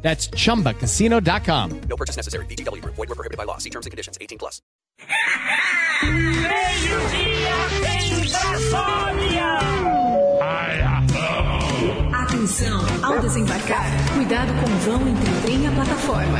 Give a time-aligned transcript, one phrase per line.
[0.00, 1.80] That's chumbacasino.com.
[1.88, 2.46] No purchase necessary.
[2.46, 2.94] VGW Group.
[2.96, 3.58] Void were prohibited by law.
[3.58, 4.16] See terms and conditions.
[4.18, 4.62] 18 plus.
[12.12, 16.38] Atenção, ao desembarcar, cuidado com o vão entre o trem e a plataforma.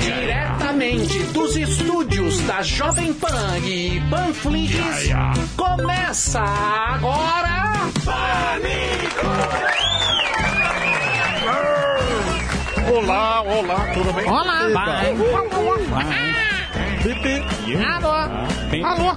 [0.00, 4.74] Diretamente dos estúdios da Jovem Pan e Panflix,
[5.56, 7.48] começa agora...
[12.90, 14.26] Olá, olá, tudo bem?
[14.28, 15.02] Olá.
[17.86, 18.10] Alô.
[18.82, 19.16] Alô.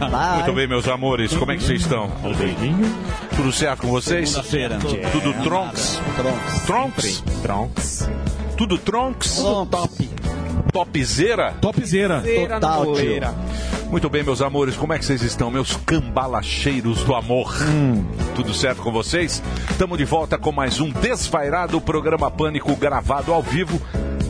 [0.00, 0.34] Alô.
[0.34, 2.10] Muito bem, meus amores, como é que vocês estão?
[3.36, 4.34] Tudo certo com vocês?
[5.12, 6.00] Tudo tronks?
[6.66, 7.22] Tronks?
[7.42, 8.08] Tronks.
[8.56, 9.36] Tudo tronks?
[9.70, 10.10] Top.
[10.72, 11.54] Topzera?
[11.60, 12.22] Topzera.
[12.48, 12.84] Total.
[13.90, 15.50] Muito bem, meus amores, como é que vocês estão?
[15.50, 17.54] Meus cambalacheiros do amor.
[18.34, 19.42] Tudo certo com vocês?
[19.70, 23.80] Estamos de volta com mais um desvairado programa Pânico gravado ao vivo.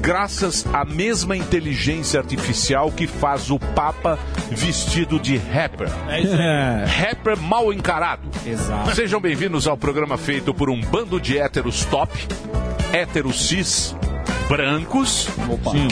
[0.00, 4.18] Graças à mesma inteligência artificial que faz o Papa
[4.50, 5.88] vestido de rapper.
[6.08, 6.84] É isso aí.
[7.08, 8.20] Rapper mal encarado.
[8.44, 8.94] Exato.
[8.94, 12.12] Sejam bem-vindos ao programa feito por um bando de héteros top,
[12.92, 13.96] héteros cis,
[14.48, 15.28] brancos,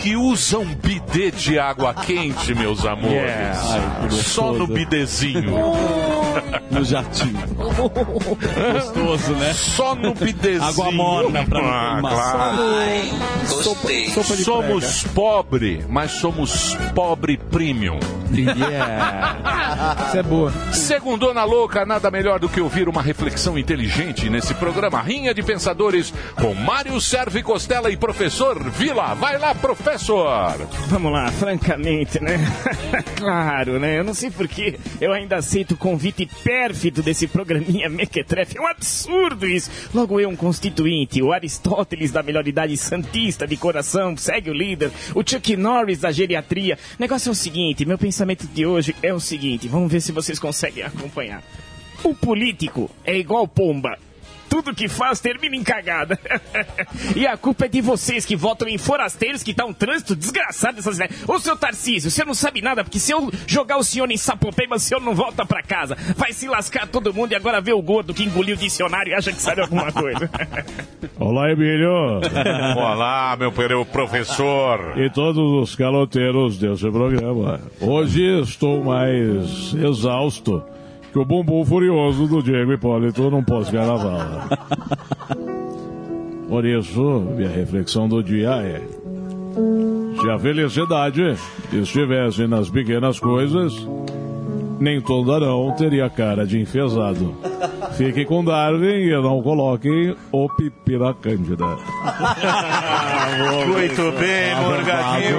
[0.00, 3.58] que usam bidê de água quente, meus amores.
[3.70, 4.72] Ai, que Só no gostoso.
[4.72, 5.54] bidezinho.
[6.70, 7.38] No jatinho.
[7.56, 9.52] Gostoso, né?
[9.52, 10.62] Só no bidezinho.
[10.62, 12.12] Água morna pra ah, queimar.
[12.14, 12.56] claro.
[13.48, 14.08] Gostei.
[14.10, 17.98] Sopa de Somos pobre, mas somos pobre premium.
[18.32, 20.52] Isso é boa.
[20.72, 26.12] Segundona Louca, nada melhor do que ouvir uma reflexão inteligente nesse programa Rinha de Pensadores
[26.36, 29.14] com Mário Serve Costela e Professor Vila.
[29.14, 30.56] Vai lá, professor!
[30.88, 32.38] Vamos lá, francamente, né?
[33.16, 33.98] claro, né?
[33.98, 38.58] Eu não sei porque eu ainda aceito o convite pérfido desse programinha Mequetrefe.
[38.58, 39.70] É um absurdo isso.
[39.94, 44.90] Logo eu, um constituinte, o Aristóteles da melhor idade santista de coração, segue o líder,
[45.14, 46.78] o Chuck Norris da geriatria.
[46.98, 50.12] O negócio é o seguinte, meu pensamento de hoje é o seguinte, vamos ver se
[50.12, 51.42] vocês conseguem acompanhar.
[52.02, 53.96] O político é igual pomba.
[54.52, 56.18] Tudo que faz termina em cagada.
[57.16, 60.76] e a culpa é de vocês que votam em forasteiros que tá um trânsito desgraçado
[60.76, 61.26] dessas ideias.
[61.26, 64.76] Ô, seu Tarcísio, você não sabe nada, porque se eu jogar o senhor em Sapopema,
[64.76, 65.96] o senhor não volta pra casa.
[66.18, 69.14] Vai se lascar todo mundo e agora vê o gordo que engoliu o dicionário e
[69.14, 70.30] acha que sabe alguma coisa.
[71.18, 72.20] Olá, Emílio.
[72.76, 74.98] Olá, meu querido professor.
[74.98, 77.58] e todos os caloteiros desse programa.
[77.80, 80.62] Hoje estou mais exausto
[81.12, 84.48] que o bumbum furioso do Diego Hipólito num pós-carnaval.
[86.48, 87.02] Por isso,
[87.36, 88.80] minha reflexão do dia é:
[90.18, 91.36] se a felicidade
[91.72, 93.74] estivesse nas pequenas coisas,
[94.80, 97.36] nem todo arão teria cara de enfesado.
[97.92, 101.66] Fiquem com Darwin e não coloquem o Pipira Cândida.
[103.68, 105.38] Muito bem, Morgadinho.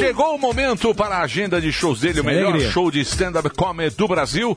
[0.00, 2.70] Chegou o momento para a agenda de shows dele, o melhor Alegria.
[2.70, 4.56] show de stand-up comedy do Brasil.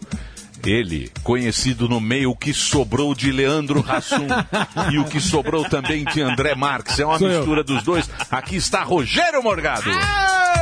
[0.65, 4.27] Ele, conhecido no meio o que sobrou de Leandro Hassum
[4.93, 6.97] e o que sobrou também de André Marques.
[6.99, 7.37] É uma Sou eu.
[7.39, 8.09] mistura dos dois.
[8.31, 9.89] Aqui está Rogério Morgado.
[9.89, 10.52] Ô,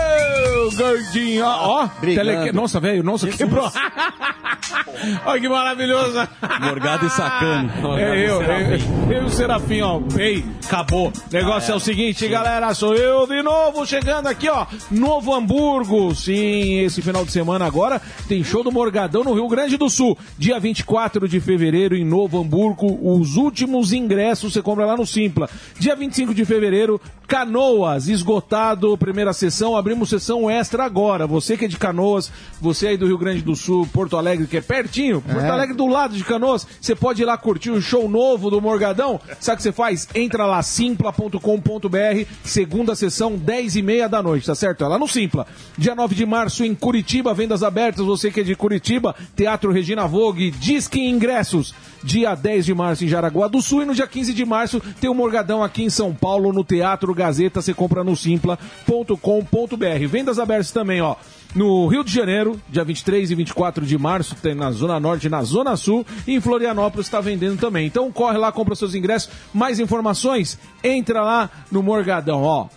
[0.75, 1.88] gordinho, ó, ó.
[2.01, 2.51] Tele...
[2.51, 3.72] Nossa, velho, nossa, quebrou.
[5.25, 6.27] Olha que maravilhoso.
[6.61, 7.72] Morgado e sacane.
[7.97, 11.11] É eu, eu, eu o Serafim, ó, bem, acabou.
[11.31, 16.13] Negócio é o seguinte, galera, sou eu de novo, chegando aqui, ó, Novo Hamburgo.
[16.13, 20.17] Sim, esse final de semana agora tem show do Morgadão no Rio Grande do Sul.
[20.38, 25.49] Dia 24 de fevereiro em Novo Hamburgo, os últimos ingressos você compra lá no Simpla.
[25.79, 31.28] Dia 25 de fevereiro, Canoas, esgotado, primeira sessão, abrimos sessão extra agora.
[31.28, 34.58] Você que é de Canoas, você aí do Rio Grande do Sul, Porto Alegre, que
[34.58, 38.09] é pertinho, Porto Alegre do lado de Canoas, você pode ir lá curtir o show
[38.09, 39.20] novo do Morgadão.
[39.40, 40.08] Sabe o que você faz?
[40.14, 44.84] Entra lá, simpla.com.br, segunda sessão, 10 e meia da noite, tá certo?
[44.84, 45.47] É lá no Simpla.
[45.78, 50.08] Dia 9 de março em Curitiba, vendas abertas, você que é de Curitiba, Teatro Regina
[50.08, 51.73] Vogue, Disque Ingressos.
[52.03, 55.09] Dia 10 de março em Jaraguá do Sul e no dia 15 de março tem
[55.09, 59.91] o Morgadão aqui em São Paulo, no Teatro Gazeta, você compra no simpla.com.br.
[59.99, 61.16] Vendas abertas também, ó.
[61.53, 65.29] No Rio de Janeiro, dia 23 e 24 de março, tem na Zona Norte e
[65.29, 66.05] na Zona Sul.
[66.26, 67.85] E em Florianópolis está vendendo também.
[67.88, 69.29] Então corre lá, compra seus ingressos.
[69.53, 70.58] Mais informações?
[70.84, 72.67] Entra lá no Morgadão, ó.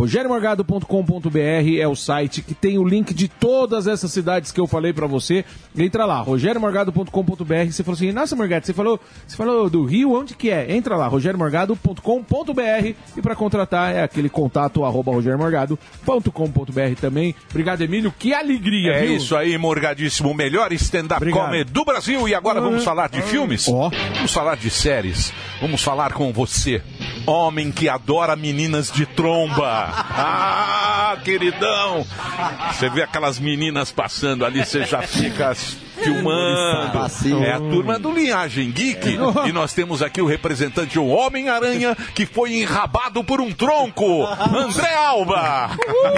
[0.00, 4.92] rogeriomorgado.com.br é o site que tem o link de todas essas cidades que eu falei
[4.92, 5.44] pra você.
[5.76, 7.70] Entra lá, rogeriomorgado.com.br.
[7.70, 10.74] Você falou assim, nossa, Morgado, você falou, você falou do Rio, onde que é?
[10.74, 17.34] Entra lá, rogeriomorgado.com.br e pra contratar é aquele contato arroba rogeriomorgado.com.br também.
[17.50, 18.12] Obrigado, Emílio.
[18.18, 19.16] Que alegria, É viu?
[19.16, 20.30] isso aí, Morgadíssimo.
[20.30, 22.28] O melhor stand-up comedy do Brasil.
[22.28, 23.66] E agora vamos falar de filmes?
[23.66, 25.32] Vamos falar de séries.
[25.60, 26.82] Vamos falar com você,
[27.26, 29.89] homem que adora meninas de tromba.
[29.92, 32.06] Ah, queridão!
[32.72, 35.54] Você vê aquelas meninas passando ali, você já fica
[36.02, 37.44] filmando.
[37.44, 39.18] É a turma do Linhagem Geek.
[39.46, 44.26] E nós temos aqui o representante, o Homem-Aranha, que foi enrabado por um tronco.
[44.26, 45.70] André Alba!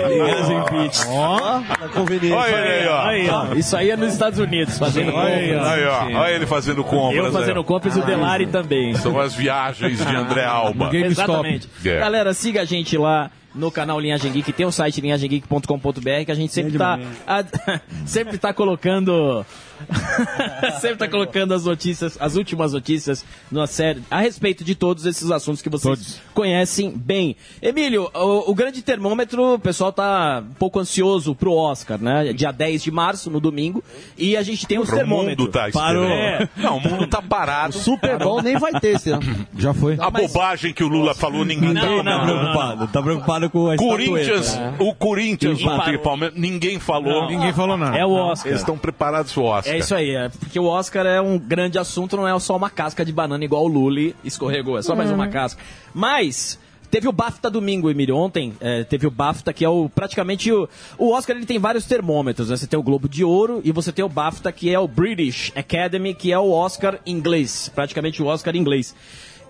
[0.09, 1.01] Linhagem Beach.
[1.09, 1.61] Ó,
[1.97, 3.03] Olha ele aí, ó.
[3.03, 3.55] Aí, ó.
[3.55, 5.33] Isso aí é nos Estados Unidos, fazendo compras.
[5.33, 6.21] aí, ó.
[6.21, 7.25] Olha ele fazendo compras.
[7.25, 7.65] Eu fazendo ó.
[7.65, 8.95] compras e o Delari também.
[8.95, 10.91] São as viagens de André Alba.
[10.95, 11.69] Exatamente.
[11.85, 11.99] É.
[11.99, 16.35] Galera, siga a gente lá no canal Linhagem Geek, tem o site linhagemgeek.com.br que a
[16.35, 17.45] gente sempre tá a-
[18.07, 19.45] sempre tá colocando
[20.81, 25.31] sempre tá colocando as notícias, as últimas notícias na série a respeito de todos esses
[25.31, 27.37] assuntos que vocês conhecem bem.
[27.61, 32.33] Emílio, o, o grande termômetro, o pessoal tá um pouco ansioso pro Oscar, né?
[32.33, 33.83] Dia 10 de março, no domingo,
[34.17, 35.39] e a gente tem os O termômetros.
[35.39, 36.05] mundo tá esperando.
[36.05, 36.49] É.
[36.57, 37.73] Não, o mundo tá parado.
[37.75, 39.23] Super Bowl nem vai ter esse ano.
[39.57, 39.97] Já foi.
[39.99, 43.71] A bobagem que o Lula falou, ninguém tá Não, não, não, Preocupado, tá preocupado com
[43.71, 47.23] a Corinthians, o Corinthians, o Palmeiras, ninguém falou.
[47.23, 47.29] Não.
[47.31, 47.97] Ninguém falou nada.
[47.97, 48.49] É o Oscar.
[48.49, 49.72] Eles estão preparados pro Oscar.
[49.73, 52.71] É isso aí, é porque o Oscar é um grande assunto, não é só uma
[52.71, 55.63] casca de banana igual o Lully escorregou, é só mais uma casca.
[55.95, 56.59] Mas
[56.91, 60.69] teve o BAFTA domingo, Emílio, ontem é, teve o BAFTA, que é o praticamente o,
[60.99, 62.57] o Oscar, ele tem vários termômetros, né?
[62.57, 65.51] Você tem o Globo de Ouro e você tem o BAFTA, que é o British
[65.57, 68.95] Academy, que é o Oscar inglês, praticamente o Oscar inglês.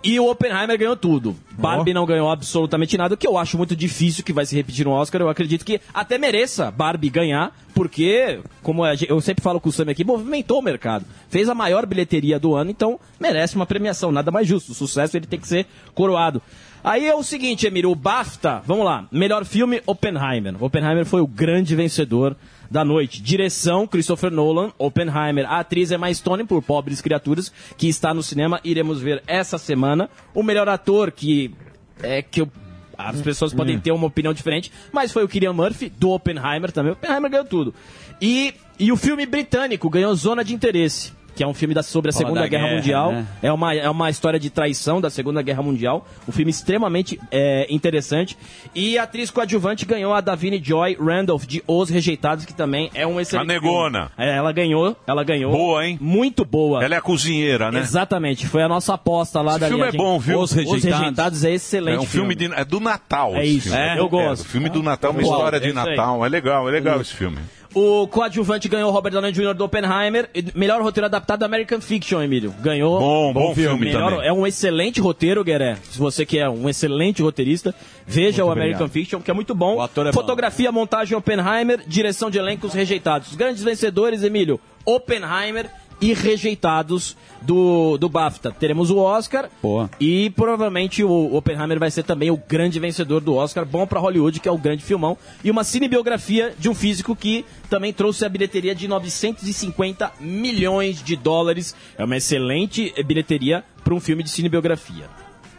[0.05, 1.37] E o Oppenheimer ganhou tudo.
[1.53, 4.85] Barbie não ganhou absolutamente nada, o que eu acho muito difícil que vai se repetir
[4.85, 5.21] no Oscar.
[5.21, 9.91] Eu acredito que até mereça Barbie ganhar, porque, como eu sempre falo com o Sam
[9.91, 11.05] aqui, movimentou o mercado.
[11.29, 14.11] Fez a maior bilheteria do ano, então merece uma premiação.
[14.11, 14.73] Nada mais justo.
[14.73, 16.43] O sucesso ele tem que ser coroado.
[16.83, 19.07] Aí é o seguinte, Emílio, o BAFTA, vamos lá.
[19.13, 20.57] Melhor filme, Oppenheimer.
[20.61, 22.37] Oppenheimer foi o grande vencedor
[22.73, 23.21] da noite.
[23.23, 25.45] Direção, Christopher Nolan, Oppenheimer.
[25.47, 28.59] A atriz é mais Stone por Pobres Criaturas, que está no cinema.
[28.65, 30.09] Iremos ver essa semana.
[30.35, 31.55] O melhor ator, que
[32.03, 32.51] é que eu-
[32.97, 36.93] as pessoas podem ter uma opinião diferente, mas foi o Killian Murphy, do Oppenheimer também.
[36.93, 37.75] Oppenheimer ganhou tudo.
[38.21, 41.13] E, e o filme britânico ganhou Zona de Interesse.
[41.35, 43.13] Que é um filme da- sobre a Fala Segunda da Guerra, guerra, Mundial.
[43.13, 43.27] né?
[43.43, 46.07] É uma, é uma história de traição da Segunda Guerra Mundial.
[46.29, 48.37] Um filme extremamente é, interessante.
[48.75, 53.07] E a atriz coadjuvante ganhou a Davine Joy Randolph de Os Rejeitados, que também é
[53.07, 53.51] um excelente.
[53.51, 54.11] A negona.
[54.17, 54.31] filme.
[54.31, 55.53] É, ela ganhou, ela ganhou.
[55.53, 55.99] Boa, hein?
[56.01, 56.85] Muito boa.
[56.85, 57.81] Ela é a cozinheira, né?
[57.81, 60.41] Exatamente, foi a nossa aposta lá Esse da filme é bom, viu?
[60.41, 61.97] Os Rejeitados, é excelente.
[61.97, 63.35] É um filme, de, é do Natal.
[63.37, 63.83] É esse isso, filme.
[63.83, 64.43] é, eu gosto.
[64.43, 65.73] o filme do Natal, uma história de é.
[65.73, 66.25] Natal.
[66.25, 67.39] É legal, é legal esse filme.
[67.75, 69.55] O coadjuvante ganhou o Robert Downey Jr.
[69.55, 70.29] do Oppenheimer.
[70.55, 72.55] Melhor roteiro adaptado do American Fiction, Emílio.
[72.61, 72.99] Ganhou.
[73.01, 74.27] Bom, bom filme Melhor- também.
[74.29, 75.77] É um excelente roteiro, Gueré.
[75.91, 77.75] Se você que é um excelente roteirista,
[78.07, 78.93] veja Muito o American obrigado.
[78.93, 79.83] Fiction, que é muito bom.
[79.83, 80.13] É bom.
[80.13, 83.29] Fotografia, montagem Oppenheimer, direção de elencos rejeitados.
[83.31, 85.71] Os grandes vencedores, Emílio, Oppenheimer
[86.03, 88.51] e rejeitados do, do BAFTA.
[88.51, 89.89] Teremos o Oscar Boa.
[90.01, 94.41] e provavelmente o Oppenheimer vai ser também o grande vencedor do Oscar, bom pra Hollywood,
[94.41, 98.29] que é o grande filmão, e uma cinebiografia de um físico que também trouxe a
[98.29, 101.75] bilheteria de 950 milhões de dólares.
[101.97, 105.09] É uma excelente bilheteria para um filme de cinebiografia.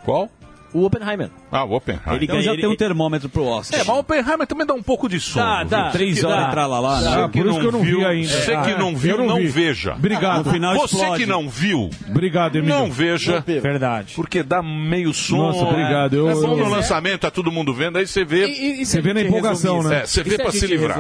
[0.03, 0.29] Qual?
[0.73, 1.29] O Oppenheimer.
[1.51, 2.13] Ah, o Oppenheimer.
[2.15, 3.79] Ele Então ganha- já ele- tem um termômetro pro Oscar.
[3.79, 5.57] É, mas o Oppenheimer também dá um pouco de sono.
[5.59, 5.65] Viu?
[5.67, 5.89] dá.
[5.91, 6.29] Três Dá.
[6.29, 7.29] horas entrar lá, lá, né?
[7.31, 8.27] Por isso que eu não vi ainda.
[8.27, 9.47] Você que Ah, não viu, não não, vi.
[9.47, 9.93] veja.
[9.93, 10.45] Obrigado.
[10.47, 11.23] No final Você explode.
[11.23, 12.75] que não viu, Obrigado, Emílio.
[12.75, 13.43] não veja.
[13.45, 14.13] Verdade.
[14.15, 15.43] Porque dá meio sono.
[15.43, 16.15] Nossa, obrigado.
[16.15, 18.83] Eu- é bom no lançamento, tá todo mundo vendo, aí você vê.
[18.83, 20.05] Você vê na empolgação, né?
[20.05, 20.99] Você vê pra se livrar.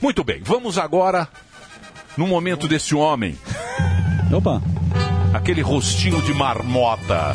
[0.00, 1.28] Muito bem, vamos agora
[2.16, 3.36] no momento desse homem.
[4.32, 4.62] Opa.
[5.34, 7.34] Aquele rostinho de marmota.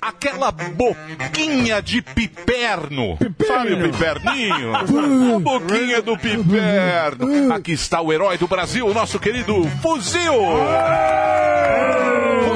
[0.00, 3.18] Aquela boquinha de piperno.
[3.46, 4.74] Sabe o piperninho?
[5.36, 7.52] A boquinha do piperno.
[7.52, 10.32] Aqui está o herói do Brasil, o nosso querido Fuzil.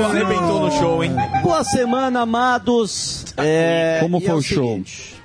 [0.04, 1.12] Arrebentou no show, hein?
[1.42, 3.26] Boa semana, amados.
[3.36, 4.68] É, Como foi é o show?
[4.68, 5.16] seguinte,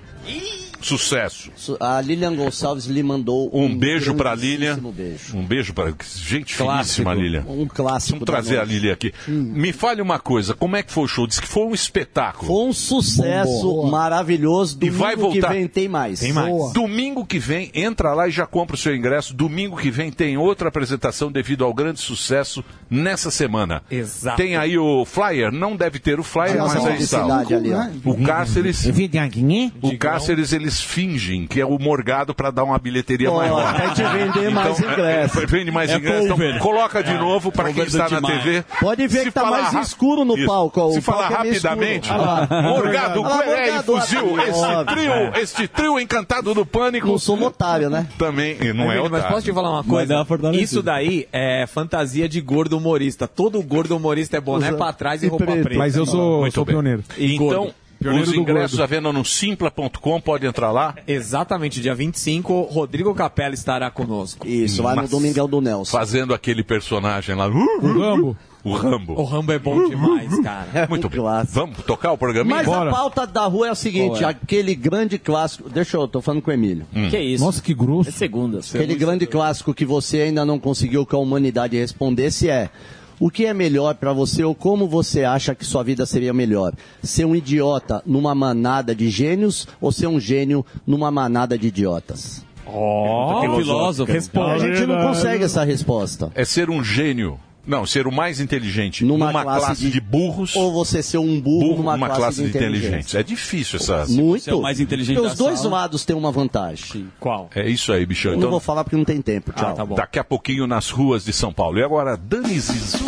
[0.85, 1.51] Sucesso.
[1.55, 4.77] Su- A Lilian Gonçalves lhe mandou Um beijo pra Lilian.
[4.93, 5.37] beijo.
[5.37, 5.93] Um beijo pra.
[6.15, 7.03] Gente Clássico.
[7.09, 7.45] finíssima, Lilian.
[7.47, 8.63] Um clássico Vamos trazer a.
[8.63, 9.13] Lilian aqui.
[9.27, 11.25] Me fale uma coisa, como é que foi o show?
[11.25, 12.47] Diz que foi um espetáculo.
[12.51, 13.89] Foi um sucesso Boa.
[13.91, 14.75] maravilhoso.
[14.75, 15.47] E Domingo vai voltar.
[15.49, 16.19] que vem tem mais.
[16.73, 19.33] Domingo que vem, entra lá e já compra o seu ingresso.
[19.33, 23.81] Domingo que vem tem outra apresentação devido ao grande sucesso nessa semana.
[23.89, 24.37] Exato.
[24.37, 27.23] Tem aí o flyer, não deve ter o flyer, mas aí está.
[27.39, 27.71] ali.
[28.03, 28.85] O Cáceres,
[29.81, 33.75] o Cáceres eles fingem que é o Morgado para dar uma bilheteria Ó, maior.
[33.75, 35.39] quer te vender mais Então, ingresso.
[35.41, 36.33] é, Vende mais É ingresso.
[36.33, 37.17] Então, coloca de É.
[37.17, 38.21] novo para quem está na.
[38.21, 38.63] TV.
[38.79, 40.47] Pode ver Se que tá falar mais ra- escuro no Isso.
[40.47, 42.09] palco, Se falar é rapidamente.
[42.11, 42.47] Ah.
[42.63, 47.07] Morgado, Gueré e Fuzil, esse trio, este trio encantado do Pânico.
[47.07, 48.07] Não sou um otário, né?
[48.17, 49.27] Também, não é Mas otário.
[49.29, 50.25] posso te falar uma coisa?
[50.53, 53.27] Isso daí é fantasia de gordo humorista.
[53.27, 55.69] Todo gordo humorista é boné pra trás e e roupa preta.
[55.75, 57.03] Mas eu sou- pioneiro.
[57.17, 57.71] Então.
[58.03, 60.95] Pioneiro os ingressos à venda no simpla.com, pode entrar lá.
[61.07, 64.47] Exatamente, dia 25, Rodrigo Capella estará conosco.
[64.47, 65.91] Isso, lá no Mas- Domingão do Nelson.
[65.91, 67.47] Fazendo aquele personagem lá.
[67.47, 68.37] O Rambo.
[68.63, 69.19] O Rambo.
[69.19, 70.87] O Rambo é bom demais, cara.
[70.89, 71.19] Muito bem.
[71.49, 72.55] Vamos tocar o programa?
[72.55, 74.27] Mas a pauta da rua é o seguinte, é?
[74.27, 75.69] aquele grande clássico.
[75.69, 76.85] Deixa eu, tô falando com o Emílio.
[76.95, 77.09] Hum.
[77.09, 77.43] Que isso?
[77.43, 78.09] Nossa, que grosso.
[78.09, 78.59] É segunda.
[78.59, 82.69] Aquele grande clássico que você ainda não conseguiu que a humanidade respondesse é:
[83.19, 86.73] o que é melhor pra você ou como você acha que sua vida seria melhor?
[87.01, 92.45] Ser um idiota numa manada de gênios ou ser um gênio numa manada de idiotas?
[92.65, 94.11] Ó, Que filósofo.
[94.11, 96.31] A gente não consegue essa resposta.
[96.33, 97.39] É ser um gênio.
[97.65, 100.55] Não, ser o mais inteligente Numa numa, classe classe, de- de, burros.
[100.55, 103.15] Ou você ser um burro, numa numa classe, classe de de inteligentes.
[103.15, 104.05] É difícil essa.
[104.09, 104.49] Muito.
[104.49, 105.75] é o mais inteligente os dois sala.
[105.77, 107.07] lados têm uma vantagem.
[107.19, 107.49] Qual?
[107.55, 108.31] É isso aí, bichão.
[108.33, 109.53] Eu Então, não vou falar porque não tem tempo.
[109.53, 109.73] Tchau.
[109.73, 109.95] tá bom.
[109.95, 111.79] daqui a pouquinho nas ruas de São Paulo.
[111.79, 113.03] E agora, Dani Zizu.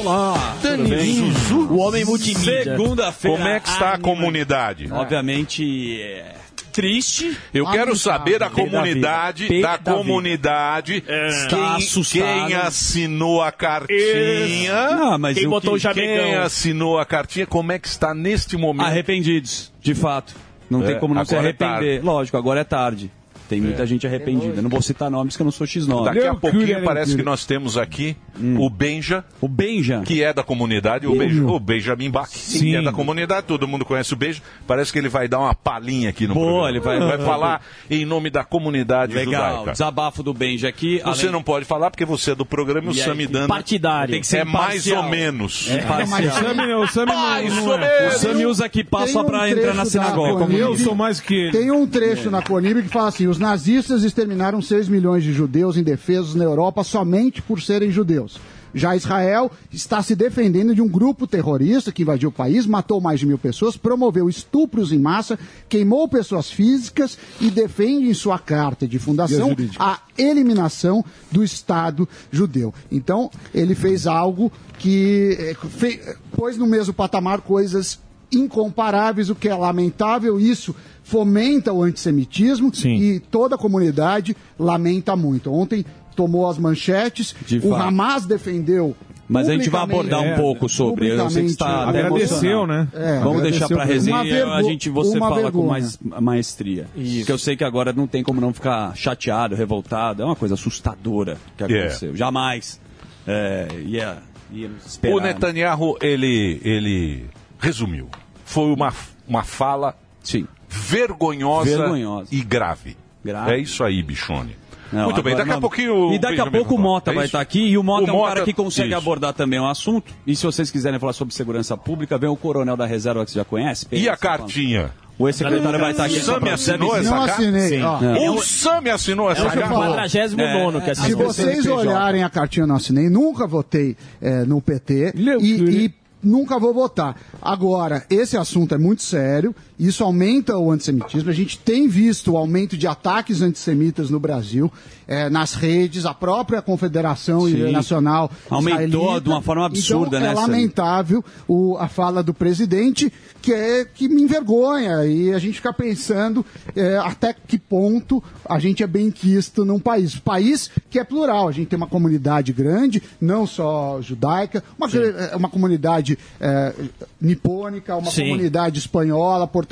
[0.00, 1.14] Olá, Dani?
[1.14, 1.60] Zuzu.
[1.70, 2.62] O homem multimídia.
[2.76, 3.36] Segunda-feira.
[3.38, 4.86] Como é que está a anima- comunidade?
[4.92, 6.34] Obviamente, é
[6.74, 7.38] triste.
[7.54, 14.90] Eu quero saber da comunidade, da da comunidade, Está quem, quem assinou a cartinha.
[14.90, 16.24] Não, mas Quem botou que- o chamegão?
[16.24, 18.86] Quem assinou a cartinha, como é que está neste momento?
[18.86, 20.34] Arrependidos, de fato.
[20.68, 21.74] Não É, tem como não se é arrepender.
[21.74, 22.00] tarde.
[22.02, 23.10] Lógico, agora é tarde.
[23.54, 24.60] Tem muita gente arrependida.
[24.60, 26.04] Não vou citar nomes que eu não sou X9.
[26.06, 28.16] Daqui a pouquinho parece que nós temos aqui
[28.58, 30.02] o Benja, O Benja.
[30.04, 32.74] que é da comunidade, o, Benja, o Benjamin Bach, que Sim.
[32.76, 34.42] é da comunidade, todo mundo conhece o Benja.
[34.66, 36.94] Parece que ele vai dar uma palhinha aqui no Boa, programa.
[36.96, 39.50] ele vai- falar em nome da comunidade Legal.
[39.50, 39.72] judaica.
[39.72, 41.00] Desabafo do Benja aqui.
[41.04, 44.12] Você além- não pode falar porque você é do programa e o E Samidana partidário.
[44.12, 45.68] Tem que ser é mais ou menos.
[45.70, 46.34] É Mas parcial.
[46.34, 48.00] o Sami, o Sami Mais não, ou é.
[48.00, 48.16] menos.
[48.16, 50.44] O Sami usa aqui passa um pra entrar na sinagoga.
[50.44, 51.52] Conib- Eu sou mais que ele.
[51.52, 55.76] Tem um trecho na Conib que fala assim: os nazistas exterminaram 6 milhões de judeus
[55.76, 58.40] indefesos na Europa somente por serem judeus.
[58.76, 63.20] Já Israel está se defendendo de um grupo terrorista que invadiu o país, matou mais
[63.20, 68.88] de mil pessoas, promoveu estupros em massa, queimou pessoas físicas e defende em sua carta
[68.88, 72.72] de fundação a eliminação do Estado judeu.
[72.90, 76.00] Então, ele fez algo que eh, fe-
[76.34, 78.00] pôs no mesmo patamar coisas
[78.32, 80.40] incomparáveis, o que é lamentável.
[80.40, 80.74] Isso
[81.04, 82.96] fomenta o antissemitismo Sim.
[82.96, 85.52] e toda a comunidade lamenta muito.
[85.52, 85.84] Ontem
[86.16, 87.82] tomou as manchetes, De o fato.
[87.82, 88.96] Hamas defendeu.
[89.26, 91.08] Mas a gente vai abordar um É, pouco sobre.
[91.08, 92.86] Eu sei que você está até Agradeceu, né?
[92.92, 94.14] É, Vamos deixar agradeceu para mesmo.
[94.16, 95.66] resenha a gente você fala com vergonha.
[95.66, 96.86] mais maestria.
[96.94, 100.22] Porque eu sei que agora não tem como não ficar chateado, revoltado.
[100.22, 101.86] É uma coisa assustadora que Yeah.
[101.86, 102.14] aconteceu.
[102.14, 102.78] Jamais
[103.26, 104.18] é, ia,
[104.52, 105.14] íamos esperar.
[105.16, 107.24] O Netanyahu, ele, ele
[107.58, 108.08] resumiu.
[108.44, 108.92] Foi uma,
[109.26, 110.46] uma fala Sim.
[110.74, 112.28] Vergonhosa, Vergonhosa.
[112.32, 112.96] e grave.
[113.24, 113.52] Grave.
[113.52, 114.56] É isso aí, bichone.
[114.92, 115.60] Não, Muito bem, daqui a não.
[115.60, 116.12] pouquinho.
[116.12, 116.78] E daqui a pouco o.
[116.78, 118.88] Mota É vai estar aqui e o Mota O é um Mota- cara que consegue
[118.90, 118.98] isso.
[118.98, 120.12] abordar também o assunto.
[120.26, 123.38] E se vocês quiserem falar sobre segurança pública, vem o Coronel da Reserva que você
[123.38, 123.86] já conhece.
[123.90, 124.92] E a cartinha?
[125.18, 126.16] O ex-secretário vai estar aqui.
[126.18, 127.32] O Sami assinou essa carta?
[127.32, 127.80] assinei.
[127.80, 128.30] É.
[128.30, 129.68] O Sami assinou essa carta?
[129.68, 130.08] falar.
[130.08, 131.18] 49 que Se assistiu.
[131.18, 136.58] vocês olharem a cartinha, eu não assinei, nunca votei eh, no PT e, e nunca
[136.58, 137.16] vou votar.
[137.40, 141.30] Agora, esse assunto é muito sério, isso aumenta o antissemitismo.
[141.30, 144.72] A gente tem visto o aumento de ataques antissemitas no Brasil,
[145.06, 147.70] eh, nas redes, a própria Confederação Sim.
[147.72, 149.20] Nacional Aumentou Israelita.
[149.20, 153.12] de uma forma absurda, então, né, É lamentável o- a fala do presidente,
[153.42, 158.58] que, é, que me envergonha, e a gente fica pensando eh, até que ponto a
[158.58, 160.14] gente é bem quisto num país.
[160.18, 165.36] País que é plural, a gente tem uma comunidade grande, não só judaica, uma, gr-
[165.36, 166.72] uma comunidade eh,
[167.20, 168.22] nipônica, uma Sim.
[168.30, 169.63] comunidade espanhola, portuguesa,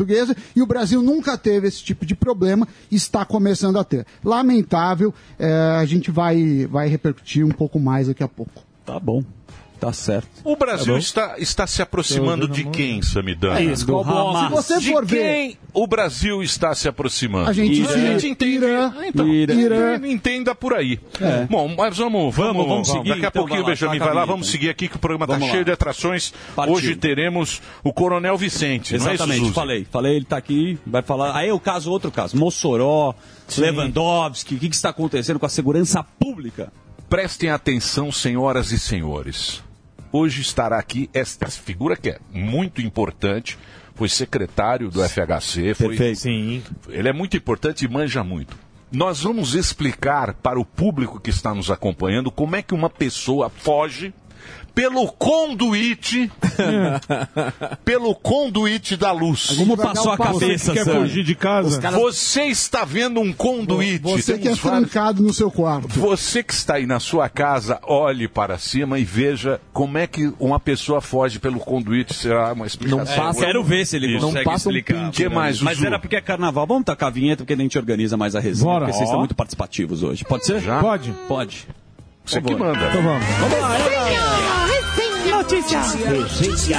[0.55, 4.07] e o Brasil nunca teve esse tipo de problema, está começando a ter.
[4.25, 8.63] Lamentável, eh, a gente vai, vai repercutir um pouco mais daqui a pouco.
[8.85, 9.23] Tá bom.
[9.83, 10.29] Tá certo.
[10.45, 13.59] O Brasil Tá está, está se aproximando de quem, Samidana?
[13.59, 14.39] É isso, qual o bloco?
[14.39, 17.51] Se você de for ver- quem o Brasil está se aproximando?
[17.51, 18.53] A gente a se- gente entende.
[18.65, 19.55] Irã, então, Irã.
[19.55, 20.07] Irã.
[20.07, 21.01] Entenda por aí.
[21.21, 21.47] É.
[21.47, 24.07] Bom, mas vamos, vamos, Vamos, vamos seguir, Daqui a então pouquinho o Benjamin a vai
[24.07, 24.13] lá.
[24.13, 24.27] vinheta.
[24.27, 26.33] Vamos seguir aqui que o programa está cheio de atrações.
[26.55, 26.75] Partiu.
[26.77, 29.55] Hoje teremos o Coronel Vicente, não é Exatamente, isso, Zuzi?
[29.57, 29.87] falei.
[29.91, 31.35] Falei, ele tá aqui, vai falar.
[31.37, 32.37] Aí o caso, outro caso.
[32.37, 33.17] Mossoró,
[33.59, 36.73] Lewandowski, o que, que está acontecendo com a segurança pública?
[37.09, 39.63] Prestem atenção, senhoras e senhores.
[40.13, 43.59] Hoje estará aqui esta figura que é muito importante.
[43.95, 45.75] Foi secretário do FHC.
[45.75, 46.21] Foi, Perfeito.
[46.21, 46.63] Sim.
[46.89, 48.57] Ele é muito importante e manja muito.
[48.91, 53.49] Nós vamos explicar para o público que está nos acompanhando como é que uma pessoa
[53.49, 54.13] foge
[54.75, 56.31] pelo conduíte
[57.85, 59.47] pelo conduíte da luz.
[59.57, 61.81] Como passou a cabeça, Quer fugir de casa?
[61.81, 64.03] Caras- Você está vendo um conduíte.
[64.03, 65.89] Você que é trancado no seu quarto.
[65.89, 70.33] você que está aí na sua casa, olhe para cima e veja como é que
[70.39, 72.15] uma pessoa foge pelo conduíte.
[72.15, 73.31] Será uma explicação?
[73.31, 74.27] É, quero ver se ele Isso.
[74.27, 75.09] consegue explicar.
[75.09, 76.67] O que mais, Mas era porque é carnaval.
[76.67, 78.65] Vamos tacar a vinheta porque a gente organiza mais a resenha.
[78.65, 78.81] Bora.
[78.87, 80.25] Porque vocês estão muito participativos hoje.
[80.25, 80.61] Pode ser?
[80.61, 80.81] Já?
[80.81, 81.13] Pode.
[81.29, 81.67] Pode.
[82.25, 82.79] Você que manda.
[82.89, 83.27] Então vamos.
[83.41, 84.62] Vamos lá.
[85.43, 86.79] Notícia.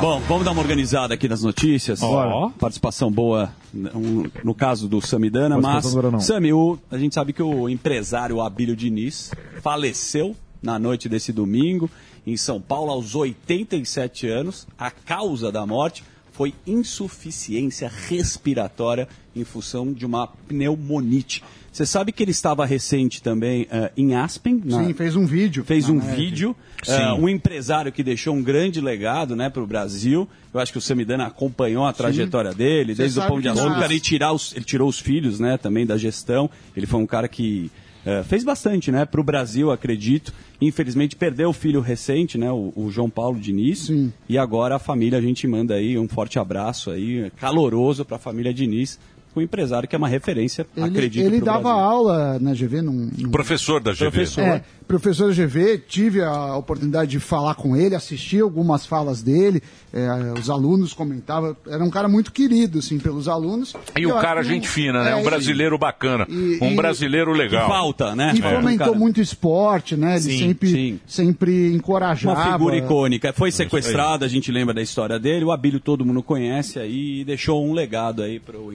[0.00, 2.02] Bom, vamos dar uma organizada aqui nas notícias.
[2.02, 2.50] Ó.
[2.58, 5.84] Participação boa no caso do Samidana, mas.
[6.20, 6.50] Sami,
[6.90, 9.30] a gente sabe que o empresário Abílio Diniz
[9.62, 11.88] faleceu na noite desse domingo
[12.26, 14.66] em São Paulo aos 87 anos.
[14.76, 16.02] A causa da morte
[16.32, 21.42] foi insuficiência respiratória em função de uma pneumonite.
[21.72, 24.62] Você sabe que ele estava recente também eh, em Aspen?
[24.64, 25.64] na- Sim, fez um vídeo.
[25.64, 26.14] fez um neve.
[26.14, 26.92] vídeo, Sim.
[26.92, 30.28] eh, um empresário que deixou um grande legado né, para o Brasil.
[30.52, 33.92] Eu acho que o Samidana acompanhou a trajetória dele, Você desde o Pão de Açúcar,
[33.92, 36.48] e tirar os, ele tirou os filhos né, também da gestão.
[36.76, 37.72] Ele foi um cara que
[38.06, 40.32] eh, fez bastante né, para o Brasil, acredito.
[40.60, 43.90] Infelizmente perdeu o filho recente, né, o, o João Paulo Diniz.
[44.28, 48.20] E agora a família, a gente manda aí um forte abraço aí, caloroso para a
[48.20, 48.96] família Diniz,
[49.40, 51.78] um empresário que é uma referência, Ele, acredito, ele pro dava Brasil.
[51.80, 53.98] aula na GV num, num Professor da GV.
[54.10, 54.40] Professor.
[54.44, 59.62] É, professor GV, tive a oportunidade de falar com ele, assistir algumas falas dele,
[59.92, 63.74] é, os alunos comentavam, era um cara muito querido, assim, pelos alunos.
[63.98, 65.10] E Eu o cara, que gente fina, né?
[65.12, 66.26] é, Um e- brasileiro bacana.
[66.28, 67.66] e- um e- brasileiro legal.
[67.68, 68.32] falta, né?
[68.36, 68.54] E É.
[68.54, 68.98] fomentou Cara.
[68.98, 70.12] muito esporte, né?
[70.16, 71.00] Ele Sim, sempre, sim.
[71.06, 72.38] sempre encorajava.
[72.40, 73.32] Uma figura icônica.
[73.32, 75.44] Foi sequestrado, a gente lembra da história dele.
[75.44, 78.72] O Abílio todo mundo conhece aí e deixou um legado aí para o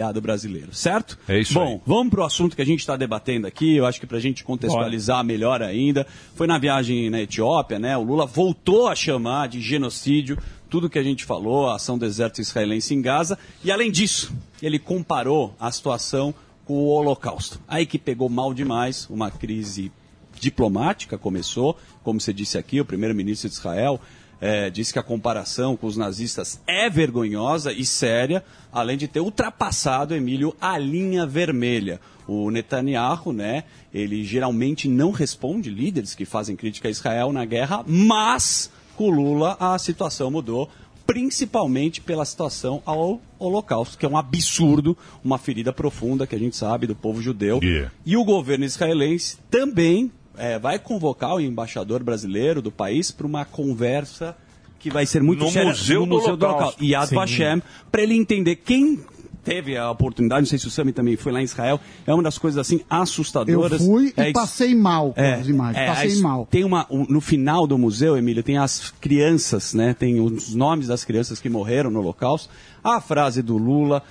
[0.00, 1.18] empresariado brasileiro, certo?
[1.28, 1.80] É isso Bom, aí.
[1.86, 3.76] vamos para o assunto que a gente está debatendo aqui.
[3.76, 6.06] Eu acho que para a gente contextualizar melhor ainda.
[6.34, 7.96] Foi na viagem na Etiópia, né?
[7.96, 12.06] O Lula voltou a chamar de genocídio tudo que a gente falou, a ação do
[12.06, 13.36] exército israelense em Gaza.
[13.62, 14.32] E além disso,
[14.62, 16.32] ele comparou a situação
[16.64, 17.60] com o Holocausto.
[17.66, 19.90] Aí que pegou mal demais, uma crise
[20.38, 24.00] diplomática começou, como você disse aqui, o primeiro-ministro de Israel
[24.40, 29.20] eh, disse que a comparação com os nazistas é vergonhosa e séria, além de ter
[29.20, 32.00] ultrapassado, Emílio, a linha vermelha.
[32.26, 37.84] O Netanyahu, né, ele geralmente não responde líderes que fazem crítica a Israel na guerra,
[37.86, 40.70] mas com o Lula a situação mudou,
[41.06, 46.56] principalmente pela situação ao Holocausto, que é um absurdo, uma ferida profunda que a gente
[46.56, 47.58] sabe do povo judeu.
[47.62, 47.90] Yeah.
[48.06, 53.44] E o governo israelense também eh, vai convocar o embaixador brasileiro do país para uma
[53.44, 54.36] conversa
[54.78, 56.82] que vai ser muito No séria Museu do Holocausto.
[56.82, 57.14] Yad Sim.
[57.14, 58.98] Vashem, para ele entender quem
[59.44, 62.22] teve a oportunidade, não sei se o Sami também foi lá em Israel, é uma
[62.22, 63.82] das coisas assim Eu assustadoras.
[63.84, 64.32] fui É e isso.
[64.34, 65.78] passei mal com as imagens.
[65.82, 66.46] é, passei as- mal.
[66.50, 69.94] Tem uma, um- no final do museu, Emílio, tem as crianças, né?
[69.98, 72.50] Tem os nomes das crianças que morreram no Holocausto.
[72.82, 74.02] A frase do Lula,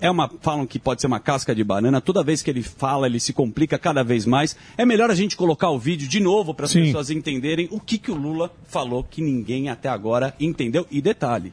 [0.00, 2.00] é uma, falam que pode ser uma casca de banana.
[2.00, 4.56] Toda vez que ele fala, ele se complica cada vez mais.
[4.76, 7.98] É melhor a gente colocar o vídeo de novo para as pessoas entenderem o que,
[7.98, 10.86] que o Lula falou que ninguém até agora entendeu.
[10.90, 11.52] E detalhe,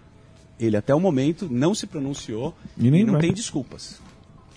[0.60, 3.22] ele até o momento não se pronunciou E e, nem não vai.
[3.22, 4.00] tem desculpas.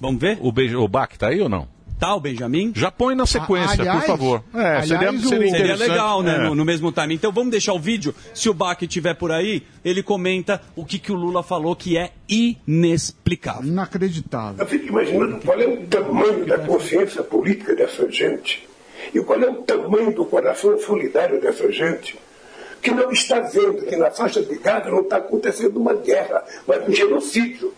[0.01, 0.39] Vamos ver?
[0.41, 0.49] O,
[0.83, 1.74] o Bach tá aí ou não?
[2.01, 2.71] O Benjamin?
[2.77, 4.45] Já põe na sequência, aliás- por favor.
[4.55, 5.89] É, seria, aliás, o- seria Seria interessante.
[5.91, 6.35] legal, né?
[6.37, 6.39] É.
[6.39, 7.15] No, no mesmo time.
[7.15, 8.15] Então vamos deixar o vídeo.
[8.35, 11.97] Se o Bach estiver por aí, ele comenta o que, que o Lula falou que
[11.97, 13.65] é inexplicável.
[13.67, 14.57] Inacreditável.
[14.59, 18.69] Eu fico imaginando qual é o tamanho da consciência política dessa gente
[19.15, 22.19] e qual é o tamanho do coração solidário dessa gente
[22.83, 26.87] que não está vendo que na faixa de Gaza não está acontecendo uma guerra, mas
[26.87, 27.73] um genocídio.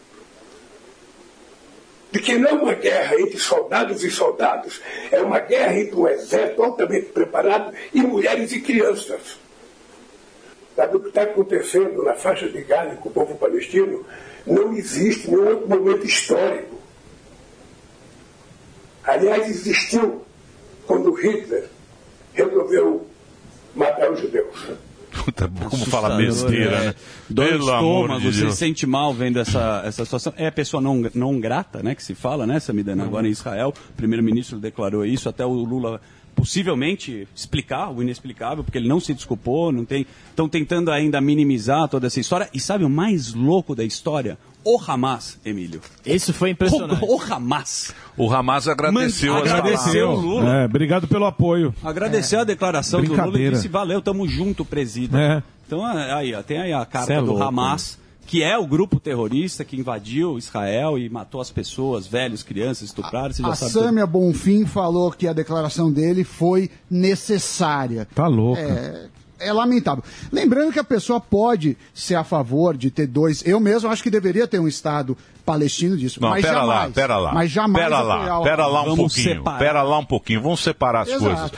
[2.13, 6.09] De que não é uma guerra entre soldados e soldados, é uma guerra entre um
[6.09, 9.39] exército altamente preparado e mulheres e crianças.
[10.75, 14.05] Sabe o que está acontecendo na faixa de Gaza com o povo palestino?
[14.47, 16.77] Não existe nenhum outro momento histórico
[19.07, 20.23] Aliás, existiu
[20.85, 21.69] quando Hitler
[22.35, 23.07] resolveu
[23.75, 24.73] matar os judeus.
[25.25, 26.95] Puta, como fala besteira, né?
[27.29, 30.33] Dor Pelo de amor estômago, de você se sente mal vendo essa, essa situação.
[30.37, 33.05] É a pessoa não, não grata, né, que se fala, né, Samidana?
[33.05, 36.01] Agora em Israel, o primeiro-ministro declarou isso, até o Lula
[36.37, 40.07] possivelmente explicar o inexplicável, porque ele não se desculpou, não tem.
[40.29, 42.49] Estão tentando ainda minimizar toda essa história.
[42.53, 44.39] E sabe o mais louco da história?
[44.69, 45.81] O Hamas, Emílio.
[46.05, 47.05] Isso foi impressionante.
[47.05, 47.95] O, o Hamas.
[48.17, 50.63] O Hamas agradeceu Man- agradeceu o Lula.
[50.63, 51.73] É, obrigado pelo apoio.
[51.85, 55.21] Agradeceu a declaração do Lula e disse: valeu, tamo junto, presida.
[55.21, 55.43] É.
[55.67, 58.99] Então, aí, ó, tem aí a carta é do louco, Hamas, que é o grupo
[58.99, 63.33] terrorista que invadiu Israel e matou as pessoas, velhos, crianças, estupraram.
[63.33, 63.85] Você já A sabe tudo.
[63.85, 68.07] Sâmia Bonfim falou que a declaração dele foi necessária.
[68.15, 68.61] Tá louco.
[68.61, 69.07] É,
[69.39, 70.03] é lamentável.
[70.33, 73.47] Lembrando que a pessoa pode ser a favor de ter dois.
[73.47, 76.21] Eu mesmo acho que deveria ter um Estado palestino disso.
[76.21, 77.33] Não, mas pera jamais, lá, pera lá.
[77.33, 79.45] Mas jamais Pera lá, pera lá um pouquinho.
[79.59, 80.43] Pera lá um pouquinho.
[80.43, 81.25] Vamos separar as Exato.
[81.25, 81.53] coisas.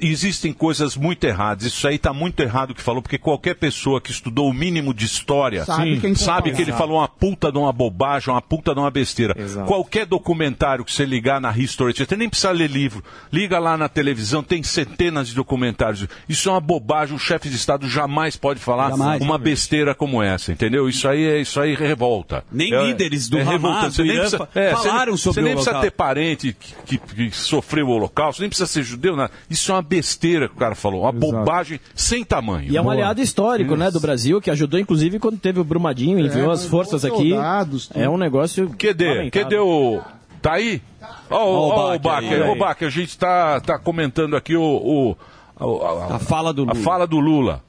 [0.00, 1.64] Existem coisas muito erradas.
[1.66, 4.92] Isso aí está muito errado o que falou, porque qualquer pessoa que estudou o mínimo
[4.94, 6.00] de história Sabe Sim.
[6.00, 9.34] quem sabe que ele falou uma puta de uma bobagem, uma puta de uma besteira.
[9.66, 13.02] Qualquer documentário que você ligar na History, você nem precisa ler livro.
[13.32, 16.06] Liga lá na televisão, tem centenas de documentários.
[16.28, 17.14] Isso é uma bobagem.
[17.14, 19.20] O chefe de Estado jamais pode falar Jamais.
[19.22, 20.88] uma besteira como essa, entendeu?
[20.88, 22.44] Isso aí é isso aí revolta.
[22.52, 23.94] Nem É- líderes do é Hamas.
[23.94, 25.90] Você nem precisa- é, você falaram nem- sobre Você nem o precisa Holocausto.
[25.90, 29.30] ter parente que, que- que sofreu o holocausto, nem precisa ser judeu, nada.
[29.48, 32.70] Isso é uma besteira que o cara falou, uma bobagem sem tamanho.
[32.72, 36.18] E é um aliado histórico, né, do Brasil, que ajudou, inclusive, quando teve o Brumadinho,
[36.18, 37.30] enviou É, as forças aqui.
[37.30, 37.90] soldados.
[37.94, 38.68] É um negócio.
[38.78, 39.06] Cadê?
[39.08, 39.30] lamentável.
[39.44, 40.00] Cadê o.
[40.42, 40.82] Tá aí?
[41.30, 42.52] Ó, Ó o ó, ó, o.
[42.52, 44.62] Ô, Baque, a gente tá, tá comentando aqui o.
[44.62, 45.16] o-
[45.58, 45.64] a,
[46.12, 46.76] a- A fala do a Lula.
[46.84, 47.62] fala do Lula.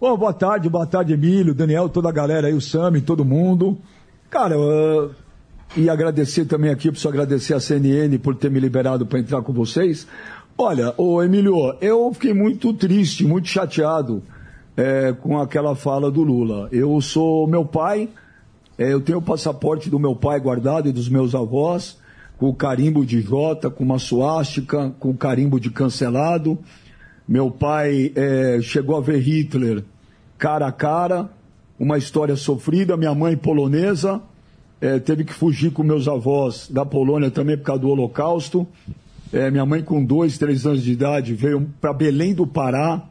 [0.00, 3.78] Bom, boa tarde, boa tarde, Emílio, Daniel, toda a galera aí, o Sami, todo mundo.
[4.28, 5.10] Cara, uh,
[5.76, 9.52] e agradecer também aqui, preciso agradecer a CNN por ter me liberado para entrar com
[9.52, 10.06] vocês.
[10.56, 14.22] Olha, ô Emílio, eu fiquei muito triste, muito chateado
[14.76, 16.68] é, com aquela fala do Lula.
[16.70, 18.08] Eu sou meu pai,
[18.78, 21.98] é, eu tenho o passaporte do meu pai guardado e dos meus avós,
[22.38, 26.56] com o carimbo de J, com uma suástica, com o carimbo de cancelado.
[27.26, 29.82] Meu pai é, chegou a ver Hitler
[30.38, 31.30] cara a cara,
[31.78, 32.96] uma história sofrida.
[32.96, 34.20] Minha mãe polonesa
[34.80, 38.66] é, teve que fugir com meus avós da Polônia também por causa do Holocausto.
[39.32, 43.02] É, minha mãe, com dois, três anos de idade, veio para Belém do Pará,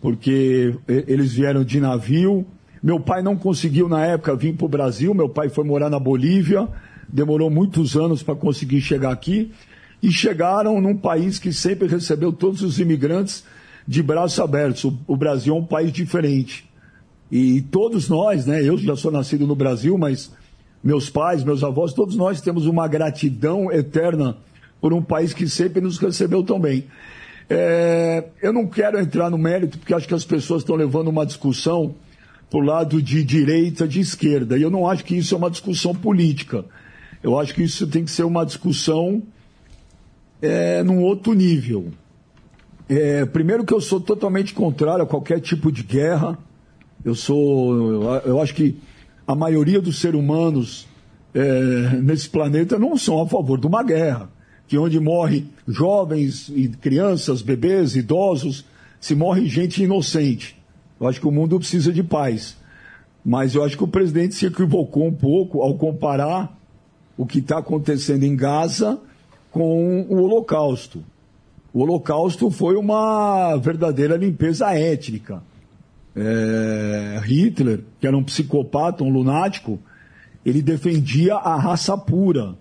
[0.00, 2.44] porque e- eles vieram de navio.
[2.82, 5.14] Meu pai não conseguiu, na época, vir para o Brasil.
[5.14, 6.68] Meu pai foi morar na Bolívia,
[7.08, 9.50] demorou muitos anos para conseguir chegar aqui.
[10.02, 13.44] E chegaram num país que sempre recebeu todos os imigrantes
[13.86, 14.84] de braços abertos.
[14.84, 16.68] O, o Brasil é um país diferente.
[17.32, 18.62] E todos nós, né?
[18.62, 20.30] Eu já sou nascido no Brasil, mas
[20.82, 24.36] meus pais, meus avós, todos nós temos uma gratidão eterna
[24.80, 26.84] por um país que sempre nos recebeu tão bem.
[27.50, 31.24] É, eu não quero entrar no mérito, porque acho que as pessoas estão levando uma
[31.24, 31.94] discussão
[32.50, 34.56] para o lado de direita, de esquerda.
[34.56, 36.64] E eu não acho que isso é uma discussão política.
[37.22, 39.22] Eu acho que isso tem que ser uma discussão
[40.40, 41.88] é, num outro nível.
[42.88, 46.38] É, primeiro que eu sou totalmente contrário a qualquer tipo de guerra.
[47.04, 48.76] Eu sou, eu, eu acho que
[49.28, 50.88] a maioria dos seres humanos
[51.34, 54.30] é, nesse planeta não são a favor de uma guerra,
[54.66, 58.64] que onde morre jovens e crianças, bebês, idosos,
[58.98, 60.56] se morre gente inocente.
[60.98, 62.56] Eu acho que o mundo precisa de paz.
[63.22, 66.58] Mas eu acho que o presidente se equivocou um pouco ao comparar
[67.14, 68.98] o que está acontecendo em Gaza
[69.50, 71.04] com o Holocausto.
[71.74, 75.42] O Holocausto foi uma verdadeira limpeza étnica.
[76.20, 79.78] É, Hitler, que era um psicopata, um lunático,
[80.44, 82.56] ele defendia a raça pura.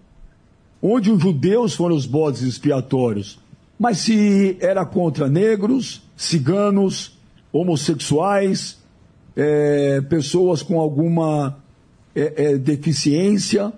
[0.81, 3.39] Onde os judeus foram os bodes expiatórios.
[3.79, 7.17] Mas se era contra negros, ciganos,
[7.51, 8.77] homossexuais,
[9.35, 11.57] é, pessoas com alguma
[12.15, 13.73] é, é, deficiência,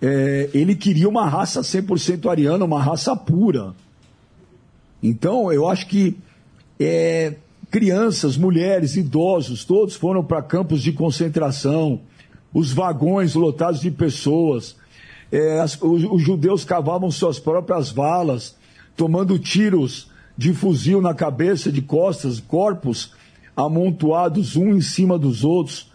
[0.00, 3.74] é, ele queria uma raça 100% ariana, uma raça pura.
[5.02, 6.16] Então, eu acho que
[6.78, 7.34] é,
[7.72, 12.02] crianças, mulheres, idosos, todos foram para campos de concentração,
[12.52, 14.76] os vagões lotados de pessoas.
[15.32, 18.54] É, as- os, os judeus cavavam suas próprias valas,
[18.94, 23.14] tomando tiros de fuzil na cabeça, de costas, corpos
[23.56, 25.90] amontoados um em cima dos outros.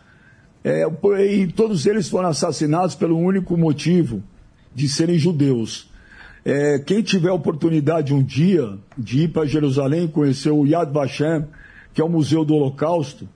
[0.63, 0.83] É,
[1.29, 4.23] e todos eles foram assassinados pelo único motivo
[4.73, 5.91] de serem judeus.
[6.43, 11.45] É, quem tiver oportunidade um dia de ir para Jerusalém conhecer o Yad Vashem,
[11.97, 13.27] que é o Museu do Holocausto,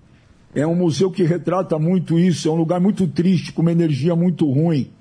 [0.54, 4.15] é um museu que retrata muito isso, é um lugar muito triste, com uma energia
[4.15, 4.91] muito ruim.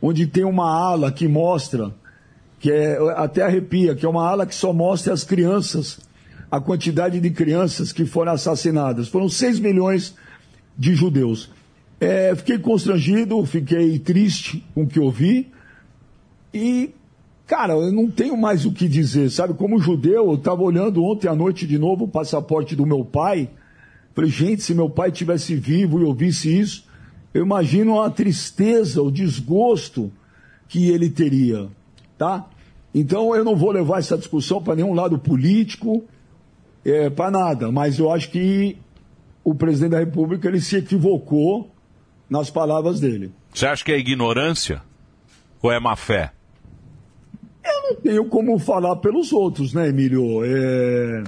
[0.00, 1.94] onde tem uma ala que mostra,
[2.58, 6.00] que é até arrepia, que é uma ala que só mostra as crianças,
[6.50, 9.06] a quantidade de crianças que foram assassinadas.
[9.08, 10.14] Foram 6 milhões
[10.74, 11.50] de judeus.
[12.00, 15.52] É, fiquei constrangido, fiquei triste com o que ouvi.
[16.54, 16.94] E,
[17.46, 19.54] cara, eu não tenho mais o que dizer, sabe?
[19.54, 23.48] Como judeu, eu estava olhando ontem à noite de novo o passaporte do meu pai.
[24.14, 26.86] Falei, gente, se meu pai tivesse vivo e ouvisse isso,
[27.32, 30.10] eu imagino a tristeza, o desgosto
[30.68, 31.68] que ele teria,
[32.16, 32.48] tá?
[32.94, 36.04] Então eu não vou levar essa discussão para nenhum lado político,
[36.84, 38.76] é, para nada, mas eu acho que
[39.42, 41.70] o presidente da República ele se equivocou
[42.30, 43.32] nas palavras dele.
[43.52, 44.80] Você acha que é ignorância?
[45.60, 46.33] Ou é má fé?
[47.64, 50.44] Eu não tenho como falar pelos outros, né, Emílio?
[50.44, 51.24] É...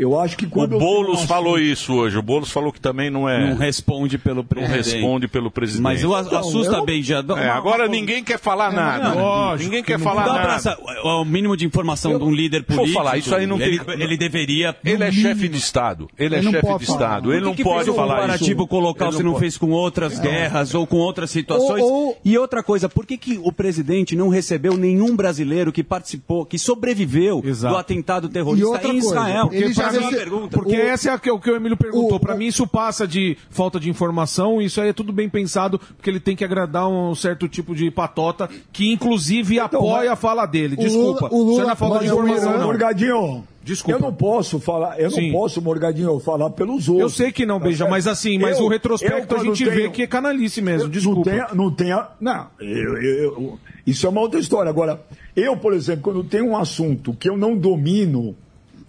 [0.00, 2.16] Eu acho que O quando eu Boulos falou isso hoje.
[2.16, 3.50] O Boulos falou que também não é.
[3.50, 4.94] Não responde pelo Não presidente.
[4.94, 5.82] responde pelo presidente.
[5.82, 7.22] Mas o a- assusta bem já.
[7.36, 9.12] É, agora ninguém quer falar nada.
[9.12, 10.54] Lógico ninguém que quer não falar nada.
[10.54, 12.98] essa- o mínimo de informação de um líder Vou político.
[12.98, 14.74] falar, isso aí não ele, tem- ele deveria.
[14.82, 16.08] Ele é chefe de Estado.
[16.18, 17.32] Ele é chefe de Estado.
[17.32, 18.54] Ele não pode falar isso.
[18.70, 21.84] o local Ele se não fez com outras guerras ou com outras situações.
[22.24, 26.58] E outra coisa, por que, que o presidente não recebeu nenhum brasileiro que participou, que
[26.58, 29.50] sobreviveu do atentado terrorista em Israel?
[29.98, 32.18] Porque, pra mim- porque essa é a que- o que o Emílio perguntou.
[32.20, 34.60] Pra mim, isso passa de falta de informação.
[34.60, 37.90] Isso aí é tudo bem pensado, porque ele tem que agradar um certo tipo de
[37.90, 40.76] patota que, inclusive, apoia a fala dele.
[40.76, 41.26] Desculpa.
[41.26, 42.66] isso não é falta de informação, não.
[42.66, 43.98] Morgadinho, Desculpa.
[43.98, 45.30] eu não posso falar, eu Sim.
[45.30, 47.00] não posso, Morgadinho, falar pelos outros.
[47.00, 47.90] Eu sei que não, tá Beija, certo?
[47.90, 50.84] mas assim, mas Eu- o retrospecto eu, a gente vê tenho- que é canalice mesmo.
[50.84, 51.30] Não Desculpa.
[51.54, 52.08] não tenha.
[52.20, 54.68] Não, eu- eu- eu- isso é uma outra história.
[54.70, 55.00] Agora,
[55.36, 58.34] eu, por exemplo, quando tem um assunto que eu não domino,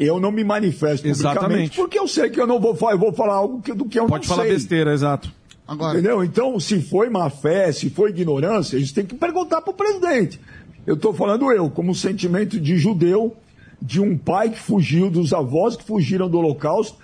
[0.04, 1.76] eu não me manifesto publicamente, Exatamente.
[1.76, 4.00] porque eu sei que eu não vou falar, eu vou falar algo que, do que
[4.00, 4.54] eu Pode não falar sei.
[4.54, 5.32] besteira, exato.
[5.70, 6.24] Entendeu?
[6.24, 9.74] Então, se foi má fé, se foi ignorância, a gente tem que perguntar para o
[9.74, 10.40] presidente.
[10.86, 13.36] Eu estou falando eu, como sentimento de judeu,
[13.82, 16.98] de um pai que fugiu, dos avós que fugiram do Holocausto.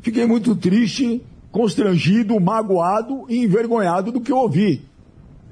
[0.00, 4.82] Fiquei muito triste, constrangido, magoado e envergonhado do que eu ouvi.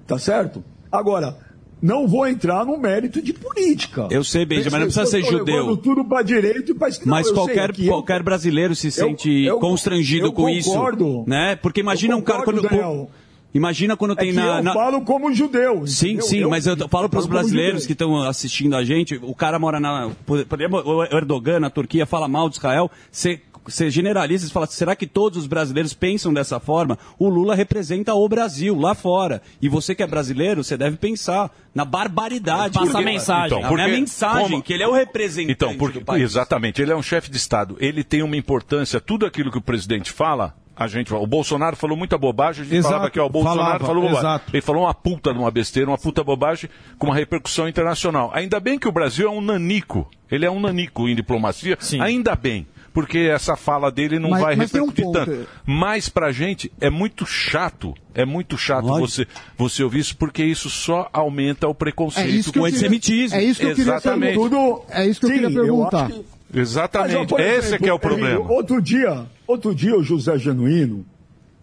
[0.07, 0.65] Tá certo?
[0.91, 1.37] Agora,
[1.83, 4.09] não vou entrar no mérito de política.
[4.11, 5.77] Eu sei, Benja, mas não precisa ser Eu judeu.
[5.77, 7.11] tudo para direita e para esquerda.
[7.11, 10.71] Mas eu qualquer, aqui eu- qualquer brasileiro se sente eu- constrangido eu com isso.
[10.71, 11.25] concordo.
[11.27, 11.57] Né?
[11.57, 13.09] Porque imagina Eu um cara concordo, quando.
[13.55, 14.59] Imagina quando É tem que na.
[14.59, 15.87] eu na- falo como judeu.
[15.87, 16.27] Sim, entendeu?
[16.27, 19.81] sim, mas eu falo para os brasileiros que estão assistindo a gente, o cara mora
[19.81, 20.11] na.
[20.27, 23.41] Por por exemplo, o Erdogan na Turquia fala mal de Israel, você.
[23.67, 26.97] Você generaliza e fala, será que todos os brasileiros pensam dessa forma?
[27.19, 29.43] O Lula representa o Brasil lá fora.
[29.61, 32.75] E você que é brasileiro, você deve pensar na barbaridade.
[32.75, 33.59] Passa Porque- a mensagem.
[33.59, 36.23] Então, a mensagem, como- que ele é o representante Então, porque, do país.
[36.23, 37.77] exatamente, ele é um chefe de Estado.
[37.81, 41.13] Ele tem uma importância, tudo aquilo que o presidente fala, a gente.
[41.13, 44.03] O Bolsonaro falou muita bobagem, a gente Exato, falava que ó, o Bolsonaro falava, falou
[44.03, 44.21] bobagem.
[44.21, 44.51] exato.
[44.53, 48.31] Ele falou uma puta de uma besteira, uma puta bobagem, com uma repercussão internacional.
[48.35, 50.09] Ainda bem que o Brasil é um nanico.
[50.31, 51.79] Ele é um nanico em diplomacia.
[52.01, 52.67] Ainda bem.
[52.97, 55.19] Porque essa fala dele não Mas- vai mas um repercutir ponto.
[55.27, 55.47] tanto.
[55.67, 60.71] Mas pra gente é muito chato, é muito chato você, você ouvir isso, porque isso
[60.71, 63.37] só aumenta o preconceito É com eu queria- antissemitismo.
[63.37, 64.35] é isso que eu queria Exatamente.
[64.35, 66.07] Tudo- é isso que eu queria perguntar.
[66.07, 67.33] acho que- Exatamente.
[67.35, 68.51] Mas, Esse exemplo, que é o problema.
[68.51, 71.05] Outro dia, outro dia o José Genuíno,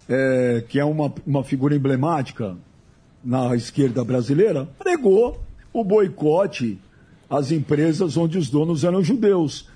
[0.08, 2.56] é, que é uma, uma figura emblemática
[3.26, 5.42] na esquerda brasileira, pregou
[5.74, 6.78] o boicote
[7.28, 9.68] às empresas onde os donos eram judeus.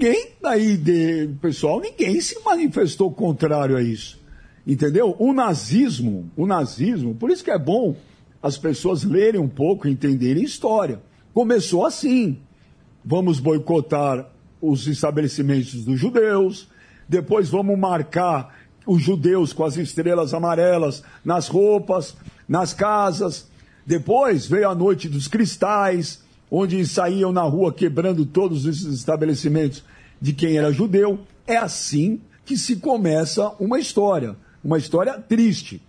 [0.00, 4.18] Ninguém daí, de, pessoal, ninguém se manifestou contrário a isso.
[4.66, 5.14] Entendeu?
[5.18, 7.94] O nazismo, o nazismo, por isso que é bom
[8.42, 11.02] as pessoas lerem um pouco entenderem história.
[11.34, 12.38] Começou assim
[13.04, 14.26] vamos boicotar
[14.58, 16.66] os estabelecimentos dos judeus,
[17.06, 22.16] depois vamos marcar os judeus com as estrelas amarelas nas roupas,
[22.48, 23.50] nas casas.
[23.84, 29.84] Depois veio a noite dos cristais, onde saíam na rua quebrando todos esses estabelecimentos
[30.20, 31.20] de quem era judeu.
[31.46, 35.80] É assim que se começa uma história, uma história triste.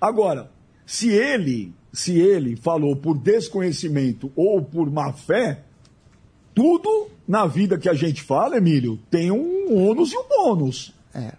[0.00, 0.50] Agora,
[0.86, 5.60] se ele, se ele falou por desconhecimento ou por má fé,
[6.54, 10.92] tudo na vida que a gente fala, Emílio, tem um ônus e um bônus.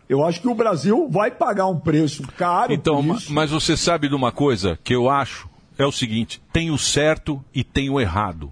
[0.09, 3.33] Eu acho que o Brasil vai pagar um preço caro Então, por ma- isso.
[3.33, 5.47] mas você sabe de uma coisa que eu acho?
[5.77, 8.51] É o seguinte: tem o certo e tem o errado.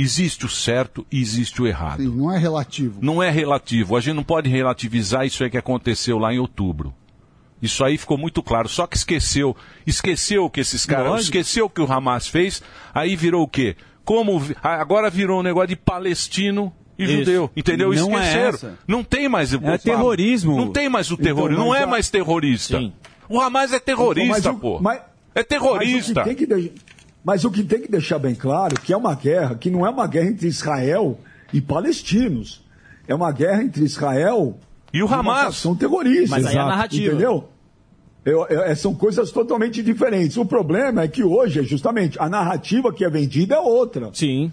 [0.00, 2.02] Existe o certo e existe o errado.
[2.02, 2.98] Sim, não é relativo.
[3.02, 3.96] Não é relativo.
[3.96, 6.94] A gente não pode relativizar isso aí que aconteceu lá em outubro.
[7.60, 8.68] Isso aí ficou muito claro.
[8.68, 9.54] Só que esqueceu.
[9.86, 11.10] Esqueceu o que esses caras.
[11.10, 11.24] Lógico.
[11.36, 12.62] Esqueceu o que o Hamas fez.
[12.94, 13.76] Aí virou o quê?
[14.04, 17.12] Como agora virou um negócio de palestino e Isso.
[17.18, 17.50] judeu.
[17.54, 17.92] Entendeu?
[17.92, 18.48] Não é Esqueceram.
[18.48, 18.78] essa.
[18.88, 19.52] não tem mais.
[19.52, 20.56] É terrorismo.
[20.56, 21.62] Não tem mais o Então, terrorismo.
[21.62, 22.92] não mas é já- mais terrorista.
[23.28, 24.80] O Hamas é terrorista, Então, mas, o- pô.
[24.80, 25.02] mas-
[25.34, 26.22] É terrorista.
[26.24, 26.72] Mas o, que tem que
[27.24, 29.90] mas o que tem que deixar bem claro que é uma guerra que não é
[29.90, 31.18] uma guerra entre Israel
[31.52, 32.62] e palestinos.
[33.08, 34.56] É uma guerra entre Israel
[34.92, 35.56] e o Hamas.
[35.56, 36.30] São terroristas.
[36.30, 37.06] Mas aí é a narrativa.
[37.14, 37.44] Entendeu?
[38.24, 40.36] Eu- eu- é, são coisas totalmente diferentes.
[40.36, 44.10] O problema é que hoje, justamente, a narrativa que é vendida é outra.
[44.12, 44.52] Sim.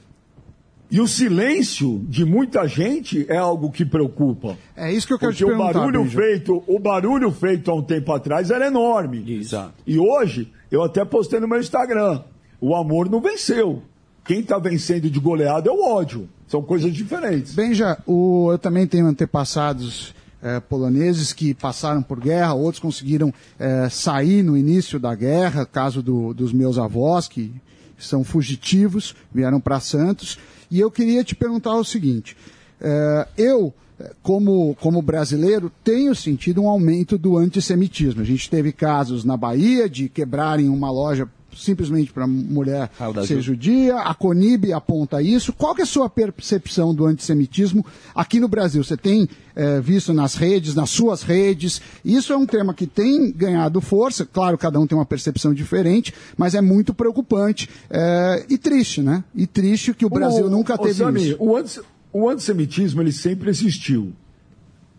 [0.90, 4.58] E o silêncio de muita gente é algo que preocupa.
[4.76, 6.18] É isso que eu quero Porque te o perguntar, barulho Benja.
[6.18, 9.24] feito, o barulho feito há um tempo atrás era enorme.
[9.34, 9.74] Exato.
[9.86, 12.22] E hoje, eu até postei no meu Instagram,
[12.60, 13.82] o amor não venceu.
[14.26, 16.28] Quem está vencendo de goleada é o ódio.
[16.48, 17.54] São coisas diferentes.
[17.54, 23.88] Benja, o, eu também tenho antepassados eh, poloneses que passaram por guerra, outros conseguiram eh,
[23.90, 27.52] sair no início da guerra, caso do- dos meus avós, que
[27.98, 30.38] são fugitivos, vieram para Santos.
[30.70, 32.36] E eu queria te perguntar o seguinte:
[32.82, 33.74] eh, eu,
[34.22, 38.22] como, como brasileiro, tenho sentido um aumento do antissemitismo.
[38.22, 43.36] A gente teve casos na Bahia de quebrarem uma loja simplesmente para mulher da ser
[43.38, 43.42] Ju.
[43.54, 45.52] judia, a Conib aponta isso.
[45.54, 48.84] Qual que é a sua percepção do antissemitismo aqui no Brasil?
[48.84, 51.82] Você tem eh, visto nas redes, nas suas redes?
[52.06, 54.26] Isso é um tema que tem ganhado força.
[54.26, 59.24] Claro, cada um tem uma percepção diferente, mas é muito preocupante eh, e triste, né?
[59.36, 61.38] E triste que o Brasil O- nunca o teve Sami, isso.
[61.40, 61.82] O, antis-
[62.14, 64.14] o antissemitismo ele sempre existiu.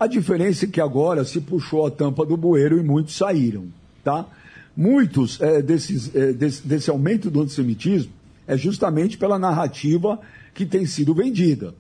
[0.01, 3.65] A diferença é que agora se puxou a tampa do bueiro e muitos saíram,
[4.05, 4.27] tá?
[4.79, 8.13] Muitos eh, desses, eh, desse, desse aumento do antissemitismo
[8.47, 10.21] é justamente pela narrativa
[10.55, 11.75] que tem sido vendida.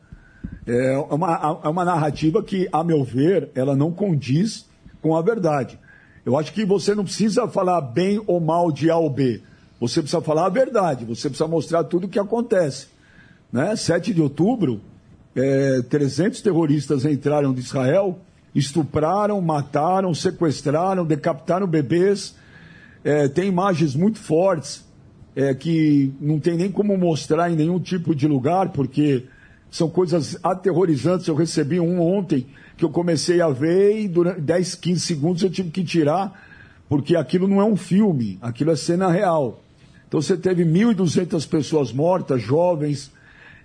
[0.67, 4.67] É uma, é uma narrativa que, a meu ver, ela não condiz
[5.01, 5.79] com a verdade.
[6.27, 9.43] Eu acho que você não precisa falar bem ou mal de A ou B.
[9.79, 12.89] Você precisa falar a verdade, você precisa mostrar tudo o que acontece.
[13.53, 13.77] Né?
[13.77, 14.81] 7 de outubro,
[15.37, 18.19] é, 300 terroristas entraram de Israel,
[18.53, 22.35] estupraram, mataram, sequestraram, decapitaram bebês.
[23.05, 24.85] É, tem imagens muito fortes
[25.35, 29.25] é, que não tem nem como mostrar em nenhum tipo de lugar, porque
[29.71, 31.27] são coisas aterrorizantes.
[31.29, 35.51] Eu recebi um ontem que eu comecei a ver e durante 10, 15 segundos eu
[35.51, 36.47] tive que tirar,
[36.89, 39.63] porque aquilo não é um filme, aquilo é cena real.
[40.07, 43.13] Então você teve 1.200 pessoas mortas, jovens.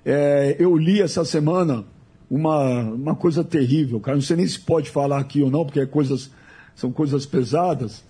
[0.05, 1.85] É, eu li essa semana
[2.29, 4.17] uma, uma coisa terrível, cara.
[4.17, 6.31] Não sei nem se pode falar aqui ou não, porque é coisas,
[6.75, 8.03] são coisas pesadas.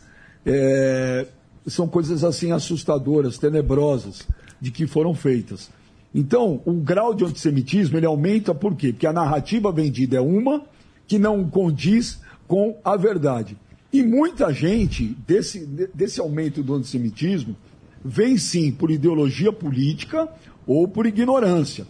[0.46, 1.28] É,
[1.68, 4.28] são coisas assim assustadoras, tenebrosas,
[4.60, 5.70] de que foram feitas.
[6.14, 8.92] Então, o grau de antissemitismo ele aumenta por quê?
[8.92, 10.64] Porque a narrativa vendida é uma
[11.08, 13.58] que não condiz com a verdade.
[13.92, 17.56] E muita gente desse, de- desse aumento do antissemitismo
[18.04, 20.28] vem sim por ideologia política
[20.68, 21.86] ou por ignorância.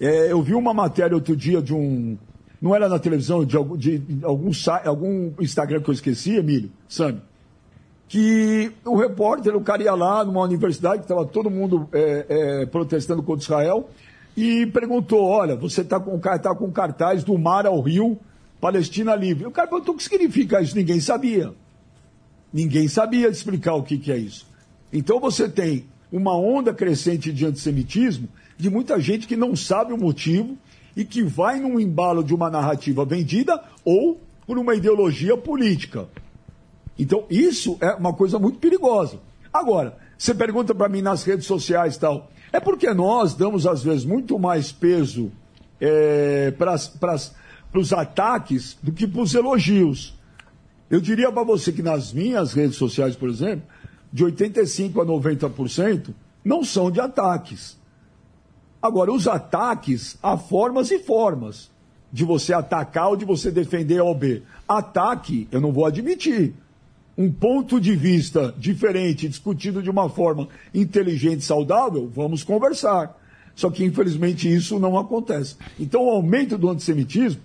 [0.00, 2.16] É, eu vi uma matéria outro dia de um.
[2.60, 4.50] Não era na televisão, de algum, de algum,
[4.84, 7.20] algum Instagram que eu esqueci, Emílio, Sami,
[8.08, 12.66] que o repórter, o cara ia lá numa universidade que estava todo mundo é, é,
[12.66, 13.90] protestando contra Israel
[14.36, 18.18] e perguntou: Olha, você está com, tá com cartaz do mar ao rio,
[18.60, 19.46] Palestina livre.
[19.46, 21.52] O cara perguntou o que significa isso, ninguém sabia.
[22.52, 24.46] Ninguém sabia explicar o que, que é isso.
[24.90, 29.98] Então você tem uma onda crescente de antissemitismo de muita gente que não sabe o
[29.98, 30.56] motivo
[30.96, 36.08] e que vai num embalo de uma narrativa vendida ou por uma ideologia política.
[36.98, 39.20] Então, isso é uma coisa muito perigosa.
[39.52, 43.82] Agora, você pergunta para mim nas redes sociais e tal, é porque nós damos, às
[43.82, 45.30] vezes, muito mais peso
[45.80, 46.74] é, para
[47.74, 50.18] os ataques do que para os elogios.
[50.90, 53.64] Eu diria para você que nas minhas redes sociais, por exemplo,
[54.12, 57.78] de 85% a 90% não são de ataques.
[58.80, 61.70] Agora, os ataques, há formas e formas
[62.10, 64.42] de você atacar ou de você defender A ou B.
[64.66, 66.54] Ataque, eu não vou admitir.
[67.18, 73.18] Um ponto de vista diferente, discutido de uma forma inteligente e saudável, vamos conversar.
[73.56, 75.56] Só que, infelizmente, isso não acontece.
[75.80, 77.42] Então, o aumento do antissemitismo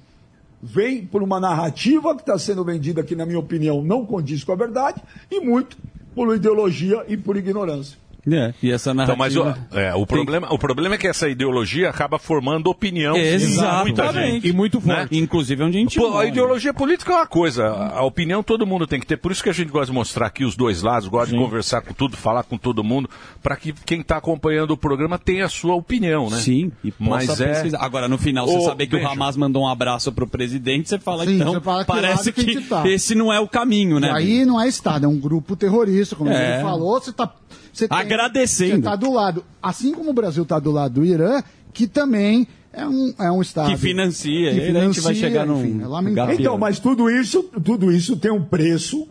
[0.61, 4.51] vem por uma narrativa que está sendo vendida, que, na minha opinião, não condiz com
[4.51, 5.75] a verdade, e muito
[6.13, 7.97] por ideologia e por ignorância.
[8.31, 9.67] É, e essa Então, mas narrativa...
[9.71, 13.37] o, é, o, problema, o problema é que essa ideologia acaba formando opinião em
[13.83, 14.47] muita gente.
[14.47, 15.17] E muito forte.
[15.17, 18.87] Inclusive onde a gente Pô, a ideologia política é uma coisa, a opinião todo mundo
[18.87, 19.17] tem que ter.
[19.17, 21.81] Por isso que a gente gosta de mostrar aqui os dois lados, gosta de conversar
[21.81, 23.09] com tudo, falar com todo mundo,
[23.41, 26.37] para que quem está acompanhando o programa tenha a sua opinião, né?
[26.37, 27.47] Sim, e mas possa é.
[27.53, 27.79] pesquisar.
[27.81, 30.87] Agora, no final, você Ô, saber que Benja, o Hamas mandou um abraço pro presidente,
[30.89, 32.87] você fala, Sim, então, você fala que parece que que tá.
[32.87, 34.07] esse não é o caminho, né?
[34.07, 36.55] E aí não é Estado, é um grupo terrorista, como É.
[36.55, 36.99] ele falou.
[36.99, 37.33] Você tá,
[37.71, 38.71] você tem- Agradecendo.
[38.71, 41.41] Você está do lado, assim como o Brasil está do lado do Irã,
[41.73, 43.69] que também é um, é um Estado.
[43.69, 46.35] Que financia, que aí a gente vai chegar num- enfim, é lamentável.
[46.35, 49.07] Então, mas tudo isso, tudo isso tem um preço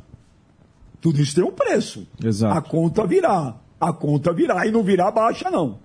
[1.00, 2.06] Tudo isso tem um preço.
[2.24, 2.56] Exato.
[2.56, 3.56] A conta virá.
[3.80, 4.64] A conta virá.
[4.66, 5.80] E não virá baixa, não.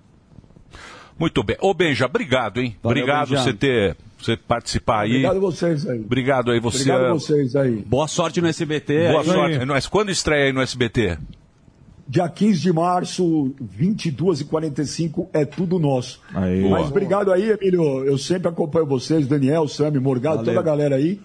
[1.18, 1.56] Muito bem.
[1.60, 2.76] Ô, Benja, obrigado, hein?
[2.80, 3.42] Valeu, obrigado Benja.
[3.42, 5.10] você ter você participar aí.
[5.10, 6.00] Obrigado a vocês aí.
[6.00, 6.76] Obrigado aí você.
[6.82, 7.82] Obrigado a vocês aí.
[7.84, 9.08] Boa sorte no SBT.
[9.08, 9.26] Boa aí.
[9.26, 9.90] sorte.
[9.90, 11.18] Quando estreia aí no SBT?
[12.08, 16.20] Dia 15 de março, 22h45, é tudo nosso.
[16.34, 16.68] Aí.
[16.68, 17.82] Mas obrigado aí, Emílio.
[18.04, 20.54] Eu sempre acompanho vocês, Daniel, Sami, Morgado, Valeu.
[20.54, 21.20] toda a galera aí.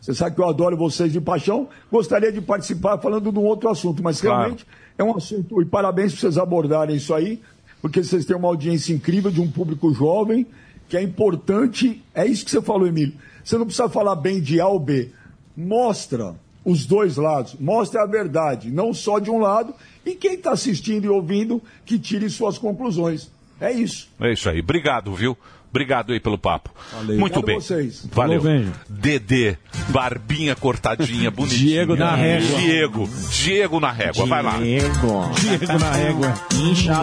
[0.00, 1.68] Você sabe que eu adoro vocês de paixão.
[1.90, 4.36] Gostaria de participar falando de um outro assunto, mas Claro.
[4.38, 4.66] realmente
[4.98, 5.62] é um assunto.
[5.62, 7.40] E parabéns por vocês abordarem isso aí,
[7.80, 10.44] porque vocês têm uma audiência incrível de um público jovem,
[10.88, 12.02] que é importante.
[12.14, 13.14] É isso que você falou, Emílio.
[13.44, 15.10] Você não precisa falar bem de A ou B.
[15.56, 19.72] Mostra os dois lados, mostra a verdade, não só de um lado,
[20.06, 23.30] e quem está assistindo e ouvindo que tire suas conclusões.
[23.60, 24.08] É isso.
[24.20, 24.60] É isso aí.
[24.60, 25.36] Obrigado, viu?
[25.68, 26.70] Obrigado aí pelo papo.
[27.04, 27.60] Muito Obrigado bem.
[27.60, 28.06] vocês.
[28.12, 28.40] Valeu.
[28.40, 28.64] Falou.
[28.88, 29.56] Dedê,
[29.88, 31.58] barbinha cortadinha, bonitinha.
[31.84, 32.58] Diego na régua.
[32.60, 33.10] Diego.
[33.30, 34.26] Diego na régua.
[34.26, 34.56] Vai lá.
[34.58, 36.34] Diego na régua.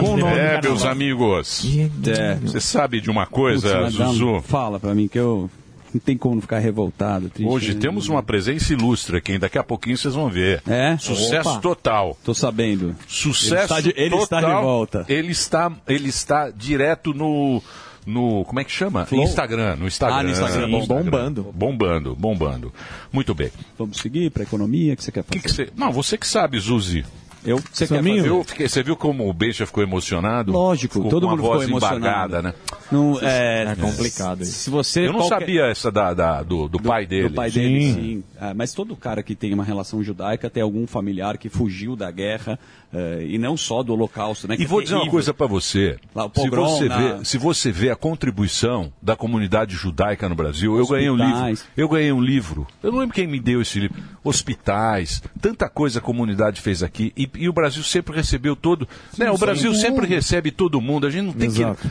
[0.02, 1.64] Bom nome, É, meus amigos.
[2.08, 2.34] É.
[2.36, 4.42] Você sabe de uma coisa, um- Zuzu?
[4.42, 5.48] Fala pra mim que eu
[5.94, 7.28] não tem como não ficar revoltado.
[7.30, 7.80] Triste, Hoje né?
[7.80, 10.62] temos uma presença ilustre aqui, daqui a pouquinho vocês vão ver.
[10.66, 10.96] É?
[10.98, 11.60] Sucesso Opa.
[11.60, 12.18] total.
[12.24, 12.94] Tô sabendo.
[13.06, 14.62] Sucesso Ele está de, ele está de total.
[14.62, 15.04] volta.
[15.08, 17.62] Ele está, ele está direto no,
[18.06, 19.06] no como é que chama?
[19.06, 19.22] Flow?
[19.24, 20.16] Instagram, no Instagram.
[20.16, 21.42] Ah, no Instagram, No bombando.
[21.54, 22.74] Bombando, bombando.
[23.12, 23.50] Muito bem.
[23.78, 24.94] Vamos seguir pra economia?
[24.94, 25.38] O que você quer fazer?
[25.40, 27.04] Que que você- Não, você que sabe, Zuzi.
[27.44, 28.44] Eu, você quer fazer?
[28.44, 30.52] Fiquei- você viu como o Beija ficou emocionado?
[30.52, 31.98] Lógico, ficou todo mundo ficou voz emocionado.
[31.98, 32.54] embargada, né?
[32.90, 34.52] Não, é, É complicado isso.
[34.52, 37.28] Se você Eu não qualquer- sabia essa da, da- do, do pai dele.
[37.28, 38.24] Do pai dele, sim.
[38.40, 42.10] É, mas todo cara que tem uma relação judaica tem algum familiar que fugiu da
[42.10, 42.58] guerra
[42.92, 44.56] é, e não só do holocausto, né?
[44.58, 45.98] E é vou dizer uma coisa para você.
[46.14, 50.76] Lá, se, você na- vê, se você vê a contribuição da comunidade judaica no Brasil,
[50.78, 51.32] eu ganhei um livro.
[51.32, 51.64] Hospitais.
[51.76, 52.66] Eu ganhei um livro.
[52.82, 54.00] Eu não lembro quem me deu esse livro.
[54.22, 57.12] Hospitais, tanta coisa a comunidade fez aqui.
[57.16, 58.88] E, e o Brasil sempre recebeu todo.
[59.18, 59.40] né, o sim.
[59.40, 61.06] Brasil Todo sempre recebe todo mundo.
[61.06, 61.80] A gente não tem Exato.
[61.82, 61.88] que.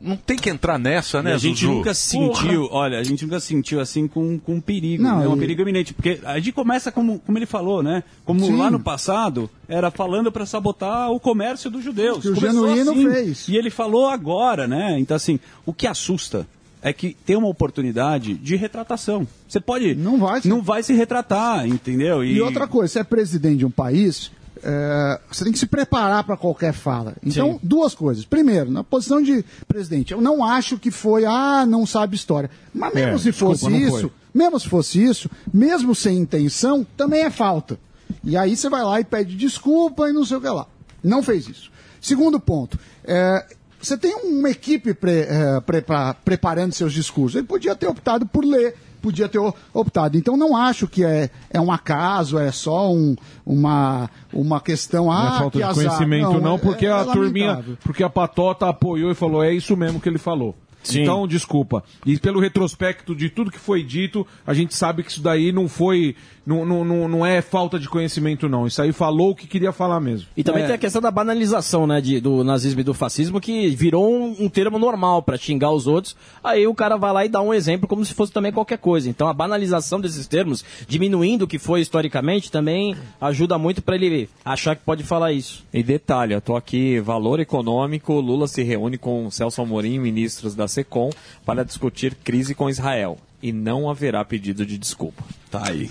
[0.00, 1.72] Não tem que entrar nessa, E né, a gente Zuzu?
[1.74, 5.28] nunca se sentiu, olha, a gente nunca se sentiu assim com, com perigo, Não, né?
[5.28, 8.02] um e- perigo iminente, porque a gente começa como, como ele falou, né?
[8.24, 8.56] Como Sim.
[8.56, 12.22] lá no passado era falando para sabotar o comércio dos judeus.
[12.22, 13.48] Que o Começou Genuíno assim, fez.
[13.48, 14.96] E ele falou agora, né?
[15.00, 16.46] Então assim, o que assusta
[16.80, 19.26] é que tem uma oportunidade de retratação.
[19.48, 20.48] Você pode Não vai ser.
[20.48, 22.22] não vai se retratar, entendeu?
[22.24, 24.30] E outra coisa, você é presidente de um país,
[24.62, 27.14] é, você tem que se preparar para qualquer fala.
[27.24, 27.60] Então, Sim.
[27.62, 28.24] duas coisas.
[28.24, 32.50] Primeiro, na posição de presidente, eu não acho que foi, ah, não sabe história.
[32.74, 37.22] Mas mesmo É, se fosse desculpa, isso, mesmo se fosse isso, mesmo sem intenção, também
[37.22, 37.78] é falta.
[38.24, 40.66] E aí você vai lá e pede desculpa e não sei o que lá.
[41.02, 41.70] Não fez isso.
[42.00, 43.44] Segundo ponto, é,
[43.80, 47.36] você tem uma equipe pre- é, prepa- preparando seus discursos.
[47.36, 49.40] Ele podia ter optado por ler, podia ter
[49.72, 50.16] optado.
[50.16, 53.14] Então não acho que é, é um acaso, é só um-
[53.46, 55.06] uma, uma questão.
[55.06, 55.74] Não Ah, é falta que de azar.
[55.74, 57.78] conhecimento, não, é- porque é a turminha, lamentável.
[57.82, 60.54] porque a patota apoiou e falou, é isso mesmo que ele falou.
[60.94, 61.82] Então, desculpa.
[62.06, 65.68] E pelo retrospecto de tudo que foi dito, a gente sabe que isso daí não
[65.68, 66.14] foi.
[66.46, 68.66] Não, não, não, não é falta de conhecimento, não.
[68.66, 70.28] Isso aí falou o que queria falar mesmo.
[70.34, 70.66] E também É.
[70.66, 74.34] tem a questão da banalização, né, de- do nazismo e do fascismo, que virou um,
[74.44, 76.16] um termo normal pra xingar os outros.
[76.42, 79.10] Aí o cara vai lá e dá um exemplo como se fosse também qualquer coisa.
[79.10, 84.28] Então a banalização desses termos, diminuindo o que foi historicamente, também ajuda muito pra ele
[84.42, 85.64] achar que pode falar isso.
[85.74, 90.67] E detalhe, eu tô aqui, valor econômico, Lula se reúne com Celso Amorim, ministros da
[90.68, 91.10] SECOM,
[91.44, 93.18] para discutir crise com Israel.
[93.42, 95.22] E não haverá pedido de desculpa.
[95.50, 95.90] Tá aí.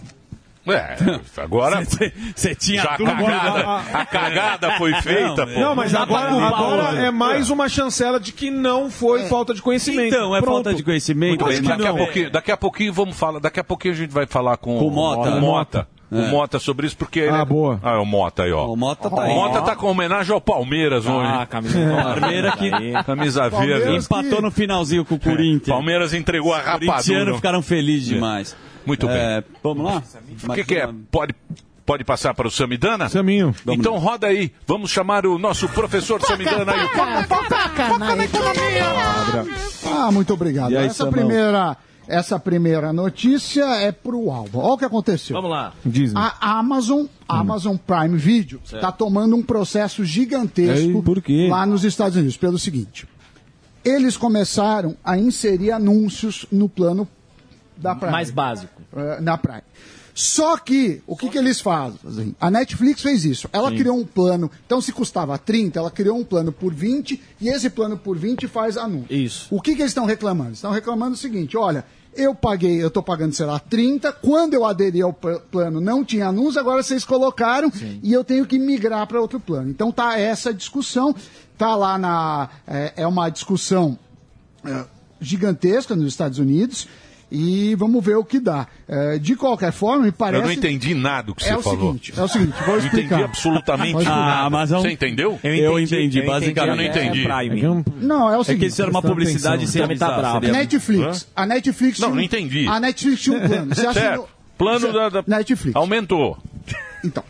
[0.67, 0.97] É,
[1.41, 1.81] agora.
[2.35, 3.63] Você tinha Já a tudo cagada,
[3.93, 5.59] a cagada foi feita, pô.
[5.59, 9.27] Não, mas Não dá pra agora, agora é mais uma chancela de que não foi
[9.27, 10.13] falta de conhecimento.
[10.13, 10.55] Então, é Pronto.
[10.55, 11.45] falta de conhecimento.
[11.45, 11.97] Bem, daqui, a não.
[11.97, 14.87] pouquinho, daqui a pouquinho vamos falar, daqui a pouquinho a gente vai falar com, Com
[14.87, 15.31] o Mota.
[15.31, 15.87] com o Mota.
[16.11, 16.15] É.
[16.15, 17.79] O Mota sobre isso, porque ele Ah, é- boa.
[17.83, 18.65] Ah, é o Mota aí, ó.
[18.67, 19.33] O Mota tá O aí.
[19.33, 21.27] Mota tá com homenagem ao Palmeiras hoje.
[21.29, 21.77] Ah, camisa
[22.19, 23.95] Palmeiras que- Camisa verde.
[23.97, 25.67] Empatou no finalzinho com o Corinthians.
[25.67, 27.35] Palmeiras entregou a Os corintianos rapadura.
[27.35, 28.55] ficaram felizes demais.
[28.85, 29.17] Muito bem.
[29.17, 30.01] É, vamos lá?
[30.47, 30.89] O que, que é?
[31.11, 31.35] Pode,
[31.85, 33.09] pode passar para o Samidana?
[33.09, 33.53] Saminho.
[33.67, 34.53] Então roda aí.
[34.65, 36.87] Vamos chamar o nosso professor Samidana aí.
[39.85, 40.69] Ah, muito obrigado.
[40.69, 41.11] Aí, essa, Samão?
[41.13, 41.75] primeira,
[42.07, 44.59] essa primeira notícia é pro álbum.
[44.59, 45.35] Olha o que aconteceu.
[45.35, 45.73] Vamos lá.
[45.85, 46.19] Disney.
[46.19, 51.47] A Amazon, Amazon Prime Video, está tomando um processo gigantesco Ei, por quê?
[51.49, 53.07] lá nos Estados Unidos, pelo seguinte.
[53.83, 57.07] Eles começaram a inserir anúncios no plano
[57.77, 58.11] da Prime.
[58.11, 58.81] Mais básico.
[58.95, 59.61] eh, na Prime.
[60.19, 62.35] Só que, o que, que eles fazem?
[62.41, 63.47] A Netflix fez isso.
[63.53, 67.47] Ela criou um plano, então se custava 30, ela criou um plano por 20 e
[67.49, 69.15] esse plano por 20 faz anúncio.
[69.15, 69.45] Isso.
[69.53, 70.53] O que, que eles estão reclamando?
[70.53, 74.11] Estão reclamando o seguinte: olha, eu paguei, eu tô pagando, sei lá, 30.
[74.13, 78.43] Quando eu aderi ao pl- plano, não tinha anúncio, agora vocês colocaram e eu tenho
[78.47, 79.69] que migrar para outro plano.
[79.69, 81.15] Então tá essa discussão,
[81.59, 82.49] tá lá na.
[82.65, 83.99] É, é uma discussão
[84.65, 84.83] é,
[85.21, 86.87] gigantesca nos Estados Unidos.
[87.29, 88.67] E vamos ver o que dá.
[88.87, 90.41] É, de qualquer forma, me parece.
[90.41, 91.79] Eu não entendi nada do que É você o falou.
[91.87, 92.99] seguinte, é o seguinte, vou explicar.
[93.15, 94.15] entendi absolutamente explicar.
[94.15, 94.41] nada.
[94.45, 95.31] Ah, mas é um- Você entendeu?
[95.43, 96.69] Eu entendi, Eu entendi, eu basicamente.
[96.69, 97.27] Eu não entendi.
[97.27, 98.05] é.
[98.05, 98.67] Não, é o É que seguinte.
[98.69, 101.27] isso era uma publicidade sem Também tá seria- Netflix.
[101.35, 102.67] A Netflix Não, tinha um- não entendi.
[102.67, 103.75] A Netflix tinha um plano.
[103.75, 103.97] Você certo.
[103.97, 105.75] assinou- Plano da, da- Netflix.
[105.75, 106.37] Aumentou.
[107.03, 107.23] Então,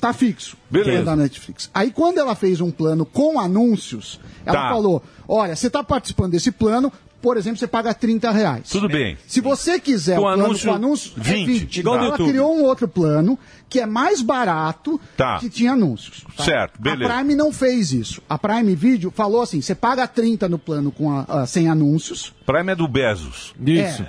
[0.00, 0.56] tá fixo.
[0.70, 0.98] Beleza.
[1.00, 1.70] É da Netflix.
[1.74, 4.68] Aí quando ela fez um plano com anúncios, ela Tá.
[4.70, 6.90] falou: olha, você tá participando desse plano,
[7.20, 8.68] por exemplo, você paga 30 reais.
[8.70, 9.16] Tudo bem.
[9.26, 11.28] Se você quiser Com o plano anúncio, com anúncio, 20.
[11.28, 11.76] é 20.
[11.80, 12.28] Igual Então, ela YouTube.
[12.30, 15.38] criou um outro plano que é mais barato Tá.
[15.38, 16.24] que tinha anúncios.
[16.36, 16.44] tá?
[16.44, 17.12] Certo, beleza.
[17.12, 18.22] A Prime não fez isso.
[18.28, 22.32] A Prime Video falou assim: você paga 30 no plano com a- a- sem anúncios.
[22.46, 23.54] Prime é do Bezos.
[23.66, 24.06] É.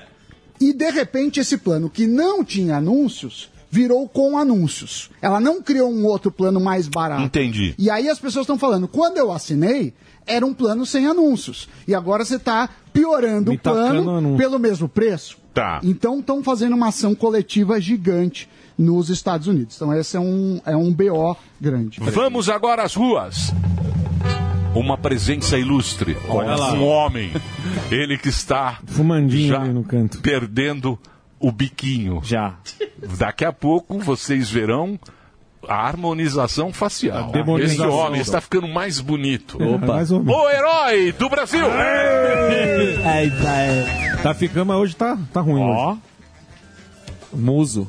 [0.60, 5.10] E de repente esse plano que não tinha anúncios virou com anúncios.
[5.22, 7.24] Ela não criou um outro plano mais barato.
[7.24, 7.74] Entendi.
[7.78, 9.94] E aí as pessoas estão falando, quando eu assinei,
[10.26, 11.68] era um plano sem anúncios.
[11.88, 15.38] E agora você está piorando Me o plano pelo mesmo preço.
[15.54, 15.82] Tá.
[15.84, 18.48] Então estão fazendo uma ação coletiva gigante
[18.78, 19.76] nos Estados Unidos.
[19.76, 22.00] Então esse é um, é um BO grande.
[22.00, 23.54] Vamos agora às ruas.
[24.74, 26.18] Uma presença ilustre.
[26.30, 26.74] Olha lá.
[26.74, 27.32] Um homem.
[27.92, 30.22] Ele que está Fumandinho já ali no canto.
[30.22, 30.98] perdendo
[31.38, 32.22] o biquinho.
[32.24, 32.58] Já.
[33.18, 34.98] Daqui a pouco vocês verão
[35.68, 37.32] a harmonização facial.
[37.34, 37.62] A.
[37.62, 39.58] Esse homem está ficando mais bonito.
[39.62, 39.86] Opa.
[39.86, 40.12] Mais.
[40.12, 41.66] O herói do Brasil!
[44.24, 45.62] Tá ficando, mas hoje tá, tá ruim.
[45.62, 45.98] Ó.
[47.34, 47.88] Muso.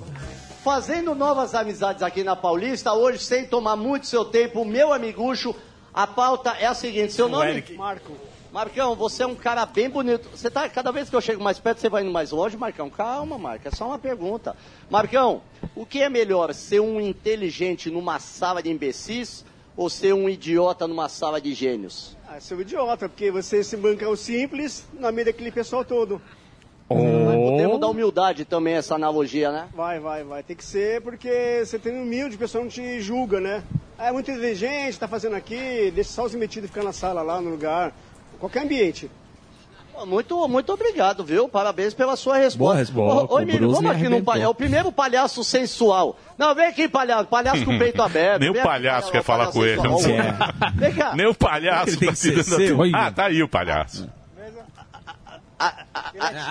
[0.62, 5.54] Fazendo novas amizades aqui na Paulista, hoje, sem tomar muito seu tempo, meu amigucho,
[5.92, 7.64] a pauta é a seguinte, seu nome?
[7.76, 8.12] Marco.
[8.52, 10.28] Marcão, você é um cara bem bonito.
[10.30, 12.90] Você tá, cada vez que eu chego mais perto, você vai indo mais longe, Marcão?
[12.90, 14.54] Calma, Marco, é só uma pergunta.
[14.90, 15.40] Marcão,
[15.74, 19.44] o que é melhor, ser um inteligente numa sala de imbecis
[19.76, 22.16] ou ser um idiota numa sala de gênios?
[22.28, 26.20] Ah, seu idiota, porque você se banca o simples na meio daquele pessoal todo.
[26.90, 29.68] Mas podemos dar humildade também, essa analogia, né?
[29.74, 30.42] Vai, vai, vai.
[30.42, 33.62] Tem que ser porque você tem um humilde, o pessoal não te julga, né?
[33.98, 37.40] Ah, é muito inteligente, tá fazendo aqui, deixa só os metidos ficar na sala lá,
[37.40, 37.94] no lugar.
[38.38, 39.10] Qualquer ambiente.
[40.06, 41.48] Muito, muito obrigado, viu?
[41.48, 42.58] Parabéns pela sua resposta.
[42.58, 43.32] Boa resposta.
[43.32, 44.24] Ô, ô, Emílio, vamos aqui num arrebentou.
[44.24, 44.50] palhaço.
[44.50, 46.18] O primeiro palhaço sensual.
[46.36, 47.26] Não, vem aqui, palhaço.
[47.26, 48.40] Palhaço com o peito aberto.
[48.42, 49.80] Nem o palhaço palhaço, quer falar com ele.
[49.80, 50.16] sensual.
[50.74, 51.14] Vem cá.
[51.14, 52.78] Nem o palhaço Ele tem tá que ser seu.
[52.94, 54.08] Ah, tá aí o palhaço.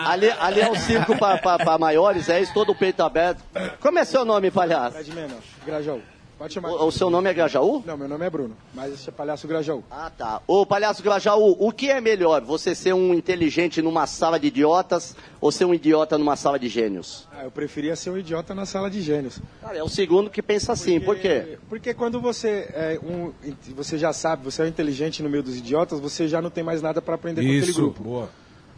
[0.06, 3.44] Ali, ali é o circo para maiores, é isso, todo o peito aberto.
[3.82, 4.94] Como é seu nome, palhaço?
[4.94, 6.02] Fred Menor, Grajaú.
[6.42, 6.72] Pode chamar.
[6.72, 7.84] O, o seu nome é Grajaú?
[7.86, 9.84] Não, meu nome é Bruno, mas esse é Palhaço Grajaú.
[9.92, 10.42] Ah, tá.
[10.48, 12.42] Ô, palhaço Grajaú, o que é melhor?
[12.42, 16.68] Você ser um inteligente numa sala de idiotas ou ser um idiota numa sala de
[16.68, 17.28] gênios?
[17.32, 19.40] Ah, eu preferia ser um idiota na sala de gênios.
[19.62, 21.60] Cara, é o segundo que pensa assim, por quê?
[21.70, 23.32] Porque quando você é um,
[23.76, 26.64] você já sabe, você é um inteligente no meio dos idiotas, você já não tem
[26.64, 28.02] mais nada para aprender com aquele Isso, grupo.
[28.04, 28.30] boa.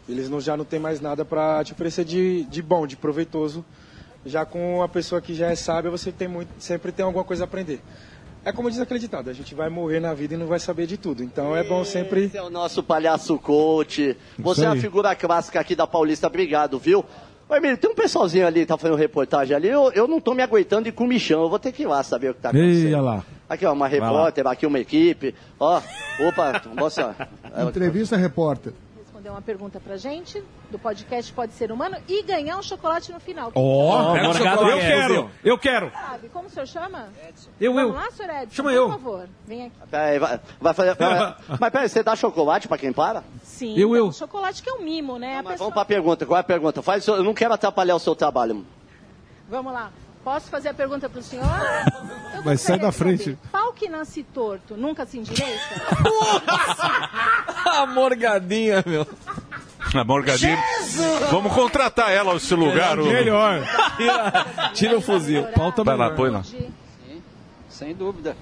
[0.06, 3.64] Eles não, já não tem mais nada para te oferecer de, de bom, de proveitoso.
[4.26, 7.44] Já com a pessoa que já é sábia, você tem muito, sempre tem alguma coisa
[7.44, 7.80] a aprender.
[8.44, 10.86] É como diz aquele ditado, a gente vai morrer na vida e não vai saber
[10.86, 11.22] de tudo.
[11.22, 12.24] Então é bom sempre...
[12.24, 14.14] Esse é o nosso palhaço coach.
[14.38, 17.02] Você é a figura clássica aqui da Paulista, obrigado, viu?
[17.48, 20.34] Ô, Emílio, tem um pessoalzinho ali que tá fazendo reportagem ali, eu, eu não tô
[20.34, 22.86] me aguentando de comichão, eu vou ter que ir lá saber o que tá acontecendo.
[22.86, 23.24] Ei, olha lá.
[23.48, 25.80] Aqui, ó, uma repórter, aqui uma equipe, ó,
[26.26, 27.14] opa, moça...
[27.66, 28.72] Entrevista repórter.
[29.34, 33.52] Uma pergunta pra gente do podcast Pode Ser Humano e ganhar um chocolate no final.
[33.54, 34.70] Ó, pega o chocolate.
[34.70, 35.90] eu quero, eu quero.
[35.92, 37.08] Sabe, como o senhor chama?
[37.60, 37.94] Eu, Vamos eu.
[37.96, 38.54] lá, senhor Edson?
[38.54, 38.88] Chama por eu.
[38.88, 39.76] favor, vem aqui.
[39.90, 40.94] Peraí, vai, vai fazer...
[40.94, 43.22] vai- mas peraí, você dá chocolate pra quem para?
[43.42, 44.12] Sim, Eu, não, eu.
[44.12, 45.32] chocolate que é um mimo, né?
[45.38, 46.82] A Mas pessoa- vamos pra pergunta, qual é a pergunta?
[46.82, 48.64] Faz, eu não quero atrapalhar o seu trabalho.
[49.48, 49.90] Vamos lá.
[50.24, 51.44] Posso fazer a pergunta pro senhor?
[52.34, 53.24] Eu Vai sair gostaria da frente.
[53.24, 55.54] saber, Pau que nasce torto, nunca se endireita?
[57.66, 59.06] A morgadinha, meu.
[59.94, 60.58] A Morgadinha.
[61.30, 62.98] Vamos contratar ela ao seu lugar.
[62.98, 63.60] ô- Melhor.
[63.96, 65.44] Tira, tira o fuzil.
[65.54, 66.42] Pauta Vai lá, põe lá.
[67.68, 68.36] Sem dúvida.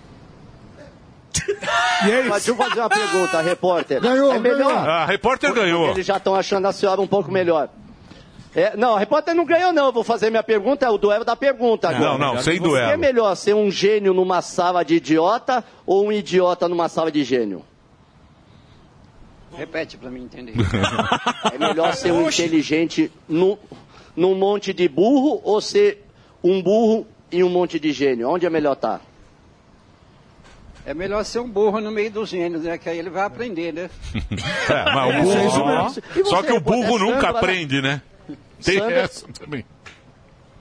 [2.07, 4.01] E é Mas deixa eu fazer uma pergunta, repórter.
[4.01, 4.59] Ganhou, é melhor.
[4.73, 4.79] ganhou.
[4.79, 5.91] Ah, a repórter ganhou.
[5.91, 7.69] Eles já estão achando a senhora um pouco melhor.
[8.55, 9.87] É, não, a repórter não ganhou, não.
[9.87, 12.19] Eu vou fazer minha pergunta, é o duelo da pergunta agora.
[12.19, 12.99] Não, não, sem O que é duelo.
[12.99, 17.65] melhor, ser um gênio numa sala de idiota ou um idiota numa sala de gênio?
[19.57, 20.55] Repete pra mim entender.
[21.53, 23.59] É melhor ser um inteligente no,
[24.17, 26.07] num monte de burro ou ser
[26.43, 28.29] um burro em um monte de gênio?
[28.31, 29.01] Onde é melhor estar?
[30.85, 32.77] É melhor ser um burro no meio dos gênios, né?
[32.79, 33.91] Que aí ele vai aprender, né?
[34.69, 35.95] É, mas o É, burro.
[36.17, 38.03] E Só que o burro repórter, nunca Sandra, aprende, né?
[38.63, 39.65] Tem Sander, essa também.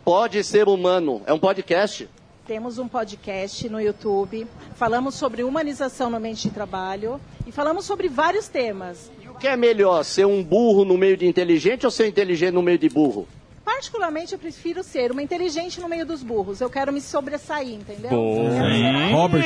[0.03, 1.21] pode ser humano.
[1.25, 2.09] É um podcast?
[2.45, 4.47] Temos um podcast no YouTube.
[4.75, 9.11] Falamos sobre humanização no ambiente de trabalho e falamos sobre vários temas.
[9.29, 12.61] O que é melhor, ser um burro no meio de inteligente ou ser inteligente no
[12.61, 13.27] meio de burro?
[13.81, 16.61] Particularmente, eu prefiro ser uma inteligente no meio dos burros.
[16.61, 18.11] Eu quero me sobressair, entendeu?
[19.11, 19.43] Robert.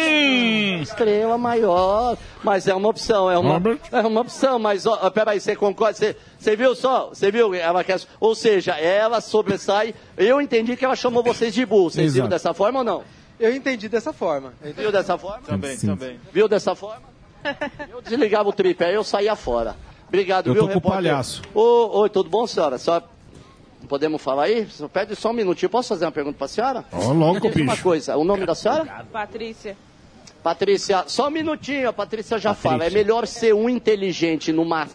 [0.82, 2.18] Estrela maior.
[2.44, 3.62] Mas é uma opção, é uma,
[3.94, 4.60] é uma opção.
[4.60, 5.94] Mas, ó, peraí, você concorda?
[5.98, 7.08] Você, você viu só?
[7.14, 7.54] Você viu?
[7.54, 9.96] Ela quer, ou seja, ela sobressai.
[10.18, 11.90] Eu entendi que ela chamou vocês de burro.
[11.92, 13.04] Vocês viram dessa forma ou não?
[13.40, 14.54] Eu entendi dessa forma.
[14.76, 15.44] Viu dessa forma?
[15.48, 15.88] Também, Sim.
[15.88, 16.20] também.
[16.34, 17.04] Viu dessa forma?
[17.90, 19.78] Eu desligava o tripé, eu saía fora.
[20.10, 21.04] Obrigado, Eu viu, tô com o repórter?
[21.04, 21.42] palhaço.
[21.54, 22.78] Oi, tudo bom, senhora?
[22.78, 23.02] Só
[23.86, 24.68] podemos falar aí?
[24.70, 25.70] Só Pede só um minutinho.
[25.70, 26.86] Posso fazer uma pergunta pra senhora?
[26.92, 27.84] Ó, logo, Me diz Uma bicho.
[27.84, 29.06] coisa, o nome da senhora?
[29.12, 29.78] Patrícia.
[30.44, 32.86] Patrícia, só um minutinho, a Patrícia já fala.
[32.86, 34.88] É melhor ser um inteligente numa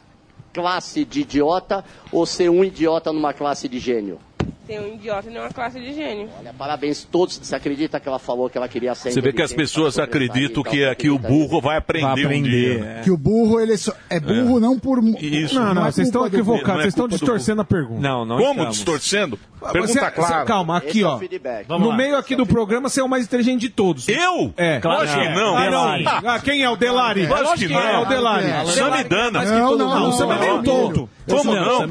[0.53, 4.19] classe de idiota ou ser um idiota numa classe de gênio?
[4.67, 6.29] Tem um idiota e uma classe de gênio.
[6.39, 7.39] Olha, parabéns todos.
[7.43, 10.63] Você acredita que ela falou que ela queria ser Você vê que as pessoas acreditam
[10.63, 12.85] que, você é, que o burro vai aprender, Vai aprender, um dia.
[12.99, 13.01] é.
[13.03, 15.03] Que o burro, ele só- é burro não por...
[15.21, 15.57] Isso.
[15.57, 18.01] Não, não, é vocês estão equivocados, Não é vocês estão distorcendo a pergunta.
[18.01, 18.77] Não, não Como estamos.
[18.77, 19.39] distorcendo?
[19.61, 20.45] Você- Pergunta você- clara.
[20.47, 21.19] Calma, aqui, é ó.
[21.19, 21.67] feedback.
[21.67, 21.97] Vamos no lá.
[21.97, 24.09] meio aqui do programa, você é o mais inteligente de todos.
[24.09, 24.55] Eu?
[24.57, 24.79] É.
[24.81, 25.57] Claro que não.
[25.57, 26.31] Ah, não.
[26.31, 27.27] Ah, quem é o Delari?
[27.27, 27.81] Lógico que não.
[27.81, 28.47] É o Delari.
[28.47, 28.65] É.
[28.67, 29.45] Samidana.
[29.45, 30.13] Não, não, não.
[30.13, 31.11] Você também é um tonto.
[31.29, 31.87] Como Não, não?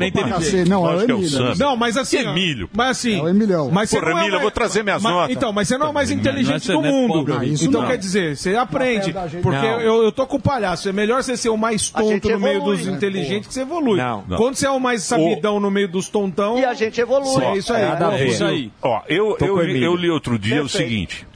[0.67, 1.55] Não, é é.
[1.57, 2.17] Não, mas assim.
[2.39, 2.69] Emílio.
[2.73, 3.19] Mas assim.
[3.19, 3.69] É o Emilhão.
[3.71, 5.35] Mas Porra, não é Emílio, eu vou trazer minhas mas- notas.
[5.35, 7.25] Então, mas você não é o mais inteligente Não do é mundo.
[7.25, 7.49] pobre.
[7.49, 7.87] Isso então não.
[7.89, 9.13] quer dizer, você aprende.
[9.41, 9.81] Porque Não.
[9.81, 10.87] eu, eu tô com o palhaço.
[10.89, 12.93] É melhor você ser o mais tonto no meio dos né?
[12.93, 13.97] inteligentes que você evolui.
[13.97, 14.23] Não.
[14.27, 14.37] Não.
[14.37, 16.57] Quando você é o mais sabidão no meio dos tontão.
[16.57, 17.43] E a gente evolui.
[17.43, 17.83] É isso aí.
[17.83, 18.71] É isso aí.
[18.81, 19.83] Ó, eu, eu, Emílio.
[19.83, 21.27] eu li outro dia o seguinte.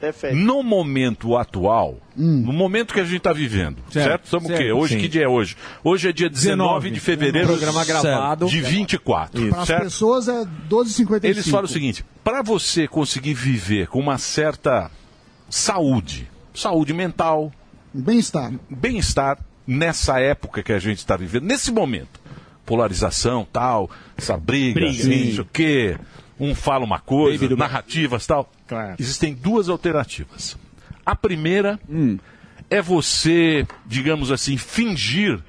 [0.00, 0.36] Perfeito.
[0.36, 4.06] No momento atual, no momento que a gente está vivendo, certo?
[4.08, 4.62] Certo, Estamos o certo.
[4.62, 4.72] quê?
[4.72, 5.00] Hoje, Sim.
[5.00, 5.56] que dia é hoje?
[5.82, 7.48] Hoje é dia 19 de fevereiro.
[7.48, 8.46] Programa gravado.
[8.46, 11.24] De 24, Para as pessoas é 12,55.
[11.24, 14.90] Eles falam o seguinte: para você conseguir viver com uma certa
[15.48, 17.50] saúde, saúde mental,
[17.94, 18.52] Bem-estar.
[18.70, 22.20] bem-estar nessa época que a gente está vivendo, nesse momento,
[22.66, 24.90] polarização, tal, essa briga, Briga.
[24.90, 25.96] assim, não sei o quê,
[26.38, 28.50] um fala uma coisa, narrativas, tal.
[28.72, 28.96] Claro.
[28.98, 30.56] Existem duas alternativas.
[31.04, 31.78] A primeira
[32.70, 35.42] é você, digamos assim, fingir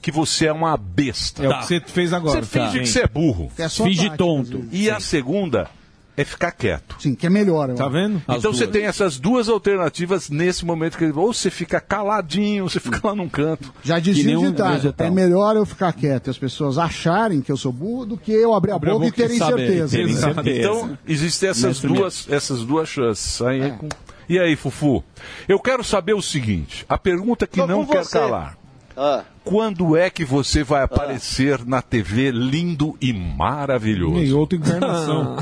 [0.00, 1.44] que você é uma besta.
[1.44, 2.42] É o que você fez agora.
[2.42, 2.78] Você finge Tá.
[2.80, 3.52] que você é burro.
[3.58, 4.66] É Finge tática, tonto.
[4.72, 5.70] E a segunda
[6.16, 6.96] é ficar quieto.
[6.98, 7.70] Sim, que é melhor.
[7.70, 7.92] eu Tá acho.
[7.92, 8.22] vendo?
[8.28, 8.76] As então você duas.
[8.76, 13.14] tem essas duas alternativas nesse momento que ou você fica caladinho, ou você fica lá
[13.14, 13.72] num canto.
[13.82, 17.50] Já dizia o um ditado, é melhor eu ficar quieto e as pessoas acharem que
[17.50, 19.66] eu sou burro do que eu abrir a, Abrir a boca, boca e terem saber,
[19.68, 19.96] certeza.
[19.96, 20.50] terem certeza.
[20.60, 23.40] Então, existem essas duas, essas duas chances.
[23.42, 23.70] Aí, É.
[23.70, 23.88] com-
[24.28, 25.02] E aí, Fufu?
[25.48, 28.18] Eu quero saber o seguinte: a pergunta que Tô não quer você.
[28.18, 28.56] calar.
[28.96, 34.18] Ah, Quando é que você vai aparecer na TV lindo e maravilhoso?
[34.18, 35.36] Em outra encarnação.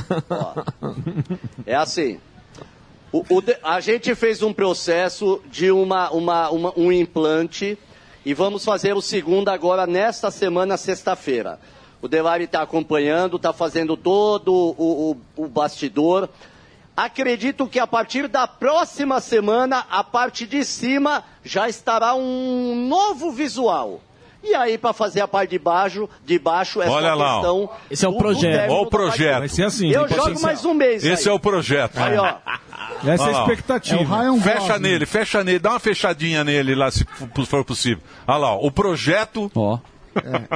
[1.67, 2.19] é assim.
[3.13, 7.77] O- o de- a gente fez um processo de uma, uma- uma- um implante
[8.25, 11.59] e vamos fazer o segundo agora nesta semana, sexta-feira.
[12.01, 16.29] O Delari está acompanhando, está fazendo todo o, o- o bastidor.
[16.97, 23.31] Acredito que a partir da próxima semana, a parte de cima já estará um novo
[23.33, 24.01] visual.
[24.43, 27.41] E aí, para fazer a parte de baixo, de baixo é Olha lá, ó.
[27.41, 27.71] questão.
[27.91, 28.71] Esse é o projeto.
[28.71, 29.39] Olha o projeto.
[29.39, 29.91] Vai ser assim.
[29.91, 31.05] Eu jogo mais um mês.
[31.05, 31.33] Esse aí.
[31.33, 31.99] é o projeto.
[31.99, 32.35] Aí, ó.
[33.05, 33.43] Essa é Olha a lá, ó.
[33.43, 34.25] expectativa.
[34.25, 37.05] É Fecha nele, fecha nele, dá uma fechadinha nele lá, se
[37.47, 38.03] for possível.
[38.27, 39.51] Olha lá, ó, o projeto.
[39.55, 39.79] Ó.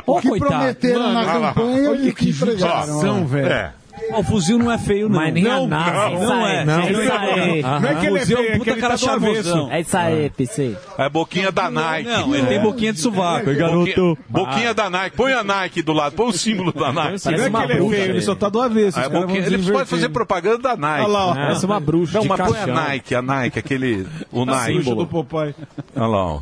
[0.07, 0.51] O que coitado.
[0.51, 1.55] prometeram na Mano, olha lá.
[1.55, 3.23] campanha e o que que entregaram.
[3.23, 3.25] ó.
[3.25, 3.47] velho.
[3.47, 3.73] É.
[4.13, 5.17] o fuzil não é feio, não.
[5.21, 5.93] Mas nem Não, a NASA.
[6.11, 6.65] não, não é.
[6.65, 8.99] Não, É isso Não é que ele é é feio, é que puta ele cara
[8.99, 9.49] tá do avesso.
[9.49, 9.73] charmosão.
[9.73, 10.77] É isso aí, PC.
[10.99, 12.09] É boquinha da Nike.
[12.09, 13.47] Não, ele tem boquinha de sovaco.
[13.47, 14.19] Boquinha, garoto.
[14.29, 15.17] boquinha da Nike.
[15.17, 17.25] Põe a Nike do lado, põe o símbolo da Nike.
[17.27, 18.99] Não é que ele é feio, ele só tá do avesso.
[19.01, 19.07] É
[19.47, 21.05] Ele pode fazer propaganda da Nike.
[21.05, 21.35] Olha lá, ó.
[21.35, 22.67] Parece uma bruxa Não, mas põe a.
[22.67, 24.07] Nike, a Nike, aquele.
[24.31, 24.95] O Bruxa Nike.
[24.95, 25.55] do Popeye.
[25.97, 26.41] Olha lá, ó.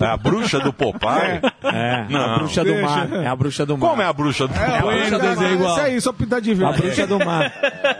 [0.00, 1.40] É a bruxa do Popeye?
[1.64, 2.20] É, Não.
[2.34, 3.12] a bruxa do mar.
[3.12, 3.90] É a bruxa do mar.
[3.90, 4.98] Como é a bruxa do É, a Popeye?
[5.10, 5.72] bruxa desenho do igual.
[5.76, 6.82] Isso aí, só pintar de A verde.
[6.82, 7.52] bruxa do mar.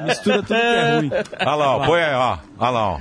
[0.07, 1.11] Mistura tudo que é ruim.
[1.41, 2.39] Olha lá, ó, põe aí, ó.
[2.61, 2.99] Olha lá, ó.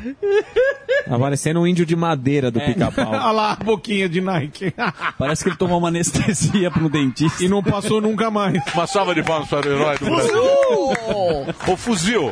[1.10, 3.08] Tá parecendo um índio de madeira do pica-pau.
[3.10, 4.74] Olha lá a boquinha de Nike.
[5.18, 7.44] Parece que ele tomou uma anestesia pro dentista.
[7.44, 8.62] E não passou nunca mais.
[8.74, 10.44] Uma salva de palmas para o herói do Brasil.
[11.68, 12.32] Ô, fuzil,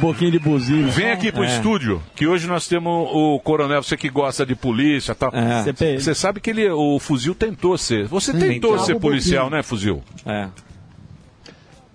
[0.00, 0.88] Boquinha de buzina.
[0.88, 1.46] vem aqui pro É.
[1.46, 5.30] estúdio, que hoje nós temos o coronel, você que gosta de polícia e tal.
[5.34, 5.98] É.
[5.98, 8.06] Você sabe que ele, o fuzil tentou ser.
[8.06, 8.78] Você tentou Tentou.
[8.78, 10.02] ser Um policial, né, fuzil?
[10.26, 10.48] É.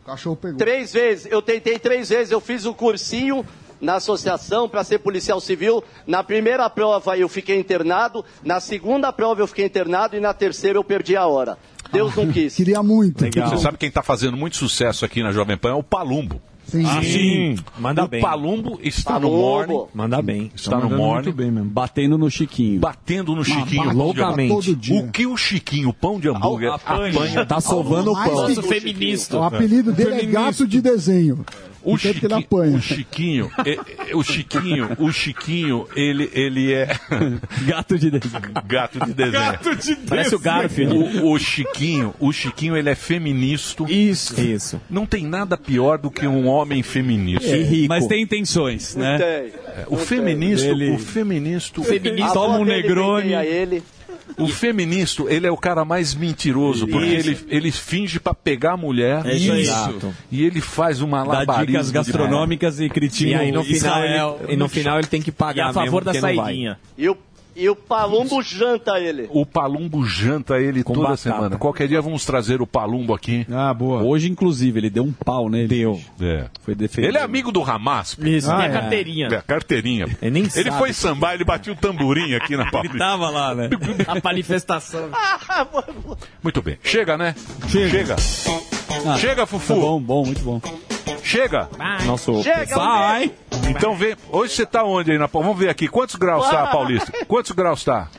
[0.03, 0.57] O cachorro pegou.
[0.57, 3.45] Três vezes, eu tentei três vezes, eu fiz o cursinho
[3.80, 5.84] na associação para ser policial civil.
[6.05, 10.77] Na primeira prova eu fiquei internado, na segunda prova eu fiquei internado e na terceira
[10.77, 11.57] eu perdi a hora.
[11.91, 12.55] Deus não quis.
[12.55, 13.25] Queria muito.
[13.25, 16.41] Você sabe quem está fazendo muito sucesso aqui na Jovem Pan é o Palumbo.
[16.70, 16.86] Sim.
[16.86, 17.55] Ah, sim.
[17.80, 18.22] Manda o bem.
[18.22, 19.36] Palumbo está Palumbo.
[19.36, 19.86] no morning.
[19.93, 20.51] Manda bem.
[20.55, 21.24] Está Tá no morning.
[21.26, 21.70] muito bem mesmo.
[21.70, 22.80] Batendo no Chiquinho.
[22.80, 23.84] Batendo no Chiquinho.
[23.86, 24.53] bate loucamente.
[24.53, 24.99] todo dia.
[25.01, 27.11] O que o Chiquinho, o pão de hambúrguer, Apanha.
[27.13, 27.45] apanha.
[27.45, 28.36] Tá sovando o pão.
[28.47, 29.38] Nosso feminista.
[29.39, 31.45] O apelido dele é gato de desenho.
[31.84, 32.19] O ele
[32.75, 33.71] o Chiquinho, é-
[34.11, 36.88] é- o Chiquinho, o Chiquinho, ele, ele é
[37.65, 38.41] gato de desenho.
[38.65, 39.32] Gato de desenho.
[39.32, 40.95] Gato de Parece o Garfield.
[41.21, 43.84] O, o Chiquinho, o Chiquinho, ele é feminista.
[43.89, 44.39] Isso.
[44.39, 44.82] Isso.
[44.89, 47.47] Não tem nada pior do que um homem feminista.
[47.49, 49.17] É, Mas tem intenções, né?
[49.21, 53.34] É, O feminista, Ele- o feminista, Feminista toma um Negroni.
[54.38, 57.30] O feminista, ele é o cara mais mentiroso, porque Isso.
[57.30, 59.25] ele, ele finge pra pegar a mulher.
[59.25, 59.51] É isso.
[59.53, 60.13] Exato.
[60.32, 63.75] E ele faz uma Dá labarismo dicas de- gastronômicas e critica E aí no final,
[64.03, 64.39] Israel.
[64.43, 66.80] ele, e no final ele tem que pagar E a favor mesmo, da saidinha.
[66.97, 67.17] E o,
[67.60, 69.28] e o Palumbo janta ele.
[69.32, 71.18] O Palumbo janta ele toda batata.
[71.18, 71.57] semana.
[71.57, 73.45] Qualquer dia vamos trazer o Palumbo aqui.
[73.51, 74.01] Ah, boa.
[74.03, 75.68] Hoje, inclusive, ele deu um pau nele.
[75.68, 75.99] Deu.
[76.22, 76.45] É.
[76.62, 77.07] Foi defender.
[77.10, 78.16] Ele é amigo do Hamas.
[78.16, 78.26] pô.
[78.26, 78.72] Isso, Ah, tem a é.
[78.74, 79.28] carteirinha.
[79.32, 80.05] É, a carteirinha.
[80.22, 80.72] Ele nem Ele sabe.
[80.78, 82.97] foi sambar, ele bateu o tamborim aqui na Ele Paulista.
[82.97, 83.70] tava lá, né?
[84.07, 85.10] A manifestação.
[86.43, 86.78] Muito bem.
[86.84, 87.36] Chega, né?
[87.68, 87.89] Chega.
[87.89, 88.16] Chega,
[89.46, 89.74] Fufu.
[89.74, 90.62] Tá bom, bom, muito bom.
[91.24, 91.70] Chega.
[92.06, 93.32] Nosso Chega, Vai!
[93.70, 94.16] Então vem.
[94.32, 95.48] Hoje você tá onde aí na Paulista?
[95.50, 95.88] Vamos ver aqui.
[95.88, 97.12] Quantos graus tá, Paulista?
[97.28, 98.10] Quantos graus tá?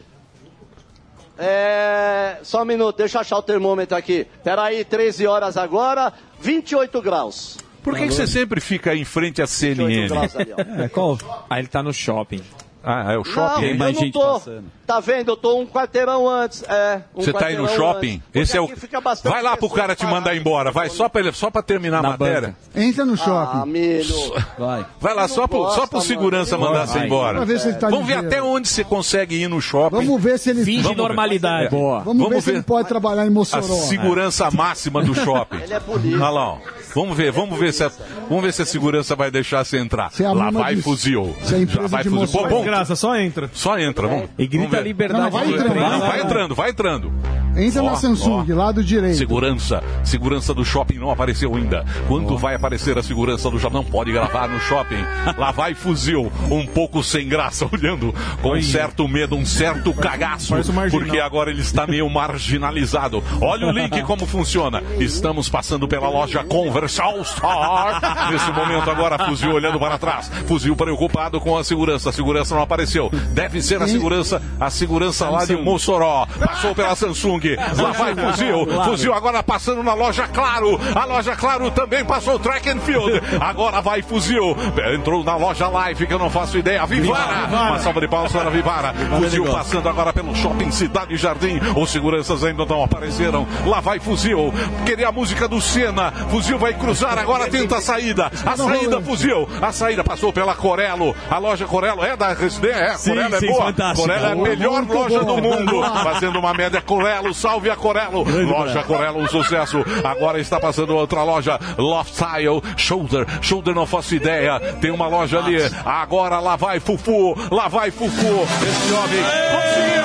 [1.38, 4.26] É, só um minuto, deixa eu achar o termômetro aqui.
[4.44, 7.56] Peraí, 13 horas agora, 28 graus.
[7.82, 10.08] Por que, que você sempre fica aí em frente à 28 CNN?
[10.08, 10.82] graus ali, ó.
[10.82, 11.18] É, qual?
[11.48, 12.42] Aí ele tá no shopping.
[12.82, 13.64] Ah, é o Não, shopping?
[13.66, 14.20] eu mais não gente tô.
[14.20, 14.64] passando.
[14.86, 15.30] Tá vendo?
[15.30, 16.64] Eu tô um quarteirão antes.
[16.66, 18.20] É, um Você tá aí no shopping?
[18.34, 18.64] Esse é o.
[18.64, 20.72] aqui fica bastante Vai lá pro cara te mandar embora.
[20.72, 22.56] Vai só pra, ele, só pra terminar a Na matéria.
[22.74, 23.70] Entra no Ah, shopping.
[23.70, 24.14] milho.
[24.58, 24.84] Vai.
[25.00, 26.72] Vai lá só pro, só pro gosta, segurança mano.
[26.72, 27.44] mandar você embora.
[27.44, 29.94] Ver se ele tá Vamos ver até onde você consegue ir no shopping.
[29.96, 31.02] Vamos ver se ele Finge Vamos ver.
[31.02, 31.66] normalidade.
[31.66, 31.68] É.
[31.70, 32.00] Boa.
[32.00, 32.56] Vamos, ver Vamos se ver.
[32.56, 33.62] ele pode trabalhar em a Mossoró.
[33.62, 35.58] segurança máxima do shopping.
[35.58, 36.16] Ele é polícia.
[36.18, 36.58] Olha lá, ó.
[36.94, 37.90] Vamos ver, vamos ver se a,
[38.28, 40.10] vamos ver se a segurança vai deixar você entrar.
[40.18, 40.88] É a lá vai disso.
[40.88, 41.36] fuzil.
[41.42, 42.48] É a Já vai fuzil.
[42.48, 43.50] Bom, Graça, só entra.
[43.52, 44.30] só entra, vamos.
[44.38, 45.24] E grita liberdade.
[45.24, 45.74] Não, vai de entrando.
[45.74, 47.12] Vai, vai, vai entrando, vai entrando.
[47.56, 49.16] Entra Ó, na Samsung, lado direito.
[49.16, 51.84] Segurança, segurança do shopping não apareceu ainda.
[52.06, 53.74] Quando vai aparecer a segurança do shopping?
[53.74, 55.04] Não pode gravar no shopping.
[55.36, 60.54] Lá vai fuzil, um pouco sem graça, olhando com um certo medo, um certo cagaço,
[60.54, 63.22] um porque agora ele está meio marginalizado.
[63.40, 64.82] Olha o link como funciona.
[65.00, 68.30] Estamos passando pela loja Conversal Star.
[68.30, 70.30] Nesse momento agora, fuzil olhando para trás.
[70.46, 72.10] Fuzil preocupado com a segurança.
[72.10, 73.10] A segurança não apareceu.
[73.32, 76.26] Deve ser a segurança, a segurança lá de Mossoró.
[76.38, 77.56] Passou pela Samsung.
[77.76, 78.66] Lá vai fuzil.
[78.84, 80.80] Fuzil agora passando na loja Claro.
[80.94, 83.20] A loja Claro também passou o track and field.
[83.40, 84.56] Agora vai fuzil.
[84.94, 86.84] Entrou na loja Live, que eu não faço ideia.
[86.86, 87.46] Vivara.
[87.48, 88.94] Uma salva de palmas para Vivara.
[89.18, 91.60] Fuzil passando agora pelo shopping Cidade Jardim.
[91.76, 93.46] Os seguranças ainda não apareceram.
[93.66, 94.52] Lá vai fuzil.
[94.84, 96.10] Queria a música do Senna.
[96.30, 98.30] Fuzil vai cruzar agora, tenta a saída.
[98.44, 99.48] A saída, fuzil.
[99.60, 101.14] A saída passou pela Corelo.
[101.30, 102.80] A loja Corelo é da residência.
[102.80, 103.64] É, Sim, é sim, boa.
[103.66, 104.08] fantástica.
[104.08, 105.40] Corelo é a melhor Muito loja boa.
[105.40, 105.82] do mundo.
[106.02, 107.32] Fazendo uma média Corelo.
[107.34, 108.24] Salve a Corelo.
[108.46, 109.84] Loja Corelo, um sucesso.
[110.04, 111.58] Agora está passando outra loja.
[111.78, 112.62] Loft Style.
[112.76, 113.26] Shoulder.
[113.40, 114.58] Shoulder não faço ideia.
[114.80, 115.56] Tem uma loja ali.
[115.84, 117.34] Agora lá vai Fufu.
[117.50, 118.10] Lá vai Fufu.
[118.10, 119.22] Esse homem
[119.52, 120.04] conseguiu.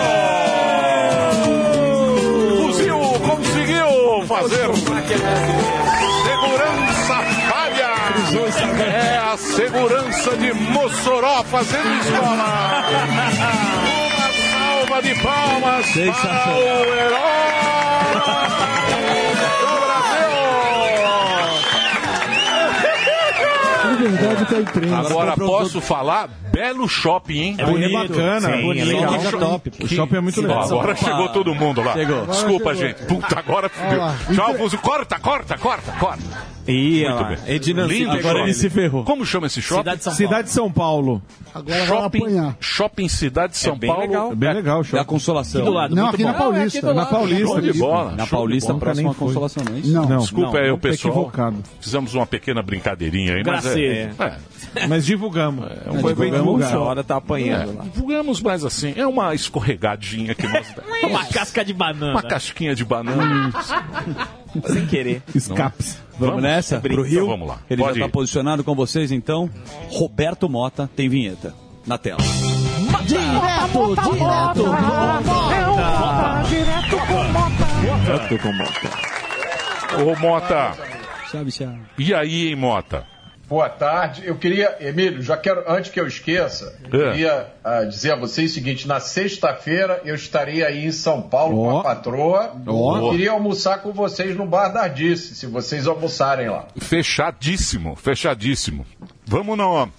[2.65, 4.65] Fuzil conseguiu fazer.
[6.23, 7.44] Segurança.
[8.37, 12.83] É a segurança de Mossoró fazendo escola.
[14.11, 17.15] Uma salva de palmas para o herói
[19.61, 20.35] do Brasil.
[24.55, 24.97] A imprensa.
[24.97, 26.29] Agora posso falar?
[26.55, 27.55] Belo shopping, hein?
[27.57, 27.91] É bonito.
[27.91, 28.55] bacana.
[28.55, 28.81] Sim, bonito.
[28.81, 29.13] é legal.
[29.17, 30.63] O shopping- O shopping é muito Ó, legal.
[30.63, 31.93] agora chegou todo mundo lá.
[31.93, 32.25] Chegou.
[32.27, 33.03] Desculpa, Agora gente.
[33.05, 34.35] Puta, agora fudeu.
[34.35, 34.79] Tchau, Fuzil.
[34.79, 36.55] Corta, corta, corta, corta.
[36.67, 37.37] Ih, Muito bem.
[37.55, 38.43] Edinanci Lindo pegou shopping.
[38.43, 38.53] ele.
[38.55, 39.03] se ferrou.
[39.03, 39.81] Como chama esse shopping?
[39.83, 40.17] Cidade de São Paulo.
[40.17, 41.21] Cidade de São Paulo.
[41.53, 44.01] Agora Shopping, shopping Cidade de São bem Paulo.
[44.07, 44.31] legal.
[44.31, 45.05] É bem legal o Da shopping.
[45.05, 45.63] Consolação.
[45.63, 46.31] Do lado, Não, muito aqui bom.
[46.31, 46.93] na Paulista.
[46.95, 47.45] Na Paulista.
[47.45, 48.11] Show de bola.
[48.13, 48.79] Na show Paulista, bola.
[48.79, 49.13] próxima nem.
[49.19, 49.93] Consolação, não é isso?
[49.93, 50.17] Não.
[50.17, 51.13] Desculpa aí o pessoal.
[51.13, 51.57] equivocado.
[51.79, 54.09] Fizemos uma pequena brincadeirinha aí, mas é,
[54.75, 55.65] é, Mas divulgamos.
[55.87, 56.15] um Foi
[56.51, 56.81] Uma divulgado.
[56.81, 57.83] hora tá apanhando lá.
[57.83, 58.93] divulgamos mais assim.
[58.95, 60.67] É uma escorregadinha que nós
[61.03, 62.11] Uma casca de banana.
[62.13, 63.51] uma casquinha de banana.
[64.67, 65.21] Sem querer.
[65.33, 66.01] Escapes.
[66.17, 66.79] Vamos nessa?
[66.79, 67.23] Pro Rio?
[67.23, 67.59] Então vamos lá.
[67.69, 68.07] Ele Pode já ir.
[68.07, 69.49] está posicionado com vocês, então.
[69.89, 71.53] Roberto Mota tem vinheta
[71.85, 72.19] na tela.
[73.05, 74.65] Direto, direto.
[78.05, 78.89] Direto com Mota.
[80.03, 80.71] Ô, Mota.
[81.31, 81.73] Sabe se a...
[81.97, 83.05] E aí, hein, Mota?
[83.47, 84.23] Boa tarde.
[84.25, 87.11] Eu queria, Emílio, já quero, antes que eu esqueça, eu É.
[87.11, 91.55] queria ah, dizer a vocês o seguinte: na sexta-feira eu estarei aí em São Paulo
[91.55, 92.55] com a patroa.
[92.65, 96.65] Eu queria almoçar com vocês no Bar da Ardice, se vocês almoçarem lá.
[96.77, 98.85] Fechadíssimo, fechadíssimo.
[99.25, 99.89] Vamos no.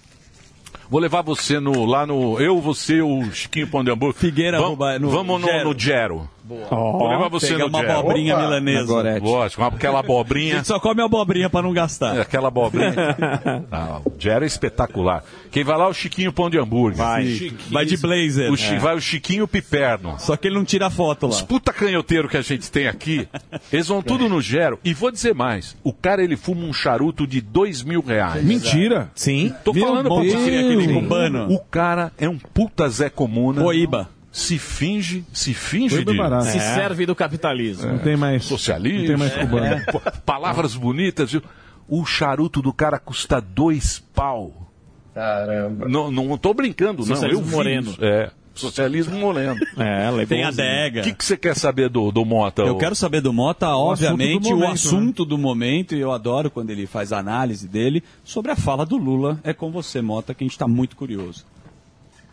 [0.91, 2.41] Vou levar você no, lá no.
[2.41, 4.21] Eu, você, o Chiquinho Pão de Hambúrguer.
[4.21, 5.65] Figueira, vamos, no- no vamos no, Gero.
[5.73, 6.31] no Gero.
[6.71, 7.93] Ó, Vou levar você no uma Gero.
[7.99, 8.43] abobrinha Opa.
[8.45, 9.19] milanesa.
[9.23, 10.57] Lógico, aquela A abobrinha.
[10.57, 12.17] gente só come abobrinha pra não gastar.
[12.17, 12.95] É, aquela abobrinha.
[13.71, 15.25] ah, o Gero é espetacular.
[15.51, 16.99] Quem vai lá é o Chiquinho Pão de Hambúrguer.
[16.99, 17.27] Vai.
[17.27, 18.51] Chiquinho- Vai de blazer.
[18.53, 18.79] O Chi- É.
[18.79, 20.15] Vai o Chiquinho Piperno.
[20.19, 21.33] Só que ele não tira foto lá.
[21.33, 23.27] Os puta canhoteiro que a gente tem aqui,
[23.73, 24.79] eles vão tudo no Gero.
[24.85, 28.45] E vou dizer mais: o cara ele fuma um charuto de dois mil reais.
[28.45, 29.11] Mentira.
[29.15, 29.53] Sim.
[29.65, 30.33] Tô Meu falando pra Deus.
[30.35, 30.57] você.
[30.57, 31.47] Aquele cubano.
[31.53, 33.63] O cara é um puta Zé Comuna.
[33.63, 34.09] Boíba.
[34.37, 36.13] Se finge, se finge de.
[36.13, 36.45] é barato.
[36.45, 36.75] Se É.
[36.75, 37.87] serve do capitalismo.
[37.91, 38.45] Não tem mais.
[38.45, 38.99] Socialismo.
[39.01, 39.67] Não tem mais cubano.
[39.67, 39.81] É.
[39.91, 41.43] Pô, Palavras bonitas, viu?
[41.89, 44.71] O charuto do cara custa dois pau.
[45.15, 45.89] Caramba.
[45.89, 47.07] Não, não tô brincando, não.
[47.07, 47.91] Socialismo Eu vi moreno.
[47.93, 48.05] isso.
[48.05, 48.31] É.
[48.55, 49.57] Socialismo moreno.
[49.79, 51.01] É, Tem a O adega.
[51.03, 52.61] que que você quer saber do, do Mota?
[52.61, 52.79] Eu ô?
[52.79, 56.51] quero saber do Mota, obviamente, assunto do momento, o assunto do momento, e eu adoro
[56.51, 59.41] quando ele faz a análise dele sobre a fala do Lula.
[59.43, 61.45] É com você, Mota, que a gente está muito curioso.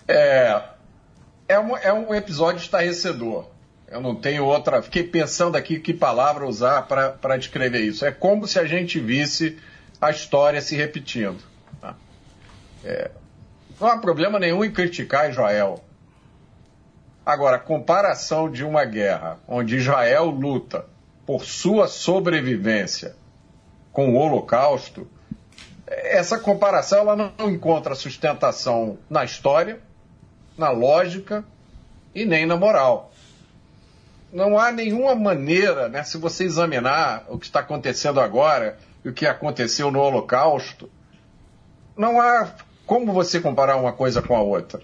[0.07, 0.61] É,
[1.53, 3.47] é, um, é um episódio estarrecedor.
[3.87, 4.81] Eu não tenho outra.
[4.81, 8.05] Fiquei pensando aqui que palavra usar para descrever isso.
[8.05, 9.59] É como se a gente visse
[10.01, 11.41] a história se repetindo.
[11.79, 11.95] tá?
[12.83, 13.11] É,
[13.79, 15.83] não há problema nenhum em criticar Israel.
[17.25, 20.85] Agora, a comparação de uma guerra onde Israel luta
[21.25, 23.15] por sua sobrevivência
[23.93, 25.07] com o Holocausto,
[25.87, 29.79] essa comparação ela não encontra sustentação na história,
[30.57, 31.43] na lógica
[32.13, 33.11] e nem na moral.
[34.31, 39.13] Não há nenhuma maneira, né, se você examinar o que está acontecendo agora e o
[39.13, 40.89] que aconteceu no Holocausto,
[41.95, 42.51] não há
[42.85, 44.81] como você comparar uma coisa com a outra.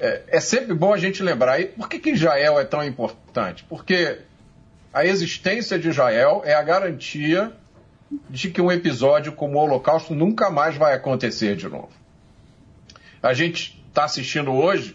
[0.00, 1.60] É, é sempre bom a gente lembrar.
[1.60, 3.64] E por que, que Israel é tão importante?
[3.68, 4.20] Porque
[4.92, 7.52] a existência de Israel é a garantia
[8.30, 11.90] de que um episódio como o Holocausto nunca mais vai acontecer de novo.
[13.22, 14.94] A gente está assistindo hoje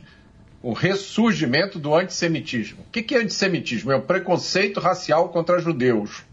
[0.62, 2.86] o ressurgimento do antissemitismo.
[2.88, 3.92] O que é antissemitismo?
[3.92, 6.24] É o preconceito racial contra judeus.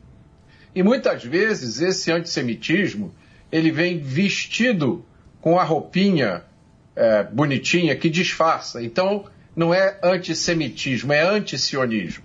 [0.72, 3.12] E muitas vezes esse antissemitismo
[3.50, 5.04] ele vem vestido
[5.40, 6.44] com a roupinha
[6.94, 8.80] é, bonitinha que disfarça.
[8.80, 9.24] Então
[9.56, 12.22] não é antissemitismo, é antisionismo.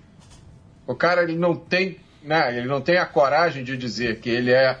[0.86, 4.52] O cara ele não tem, né, ele não tem a coragem de dizer que ele
[4.52, 4.78] é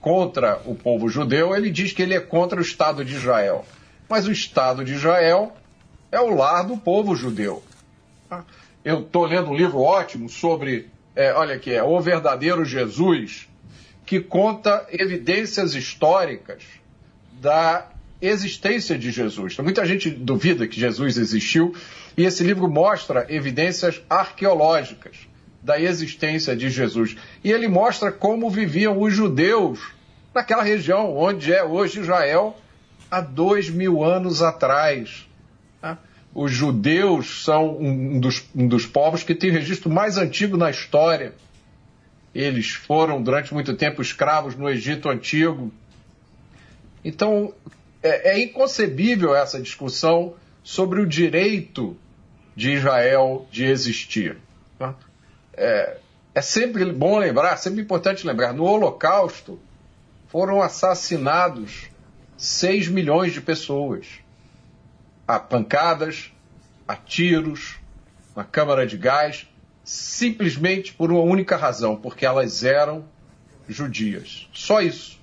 [0.00, 3.64] contra o povo judeu, ele diz que ele é contra o Estado de Israel.
[4.08, 5.56] Mas o Estado de Israel
[6.10, 7.62] é o lar do povo judeu.
[8.28, 8.44] tá?
[8.84, 13.48] Eu estou lendo um livro ótimo sobre, é, olha aqui, é O Verdadeiro Jesus,
[14.04, 16.62] que conta evidências históricas
[17.40, 17.88] da
[18.20, 19.54] existência de Jesus.
[19.54, 21.74] Então, muita gente duvida que Jesus existiu,
[22.16, 25.16] e esse livro mostra evidências arqueológicas
[25.62, 27.16] da existência de Jesus.
[27.42, 29.80] E ele mostra como viviam os judeus
[30.34, 32.56] naquela região onde é hoje Israel,
[33.16, 35.26] há dois mil anos atrás.
[35.80, 35.98] tá?
[36.34, 41.34] Os judeus são um dos, um dos povos que tem registro mais antigo na história.
[42.34, 45.72] Eles foram durante muito tempo escravos no Egito Antigo.
[47.04, 47.54] Então,
[48.02, 51.96] é, é inconcebível essa discussão sobre o direito
[52.56, 54.36] de Israel de existir.
[54.78, 54.94] tá?
[55.52, 55.98] É,
[56.34, 59.60] é sempre bom lembrar, sempre importante lembrar, no Holocausto
[60.26, 61.88] foram assassinados
[62.36, 64.06] 6 milhões de pessoas.
[65.26, 66.32] A pancadas,
[66.86, 67.76] a tiros,
[68.36, 69.48] na câmara de gás,
[69.82, 73.04] simplesmente por uma única razão, porque elas eram
[73.68, 74.48] judias.
[74.52, 75.20] Só isso.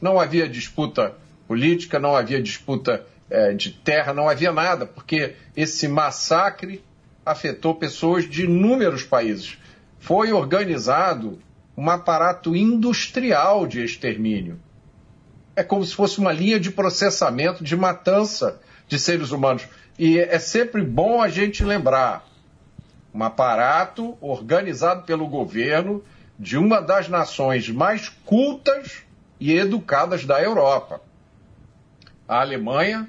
[0.00, 1.14] Não havia disputa
[1.48, 6.84] política, não havia disputa eh, de terra, não havia nada, porque esse massacre
[7.24, 9.58] afetou pessoas de inúmeros países.
[9.98, 11.38] Foi organizado
[11.76, 14.60] um aparato industrial de extermínio.
[15.56, 19.66] É como se fosse uma linha de processamento, de matança de seres humanos.
[19.98, 22.24] E é sempre bom a gente lembrar
[23.14, 26.04] um aparato organizado pelo governo
[26.38, 29.02] de uma das nações mais cultas
[29.40, 31.00] e educadas da Europa.
[32.28, 33.08] A Alemanha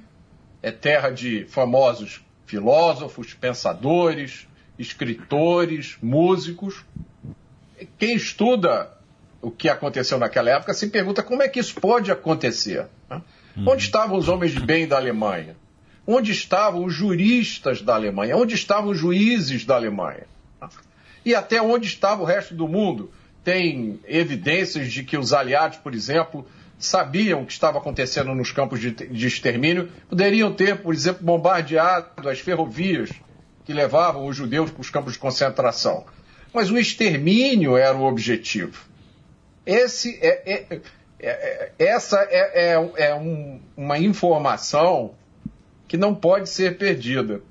[0.63, 4.47] é terra de famosos filósofos, pensadores,
[4.79, 6.85] escritores, músicos.
[7.97, 8.96] Quem estuda
[9.41, 12.85] o que aconteceu naquela época se pergunta como é que isso pode acontecer.
[13.09, 13.21] né?
[13.65, 15.55] Onde estavam os homens de bem da Alemanha?
[16.05, 18.38] Onde estavam os juristas da Alemanha?
[18.38, 20.25] Onde estavam os juízes da Alemanha?
[21.25, 23.11] E até onde estava o resto do mundo?
[23.43, 26.45] Tem evidências de que os aliados, por exemplo,
[26.77, 32.29] sabiam o que estava acontecendo nos campos de, de extermínio, poderiam ter, por exemplo, bombardeado
[32.29, 33.09] as ferrovias
[33.65, 36.05] que levavam os judeus para os campos de concentração.
[36.53, 38.85] Mas o extermínio era o objetivo.
[39.68, 40.82] Esse é, é- é-
[41.20, 45.13] é- essa é, é- é um- uma informação
[45.88, 47.41] que não pode ser perdida.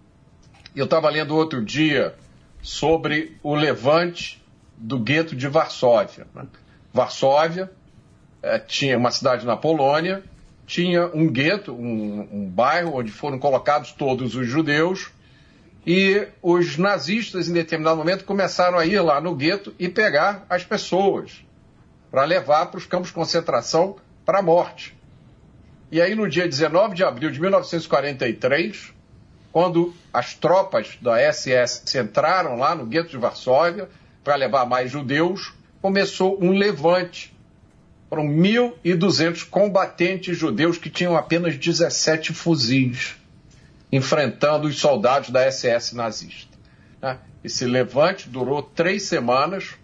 [0.74, 2.14] Eu estava lendo outro dia
[2.62, 4.42] sobre o levante
[4.76, 6.26] do gueto de Varsóvia.
[6.34, 6.46] né?
[6.92, 7.70] Varsóvia
[8.42, 10.22] eh, tinha uma cidade na Polônia,
[10.66, 15.10] tinha um gueto, um, um bairro onde foram colocados todos os judeus,
[15.86, 20.64] e os nazistas, em determinado momento, começaram a ir lá no gueto e pegar as
[20.64, 21.44] pessoas
[22.10, 24.96] para levar para os campos de concentração para a morte.
[25.90, 28.92] E aí, no dia 19 de abril de 1943,
[29.52, 33.88] quando as tropas da SS entraram lá no gueto de Varsóvia
[34.22, 37.34] para levar mais judeus, começou um levante.
[38.08, 43.16] Foram 1.200 combatentes judeus que tinham apenas 17 fuzis,
[43.90, 46.56] enfrentando os soldados da SS nazista.
[47.00, 47.18] né?
[47.42, 49.74] Esse levante durou três semanas.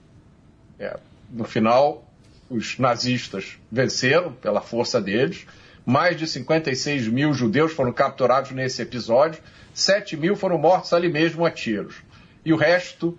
[0.78, 0.98] É,
[1.30, 2.04] no final,
[2.53, 5.46] os nazistas venceram pela força deles.
[5.84, 9.42] Mais de 56 mil judeus foram capturados nesse episódio.
[9.74, 11.96] 7 mil foram mortos ali mesmo a tiros.
[12.44, 13.18] E o resto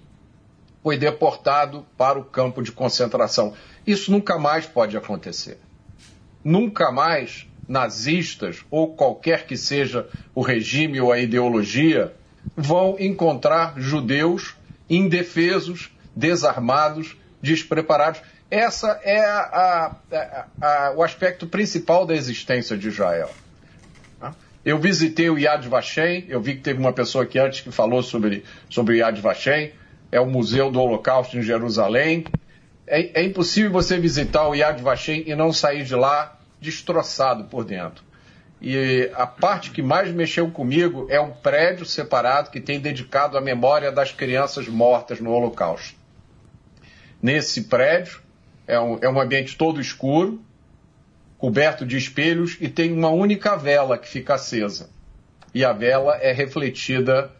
[0.81, 3.53] foi deportado para o campo de concentração.
[3.87, 5.57] Isso nunca mais pode acontecer.
[6.43, 12.13] Nunca mais nazistas, ou qualquer que seja o regime ou a ideologia,
[12.55, 14.55] vão encontrar judeus
[14.89, 18.21] indefesos, desarmados, despreparados.
[18.53, 23.31] Essa é a- a- a- o aspecto principal da existência de Israel.
[24.19, 24.35] Tá?
[24.63, 28.03] Eu visitei o Yad Vashem, eu vi que teve uma pessoa aqui antes que falou
[28.03, 29.73] sobre, sobre Yad Vashem,
[30.11, 32.25] é o Museu do Holocausto em Jerusalém.
[32.85, 37.65] É, é impossível você visitar o Yad Vashem e não sair de lá destroçado por
[37.65, 38.03] dentro.
[38.61, 43.41] E a parte que mais mexeu comigo é um prédio separado que tem dedicado à
[43.41, 45.95] memória das crianças mortas no Holocausto.
[47.19, 48.21] Nesse prédio
[48.67, 50.41] é um, é um ambiente todo escuro,
[51.37, 54.89] coberto de espelhos e tem uma única vela que fica acesa.
[55.53, 57.31] E a vela é refletida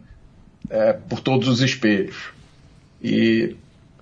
[0.70, 2.32] é, por todos os espelhos.
[3.02, 3.56] E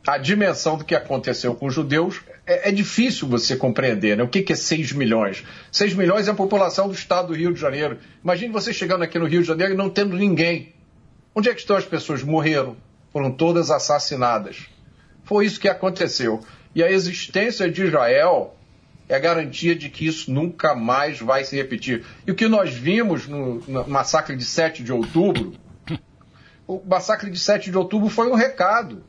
[0.06, 4.18] a dimensão do que aconteceu com os judeus é, é difícil você compreender.
[4.18, 4.24] Né?
[4.24, 5.44] O que, que é 6 milhões?
[5.72, 8.00] 6 milhões é a população do estado do Rio de Janeiro.
[8.24, 10.74] Imagine você chegando aqui no Rio de Janeiro e não tendo ninguém.
[11.34, 12.24] Onde é que estão as pessoas?
[12.24, 12.76] Morreram.
[13.12, 14.68] Foram todas assassinadas.
[15.24, 16.42] Foi isso que aconteceu.
[16.74, 18.56] E a existência de Israel
[19.10, 22.06] é garantia de que isso nunca mais vai se repetir.
[22.26, 25.54] E o que nós vimos no, no massacre de 7 de outubro,
[26.66, 29.04] o massacre de 7 de outubro foi um recado.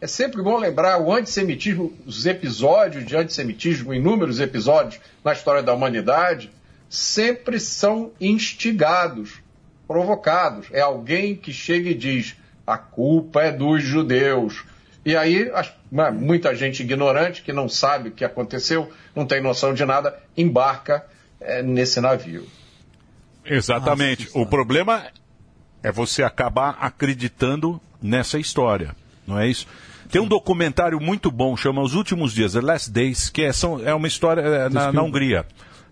[0.00, 5.74] É sempre bom lembrar o antissemitismo, os episódios de antissemitismo, inúmeros episódios na história da
[5.74, 6.50] humanidade,
[6.88, 9.40] sempre são instigados,
[9.86, 10.68] provocados.
[10.70, 12.36] É alguém que chega e diz:
[12.66, 14.64] a culpa é dos judeus.
[15.06, 15.48] E aí,
[15.90, 20.18] né, muita gente ignorante, que não sabe o que aconteceu, não tem noção de nada,
[20.36, 21.06] embarca
[21.40, 22.44] eh, nesse navio.
[23.44, 24.28] Exatamente.
[24.34, 25.04] o problema
[25.82, 28.96] é você acabar acreditando nessa história,
[29.26, 29.66] não é isso?
[30.10, 33.80] Tem um documentário muito bom, chama Os Últimos Dias, The Last Days, que é, são-
[33.86, 35.46] é uma história é, na, na Hungria.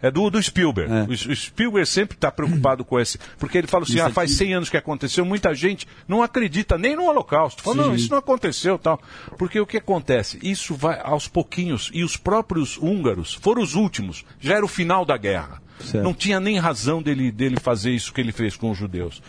[0.05, 0.93] É do, do Spielberg.
[0.93, 3.19] O, o Spielberg sempre está preocupado com esse.
[3.39, 6.23] Porque ele fala assim: Isso ah, faz aqui- 100 anos que aconteceu, muita gente não
[6.23, 7.63] acredita nem no Holocausto.
[7.63, 9.01] Fala, não, isso não aconteceu tal.
[9.39, 10.39] Porque o que acontece?
[10.43, 11.91] Isso vai aos pouquinhos.
[11.95, 14.27] E os próprios húngaros foram os últimos.
[14.39, 15.63] Já era o final da guerra.
[15.81, 16.05] Certo.
[16.05, 19.23] Não tinha nem razão dele, dele fazer isso que ele fez com os judeus.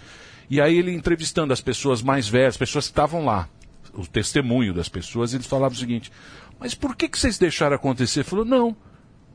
[0.49, 3.47] E aí ele entrevistando as pessoas mais velhas, pessoas que estavam lá,
[3.93, 6.11] o testemunho das pessoas, eles falavam o seguinte:
[6.59, 8.19] Mas por que, que vocês deixaram acontecer?
[8.19, 8.75] Ele falou: Não,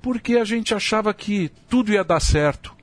[0.03, 2.75] porque a gente achava que tudo ia dar certo.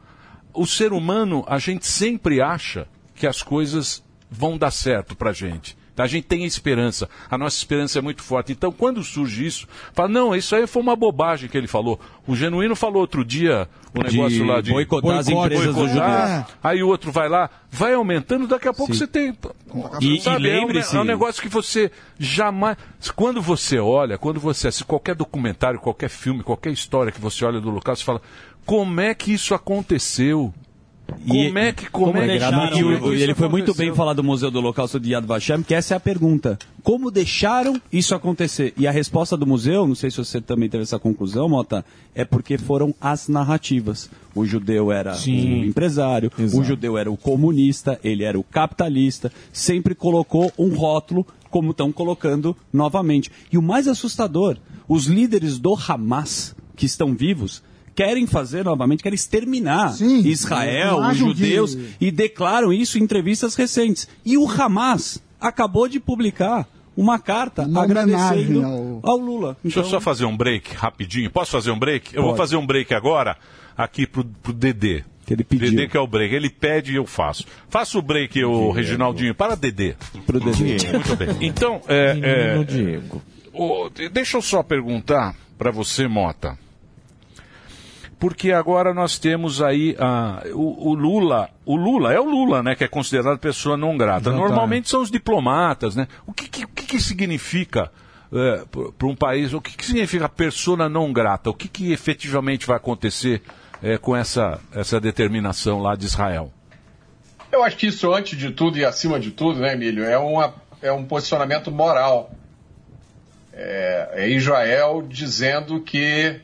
[0.53, 5.76] O ser humano, a gente sempre acha que as coisas vão dar certo pra gente.
[5.97, 7.09] A gente tem esperança.
[7.29, 8.51] A nossa esperança é muito forte.
[8.51, 11.99] Então, quando surge isso, fala, não, isso aí foi uma bobagem que ele falou.
[12.27, 16.27] O Genuíno falou outro dia o De negócio lá de boicotar as empresas boicotar.
[16.43, 16.55] judeus.
[16.63, 18.99] Aí o outro vai lá, vai aumentando, daqui a pouco Sim.
[18.99, 19.35] você tem.
[19.99, 22.77] E- e é um lembre-se- é um negócio que você jamais.
[23.15, 27.59] Quando você olha, quando você assiste qualquer documentário, qualquer filme, qualquer história que você olha
[27.59, 28.21] do local, você fala:
[28.65, 30.53] como é que isso aconteceu?
[31.07, 34.51] Como é que, como, como é que e ele foi muito bem falar do Museu
[34.51, 36.59] do Holocausto de Yad Vashem, que essa é a pergunta.
[36.83, 38.73] Como deixaram isso acontecer?
[38.77, 41.83] E a resposta do museu, não sei se você também teve essa conclusão, Mota,
[42.15, 44.09] é porque foram as narrativas.
[44.33, 45.63] O judeu era Sim.
[45.63, 51.25] o empresário, o judeu era o comunista, ele era o capitalista, sempre colocou um rótulo
[51.49, 53.31] como estão colocando novamente.
[53.51, 57.63] E o mais assustador, os líderes do Hamas que estão vivos,
[57.97, 63.55] querem fazer novamente, querem exterminar Israel, não os judeus, que- e declaram isso em entrevistas
[63.55, 64.07] recentes.
[64.23, 69.17] E o Hamas acabou de publicar uma carta Uma agradecendo homenagem ao...
[69.17, 69.57] Lula.
[69.63, 71.29] Deixa eu Então- só fazer um break rapidinho.
[71.31, 72.15] Posso fazer um break?
[72.15, 72.37] Eu vou Pode.
[72.37, 73.35] fazer um break agora
[73.75, 75.03] aqui pro, pro Dedê.
[75.25, 75.69] Que ele pediu.
[75.71, 76.33] Dedê que é o break.
[76.33, 77.45] Ele pede e eu faço.
[77.67, 79.33] Faça o break, o Reginaldinho.
[79.35, 79.95] Para Dedê.
[80.25, 80.77] Pro Dedê.
[80.91, 81.29] Muito bem.
[81.41, 82.19] Então, é,
[82.59, 83.21] é, Diego.
[83.53, 86.57] o- deixa eu só perguntar para você, Mota.
[88.19, 92.75] Porque agora nós temos aí ah, o, o Lula, o Lula é o Lula, né,
[92.75, 94.29] que é considerado pessoa não grata.
[94.29, 94.41] Exatamente.
[94.41, 96.07] Normalmente são os diplomatas, né?
[96.25, 97.91] O que, que, que, que significa
[98.97, 99.53] para um país?
[99.53, 101.49] O que, que significa persona não grata?
[101.49, 103.41] O que, que efetivamente vai acontecer
[103.81, 106.51] eh, com essa, essa determinação lá de Israel?
[107.51, 110.53] Eu acho que isso, antes de tudo e acima de tudo, né, Emílio, é, uma,
[110.81, 112.31] é um posicionamento moral.
[113.53, 116.41] É, é Israel dizendo que é,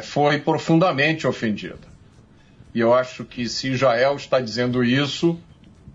[0.00, 1.90] foi profundamente ofendida.
[2.74, 5.38] E eu acho que se Israel está dizendo isso,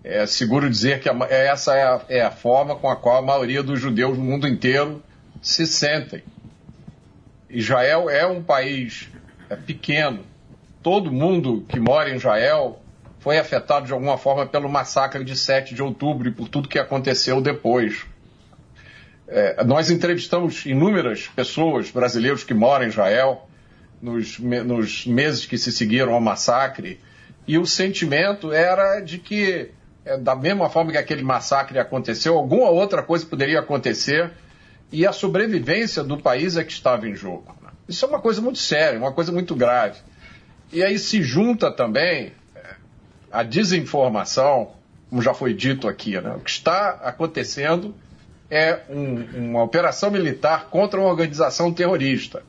[0.04, 3.22] é seguro dizer que ma- essa é a, é a forma com a qual a
[3.22, 5.02] maioria dos judeus no mundo inteiro
[5.40, 6.22] se sentem.
[7.48, 9.08] Israel é um país
[9.48, 10.24] é, pequeno.
[10.82, 12.80] Todo mundo que mora em Israel
[13.20, 16.78] foi afetado de alguma forma pelo massacre de 7 de outubro e por tudo que
[16.78, 18.04] aconteceu depois.
[19.26, 23.45] É, nós entrevistamos inúmeras pessoas, brasileiros que moram em Israel,
[24.00, 27.00] nos, nos meses que se seguiram ao massacre,
[27.46, 29.70] e o sentimento era de que,
[30.04, 34.32] é, da mesma forma que aquele massacre aconteceu, alguma outra coisa poderia acontecer
[34.92, 37.54] e a sobrevivência do país é que estava em jogo.
[37.88, 39.98] Isso é uma coisa muito séria, uma coisa muito grave.
[40.72, 42.60] E aí se junta também é,
[43.30, 44.72] a desinformação,
[45.08, 46.34] como já foi dito aqui, né?
[46.36, 47.94] o que está acontecendo
[48.50, 52.42] é um- uma operação militar contra uma organização terrorista.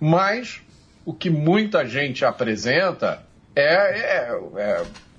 [0.00, 0.60] Mas
[1.04, 3.22] o que muita gente apresenta
[3.56, 4.30] é,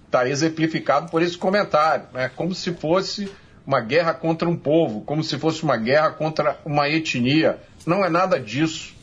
[0.05, 2.29] está exemplificado por esse comentário, né?
[2.35, 3.31] como se fosse
[3.65, 7.59] uma guerra contra um povo, como se fosse uma guerra contra uma etnia.
[7.85, 8.95] Não é nada disso.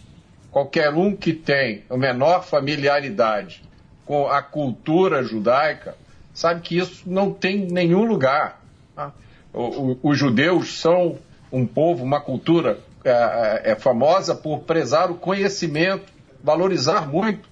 [0.51, 3.63] Qualquer um que tem a menor familiaridade
[4.05, 5.97] com a cultura judaica
[6.33, 8.61] sabe que isso não tem nenhum lugar.
[8.95, 9.13] tá?
[9.53, 11.19] Os judeus são
[11.53, 17.49] um povo, uma cultura é, é famosa por prezar o conhecimento, valorizar muito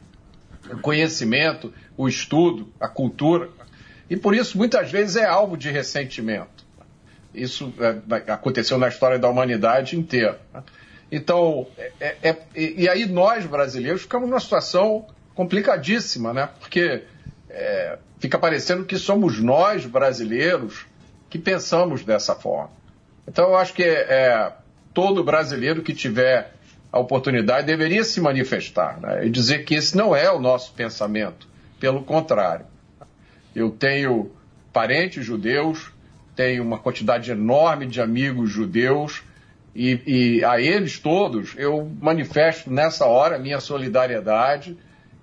[0.71, 3.49] o conhecimento, o estudo, a cultura.
[4.09, 6.65] E por isso, muitas vezes, é alvo de ressentimento.
[7.35, 10.41] Isso é, aconteceu na história da humanidade inteira.
[11.11, 11.67] Então,
[12.01, 16.49] é- é- e e aí nós, brasileiros, ficamos numa situação complicadíssima, né?
[16.61, 17.03] Porque
[17.51, 20.87] é, fica parecendo que somos nós, brasileiros,
[21.31, 22.71] que pensamos dessa forma.
[23.29, 24.53] Então, eu acho que é,
[24.95, 26.55] todo brasileiro que tiver
[26.91, 29.27] a oportunidade deveria se manifestar né?
[29.27, 31.49] e dizer que esse não é o nosso pensamento.
[31.81, 32.67] Pelo contrário.
[33.55, 34.31] Eu tenho
[34.73, 35.91] parentes judeus,
[36.37, 39.23] tenho uma quantidade enorme de amigos judeus
[39.75, 44.79] e, e a eles todos eu manifesto nessa hora minha solidariedade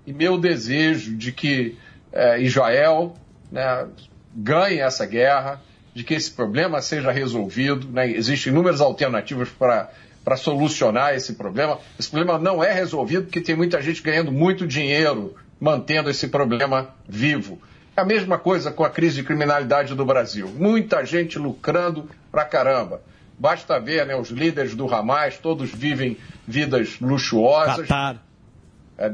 [0.06, 1.78] e meu desejo de que
[2.12, 3.14] eh, Israel
[3.50, 3.86] né,
[4.34, 5.60] ganhe essa guerra,
[5.94, 7.88] de que esse problema seja resolvido.
[7.88, 8.10] Né?
[8.10, 9.90] Existem inúmeras alternativas para
[10.24, 11.78] para solucionar esse problema.
[11.98, 16.90] Esse problema não é resolvido porque tem muita gente ganhando muito dinheiro mantendo esse problema
[17.08, 17.60] vivo.
[17.96, 20.48] É a mesma coisa com a crise de criminalidade do Brasil.
[20.48, 23.02] Muita gente lucrando pra caramba.
[23.38, 26.16] Basta ver, né, os líderes do Hamas, todos vivem
[26.46, 27.88] vidas luxuosas.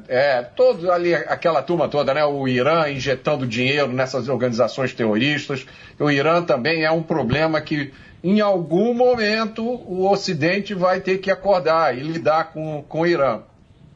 [0.09, 2.25] É, todos ali, aquela turma toda, né?
[2.25, 5.67] O Irã injetando dinheiro nessas organizações terroristas.
[5.99, 11.31] O Irã também é um problema que, em algum momento, o Ocidente vai ter que
[11.31, 13.43] acordar e lidar com, com o Irã.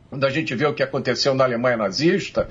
[0.08, 2.48] Quando a gente vê o que aconteceu na Alemanha nazista,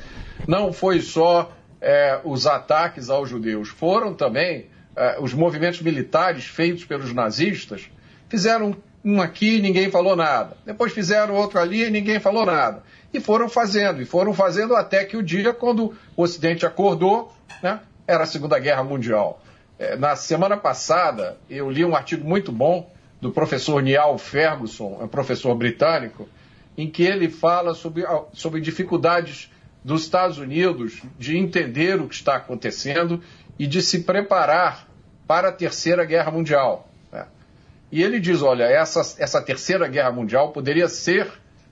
[0.48, 6.86] não foi só é, os ataques aos judeus, foram também é, os movimentos militares feitos
[6.86, 7.90] pelos nazistas.
[8.30, 10.56] Fizeram um aqui e ninguém falou nada.
[10.66, 12.84] Depois fizeram outro ali e ninguém falou nada.
[13.14, 17.82] E foram fazendo, e foram fazendo até que o dia, quando o Ocidente acordou, né,
[18.08, 19.42] era a Segunda Guerra Mundial.
[19.78, 22.90] É, na semana passada, eu li um artigo muito bom
[23.20, 26.28] do professor Niall Ferguson, um professor britânico,
[26.78, 28.04] em que ele fala sobre,
[28.34, 29.52] sobre dificuldades
[29.84, 33.22] dos Estados Unidos de entender o que está acontecendo
[33.58, 34.88] e de se preparar
[35.28, 36.91] para a Terceira Guerra Mundial.
[37.92, 41.28] E ele diz: olha, essa, essa Terceira Guerra Mundial poderia ser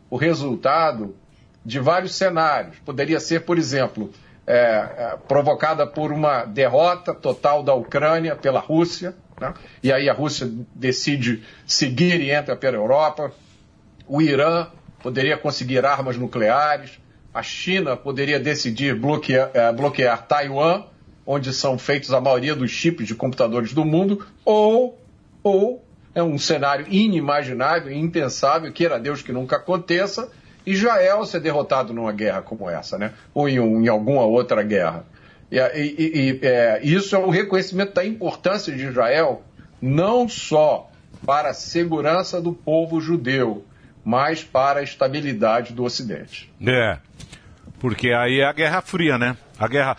[0.09, 1.15] o resultado
[1.63, 2.77] de vários cenários.
[2.79, 4.11] Poderia ser, por exemplo,
[4.45, 9.53] é, é, provocada por uma derrota total da Ucrânia pela Rússia, né?
[9.83, 13.31] e aí a Rússia decide seguir e entra pela Europa.
[14.07, 14.67] O Irã
[15.03, 16.99] poderia conseguir armas nucleares,
[17.33, 20.83] a China poderia decidir bloquear, eh, bloquear Taiwan,
[21.25, 24.99] onde são feitos a maioria dos chips de computadores do mundo, ou,
[25.43, 30.29] ou é um cenário inimaginável, impensável, queira Deus que nunca aconteça,
[30.65, 33.11] Israel ser derrotado numa guerra como essa, né?
[33.33, 35.05] ou em, um- em alguma outra guerra.
[35.51, 39.43] E, e- e- e, é, isso é um reconhecimento da importância de Israel,
[39.81, 40.89] não só
[41.25, 43.65] para a segurança do povo judeu,
[44.05, 46.51] mas para a estabilidade do Ocidente.
[46.65, 46.97] É.
[47.79, 49.35] Porque aí é a Guerra Fria, né?
[49.57, 49.97] A guerra.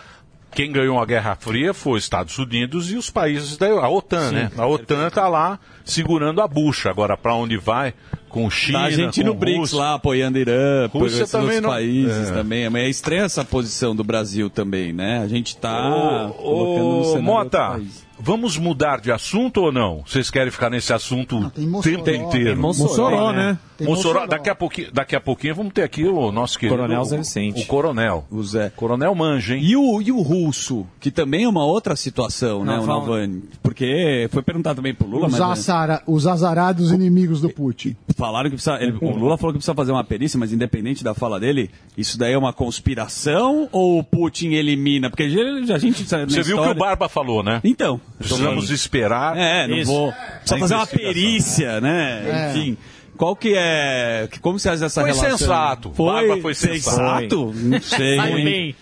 [0.53, 4.29] Quem ganhou a Guerra Fria foi os Estados Unidos e os países da a OTAN,
[4.31, 4.51] Sim, né?
[4.57, 6.91] A OTAN está lá segurando a bucha.
[6.91, 7.95] Agora, para onde vai?
[8.29, 9.79] Com China, a gente com no BRICS Rússia.
[9.79, 12.33] lá apoiando Irã, apoiando Rússia também outros não- países É.
[12.33, 12.65] também.
[12.65, 15.19] É estranha essa posição do Brasil também, né?
[15.19, 17.81] A gente tá Ô, colocando no cenário Mota.
[18.23, 20.03] Vamos mudar de assunto ou não?
[20.07, 22.51] Vocês querem ficar nesse assunto o tempo inteiro?
[22.53, 23.59] tem Mossoró, né?
[23.77, 24.27] Tem Mossoró, Mossoró.
[24.27, 26.77] daqui a, pouquinho, daqui a pouquinho vamos ter aqui o nosso querido...
[26.77, 27.63] Coronel Zé o- Vicente.
[27.63, 28.25] O Coronel.
[28.31, 28.71] O Zé.
[28.77, 29.63] Coronel Manja, hein?
[29.65, 32.79] E o, e o russo, que também é uma outra situação, né?
[32.79, 33.43] O Navani.
[33.63, 35.41] Porque foi perguntado também pro Lula, Os, mas...
[35.41, 37.97] é, azara- os azarados inimigos do Putin.
[38.17, 38.77] Falaram que precisa.
[38.83, 42.19] ele- o Lula falou que precisa fazer uma perícia, mas independente da fala dele, isso
[42.19, 45.09] daí é uma conspiração ou o Putin elimina?
[45.09, 46.05] Porque a gente.
[46.05, 47.61] Você viu o que o Barba falou, né?
[47.65, 48.01] Então.
[48.21, 49.37] Precisamos esperar.
[49.37, 49.91] É, não Isso.
[49.91, 50.13] vou.
[50.41, 52.23] Precisa fazer uma perícia, né?
[52.27, 52.51] É.
[52.51, 52.77] Enfim.
[53.17, 54.29] Qual que é.
[54.31, 55.39] que- Como você faz essa Foi relação?
[55.39, 55.89] sensato.
[55.91, 57.53] Barba foi sensato.
[57.55, 58.17] Não sei.
[58.17, 58.77] Vai bem.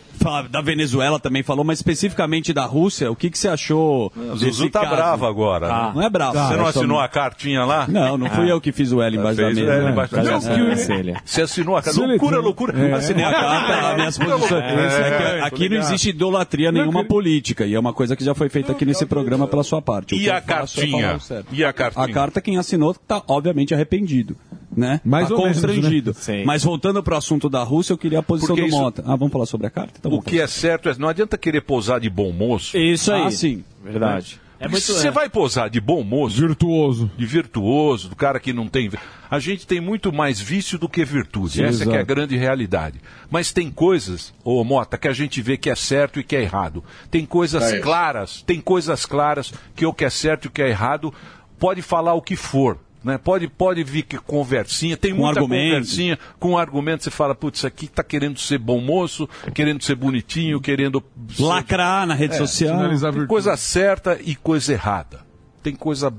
[0.50, 4.12] Da Venezuela também falou, mas especificamente da Rússia, o que, que você achou?
[4.16, 4.94] O Zuzu tá caso?
[4.96, 5.66] bravo agora.
[5.72, 5.92] Ah, né?
[5.94, 6.32] não é bravo.
[6.32, 7.86] Você não É só- assinou a cartinha lá?
[7.88, 9.72] Não, não fui eu que fiz o L embaixo da Fez mesa.
[9.72, 9.90] L né?
[9.92, 10.54] embaixo da Não, mesa.
[10.54, 11.14] que- É.
[11.24, 12.00] Você assinou a carta.
[12.00, 12.78] Loucura, loucura.
[12.78, 12.92] É.
[12.92, 14.62] Assinei a carta, lá, minhas posições.
[14.62, 18.72] É, aqui não existe idolatria nenhuma política, e é uma coisa que já foi feita
[18.72, 20.14] aqui nesse programa pela sua parte.
[20.16, 21.18] E a é cartinha?
[21.52, 22.04] E a cartinha?
[22.04, 24.36] A carta quem assinou está obviamente arrependido.
[24.78, 25.00] Né?
[25.04, 26.10] Mais tá ou menos, constrangido.
[26.12, 26.16] né?
[26.20, 26.44] Sim.
[26.44, 29.02] Mas voltando para o assunto da Rússia, eu queria a posição Porque do isso- Mota.
[29.04, 29.94] Ah, vamos falar sobre a carta?
[29.98, 32.76] Então, O que é certo é não adianta querer posar de bom moço.
[32.78, 33.22] Isso aí.
[33.26, 33.64] Ah, sim.
[33.82, 34.40] Verdade.
[34.60, 38.66] É muito, você vai posar de bom moço, virtuoso, de virtuoso, do cara que não
[38.68, 38.90] tem.
[39.30, 41.54] A gente tem muito mais vício do que virtude.
[41.54, 42.06] Sim, Essa que é a exato.
[42.06, 43.00] grande realidade.
[43.30, 46.42] Mas tem coisas, ô Mota, que a gente vê que é certo e que é
[46.42, 46.82] errado.
[47.10, 50.62] Tem coisas É claras, tem coisas claras que o que é certo e o que
[50.62, 51.12] é errado.
[51.58, 52.78] Pode falar o que for.
[53.08, 53.18] Né?
[53.18, 55.70] Pode, pode vir que conversinha, tem Com muita argumento.
[55.70, 59.94] conversinha, com argumento você fala, putz, isso aqui tá querendo ser bom moço, querendo ser
[59.94, 62.76] bonitinho, querendo ser- Lacrar na rede social.
[62.76, 65.20] Sinalizar tem coisa certa e coisa errada.
[65.62, 66.12] Tem coisa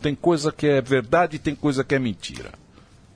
[0.00, 2.50] tem coisa que é verdade e tem coisa que é mentira.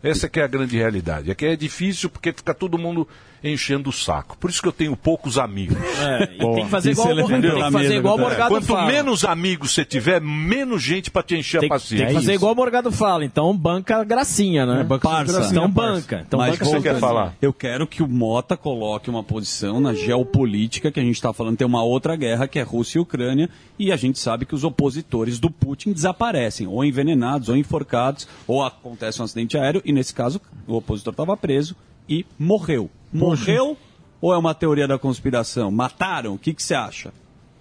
[0.02, 1.30] Essa que é a grande realidade.
[1.30, 3.06] É que é difícil porque fica todo mundo
[3.42, 4.36] enchendo o saco.
[4.38, 5.76] Por isso que eu tenho poucos amigos.
[6.00, 8.66] É, e tem que fazer igual, o Mor- tem que fazer igual o Morgado Quanto
[8.66, 8.86] fala.
[8.86, 11.98] menos amigos você tiver, menos gente pra te encher Tem, a paciência.
[11.98, 14.86] tem que fazer igual o Morgado fala, então banca gracinha, né?
[15.00, 15.48] Parça.
[15.50, 16.24] Então banca.
[16.26, 17.32] Então Mas banca voltando, suas coisas.
[17.40, 21.56] Eu quero que o Mota coloque uma posição na geopolítica que a gente está falando.
[21.56, 23.48] Tem uma outra guerra que é Rússia e Ucrânia
[23.78, 28.62] e a gente sabe que os opositores do Putin desaparecem, ou envenenados, ou enforcados, ou
[28.64, 31.76] acontece um acidente aéreo e nesse caso o opositor estava preso
[32.08, 32.90] e morreu.
[33.12, 33.76] Morreu
[34.20, 35.70] ou é uma teoria da conspiração?
[35.70, 36.34] Mataram?
[36.34, 37.12] O que que você acha?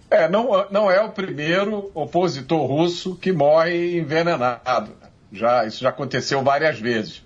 [0.10, 4.92] É, não, não é o primeiro opositor russo que morre envenenado.
[5.32, 7.22] Já, isso já aconteceu várias vezes.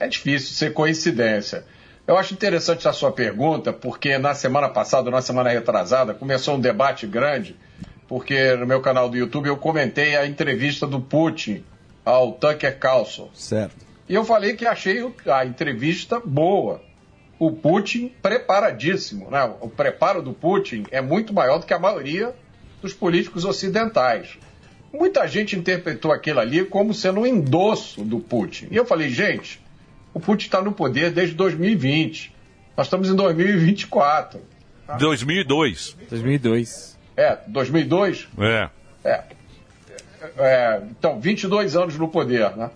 [0.00, 1.64] É difícil ser coincidência.
[2.06, 6.60] Eu acho interessante a sua pergunta, porque na semana passada, na semana retrasada, começou um
[6.60, 7.56] debate grande,
[8.06, 11.64] porque no meu canal do YouTube eu comentei a entrevista do Putin
[12.04, 13.30] ao Tucker Carlson.
[13.32, 13.86] Certo.
[14.06, 16.82] E eu falei que achei a entrevista boa.
[17.38, 19.30] O Putin preparadíssimo.
[19.30, 19.42] Né?
[19.60, 22.34] O preparo do Putin é muito maior do que a maioria
[22.80, 24.38] dos políticos ocidentais.
[24.92, 28.68] Muita gente interpretou aquilo ali como sendo um endosso do Putin.
[28.70, 29.60] E eu falei, gente,
[30.12, 32.32] o Putin está no poder desde 2020.
[32.76, 34.40] Nós estamos em 2024.
[34.98, 35.96] 2002.
[36.08, 36.98] 2002.
[37.16, 38.28] É, 2002?
[38.38, 38.70] É.
[39.04, 39.24] É.
[40.38, 42.70] É, então, 22 anos no poder, né?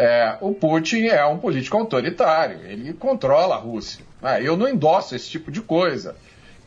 [0.00, 4.04] É, o Putin é um político autoritário, ele controla a Rússia.
[4.22, 4.40] né?
[4.40, 6.14] Eu não endosso esse tipo de coisa.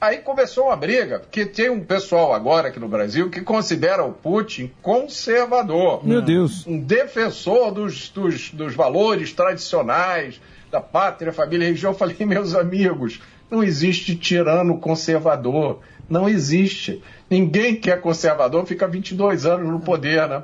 [0.02, 4.12] Aí começou uma briga, porque tem um pessoal agora aqui no Brasil que considera o
[4.12, 6.06] Putin conservador.
[6.06, 6.68] Meu Deus.
[6.68, 11.94] Um defensor dos, dos, dos valores tradicionais, da pátria, família e religião.
[11.94, 15.80] Eu falei, meus amigos, não existe tirano conservador.
[16.10, 17.02] Não existe.
[17.30, 20.44] Ninguém que é conservador fica 22 anos no poder, né?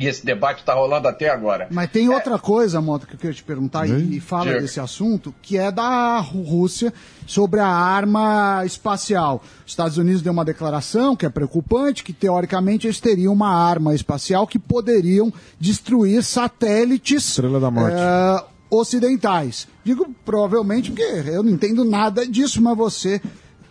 [0.00, 1.68] E esse debate está rolando até agora.
[1.70, 4.60] Mas tem outra coisa, Mota, que eu queria te perguntar, e, e fala Diga.
[4.62, 6.92] desse assunto, que é da Rú- Rússia
[7.26, 9.42] sobre a arma espacial.
[9.66, 13.94] Os Estados Unidos deu uma declaração que é preocupante, que teoricamente eles teriam uma arma
[13.94, 17.96] espacial que poderiam destruir satélites Estrela da Morte.
[17.98, 19.68] eh, ocidentais.
[19.84, 23.20] Digo provavelmente porque eu não entendo nada disso, mas você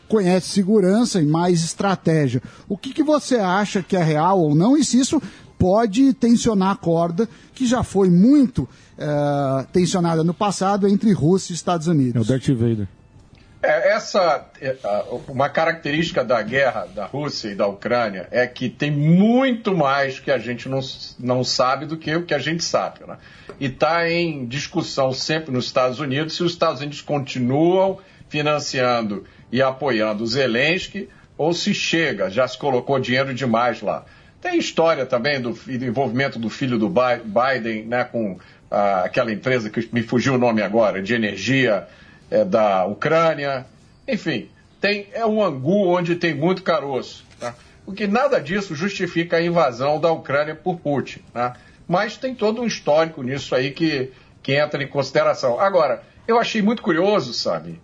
[0.07, 2.41] conhece segurança e mais estratégia.
[2.67, 5.21] O que, que você acha que é real ou não e se isso
[5.59, 8.67] pode tensionar a corda, que já foi muito
[8.97, 12.15] eh, tensionada no passado entre Rússia e Estados Unidos?
[12.15, 12.87] É o Darth Vader.
[13.61, 18.69] É, essa é, a- uma característica da guerra da Rússia e da Ucrânia é que
[18.69, 20.79] tem muito mais que a gente não,
[21.19, 23.01] não sabe do que o que a gente sabe.
[23.05, 23.17] Né?
[23.59, 27.97] E está em discussão sempre nos Estados Unidos se os Estados Unidos continuam
[28.29, 34.05] financiando e apoiando o Zelensky ou se chega, já se colocou dinheiro demais lá.
[34.41, 38.39] Tem história também do, do envolvimento do filho do Bi- Biden né, com
[38.71, 41.87] ah, aquela empresa que me fugiu o nome agora, de energia
[42.31, 43.65] é, da Ucrânia.
[44.07, 44.49] Enfim,
[44.79, 47.25] tem, é um angu onde tem muito caroço.
[47.39, 47.53] Tá?
[47.85, 51.19] O que nada disso justifica a invasão da Ucrânia por Putin.
[51.33, 51.53] Né?
[51.87, 54.11] Mas tem todo um histórico nisso aí que,
[54.41, 55.59] que entra em consideração.
[55.59, 57.79] Agora, eu achei muito curioso, sabe?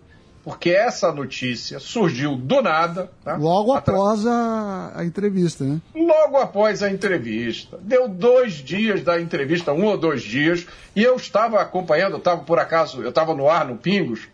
[0.46, 3.10] Porque essa notícia surgiu do nada.
[3.24, 3.34] Tá?
[3.34, 5.80] Logo após a, a entrevista, né?
[5.92, 7.76] logo após a entrevista.
[7.82, 10.64] Deu dois dias da entrevista, um ou dois dias,
[10.94, 14.28] e eu estava acompanhando, eu estava por acaso, eu estava no ar no Pingos,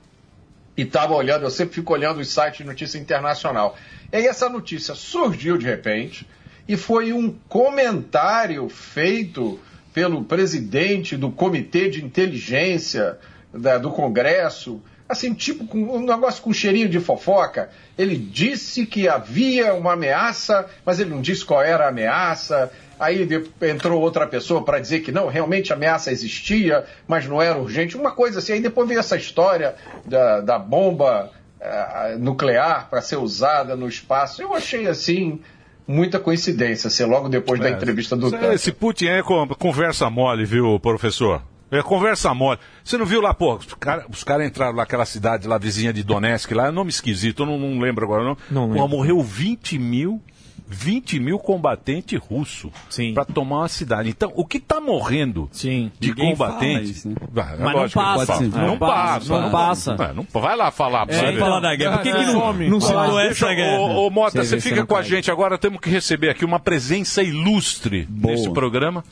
[0.76, 3.74] e estava olhando, eu sempre fico olhando os sites de notícia internacional.
[4.12, 6.28] E aí essa notícia surgiu de repente,
[6.68, 9.58] e foi um comentário feito
[9.94, 13.18] pelo presidente do Comitê de Inteligência
[13.52, 14.78] da- do Congresso,
[15.12, 17.70] assim, tipo com um negócio com cheirinho de fofoca.
[17.96, 22.70] Ele disse que havia uma ameaça, mas ele não disse qual era a ameaça.
[22.98, 23.28] Aí
[23.62, 27.96] entrou outra pessoa para dizer que não, realmente a ameaça existia, mas não era urgente.
[27.96, 28.52] Uma coisa assim.
[28.54, 29.74] Aí depois veio essa história
[30.06, 31.30] da, da bomba
[31.60, 34.40] eh, nuclear para ser usada no espaço.
[34.40, 35.40] Eu achei assim
[35.86, 38.34] muita coincidência, ser logo depois da É, entrevista do.
[38.52, 41.42] Esse Putin é con- conversa mole, viu, professor?
[41.72, 42.58] É conversa mole.
[42.84, 46.52] Você não viu lá, pô, os caras cara entraram naquela cidade lá, vizinha de Donetsk,
[46.52, 48.36] lá, é nome esquisito, eu não, não lembro agora não.
[48.50, 48.88] Não Pô, lembro.
[48.88, 50.20] morreu 20 mil,
[50.68, 52.70] 20 mil combatentes russos
[53.14, 54.08] para tomar uma cidade.
[54.08, 56.90] Então, o que tá morrendo de ninguém fala combatente...
[56.90, 57.14] isso, né?
[57.36, 59.40] Ah, é Mas não lógico passa, não Não passa, passa.
[59.42, 59.92] não passa.
[59.98, 61.06] É, não- vai lá falar.
[61.06, 61.38] pra É, você ver.
[61.38, 61.96] falar da guerra.
[61.98, 63.78] Por que que não- não citou essa guerra?
[63.80, 65.08] Ô, ô, Mota, Você você fica não com a cai.
[65.08, 69.02] gente agora, temos que receber aqui uma presença ilustre nesse programa.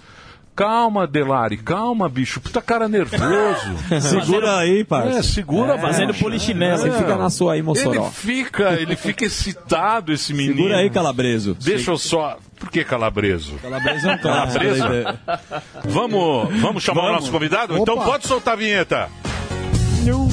[0.60, 2.38] Calma, Delari, calma, bicho.
[2.38, 3.24] Puta cara nervoso.
[3.98, 5.18] Segura aí, parça.
[5.20, 6.22] É, segura É, fazendo baixo.
[6.22, 6.76] polichinelo.
[6.78, 7.94] Você fica na sua aí, Mossoró.
[7.94, 10.56] Ele fica, ele fica excitado, esse menino.
[10.56, 11.56] Segura aí, Calabreso.
[11.58, 12.36] Deixa eu só...
[12.58, 13.54] Por que Calabreso?
[13.62, 14.62] Calabreso é um clássico.
[14.64, 14.88] Calabreso?
[14.88, 15.40] Daí-
[15.86, 17.20] Vamos, vamos chamar o Vamos.
[17.22, 17.72] nosso convidado?
[17.72, 17.80] Opa.
[17.82, 19.08] Então pode soltar a vinheta.
[20.04, 20.28] No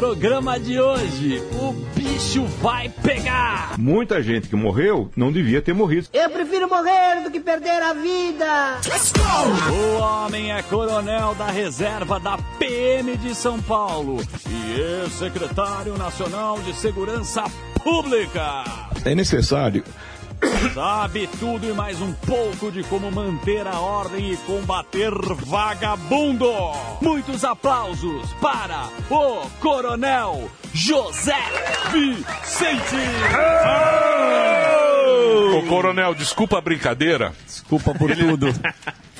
[0.00, 3.78] programa de hoje, o bicho vai pegar.
[3.78, 6.08] Muita gente que morreu não devia ter morrido.
[6.10, 8.80] Eu prefiro morrer do que perder a vida.
[8.86, 9.12] Let's
[9.70, 14.16] O homem é coronel da reserva da PM de São Paulo
[14.48, 17.44] e ex-secretário nacional de Segurança
[17.84, 18.64] Pública.
[19.04, 19.84] É necessário.
[20.74, 25.10] Sabe tudo e mais um pouco de como manter a ordem e combater
[25.46, 26.50] vagabundo.
[27.00, 31.36] Muitos aplausos para o Coronel José
[31.92, 32.96] Vicente.
[35.58, 37.32] Ô, coronel, desculpa a brincadeira.
[37.46, 38.46] Desculpa por tudo.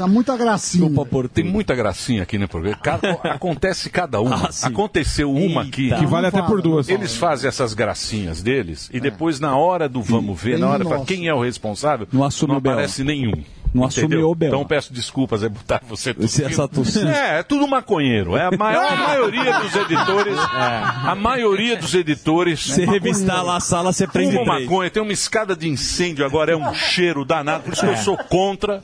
[0.00, 0.90] Tá muita gracinha.
[1.34, 2.78] Tem muita gracinha aqui no programa.
[2.82, 4.46] Cada- acontece cada uma.
[4.48, 4.66] Ah, sim.
[4.66, 5.90] Aconteceu uma aqui.
[5.94, 6.88] Que vale até por duas.
[6.88, 10.84] Eles fazem essas gracinhas deles e depois, na hora do vamos ver, Bem na hora
[10.84, 10.96] nosso.
[11.14, 12.70] Quem é o responsável, Não assume o BO.
[12.70, 13.32] aparece nenhum.
[13.72, 14.30] Não assume Entendeu?
[14.30, 14.36] o.
[14.40, 16.10] Então peço desculpas, é botar você
[16.44, 17.08] essa tossida.
[17.10, 18.36] É, é tudo maconheiro.
[18.36, 20.36] É a maior a maioria dos editores.
[20.38, 22.60] A maioria dos editores.
[22.64, 24.68] Se revistar lá a sala, você prende Fuma três.
[24.68, 27.62] maconha, tem uma escada de incêndio agora, é um cheiro danado.
[27.64, 28.80] Por isso que eu sou contra.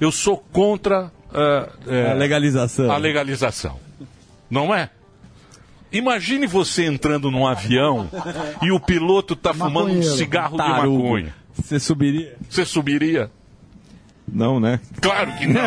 [0.00, 1.10] Eu sou contra
[1.86, 2.90] é, A legalização.
[2.90, 3.78] a legalização.
[4.50, 4.88] Não é?
[5.92, 8.08] Imagine você entrando num avião
[8.62, 10.96] e o piloto tá fumando um cigarro Tarugo.
[10.96, 11.34] de maconha.
[11.54, 12.36] Você subiria?
[12.48, 13.30] Você subiria?
[14.26, 14.80] Não, né?
[15.00, 15.60] Claro que não.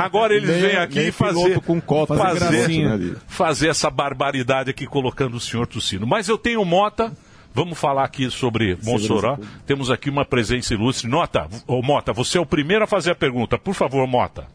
[0.00, 2.68] Agora eles Nem- vêm aqui nem fazer, com cota fazer,
[2.98, 6.06] né, fazer essa barbaridade aqui colocando o senhor tossindo.
[6.06, 7.12] Mas eu tenho Mota.
[7.56, 9.38] Vamos falar aqui sobre Mossoró.
[9.64, 11.08] Temos aqui uma presença ilustre.
[11.08, 13.56] Nota, ô Mota, você é o primeiro a fazer a pergunta.
[13.56, 14.48] Por favor, Mota.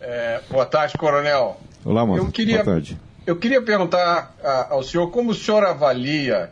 [0.00, 1.60] É, boa tarde, coronel.
[1.84, 2.22] Olá, mano.
[2.22, 2.98] Eu queria, Boa tarde.
[3.26, 4.34] eu queria perguntar
[4.70, 6.50] ao senhor como o senhor avalia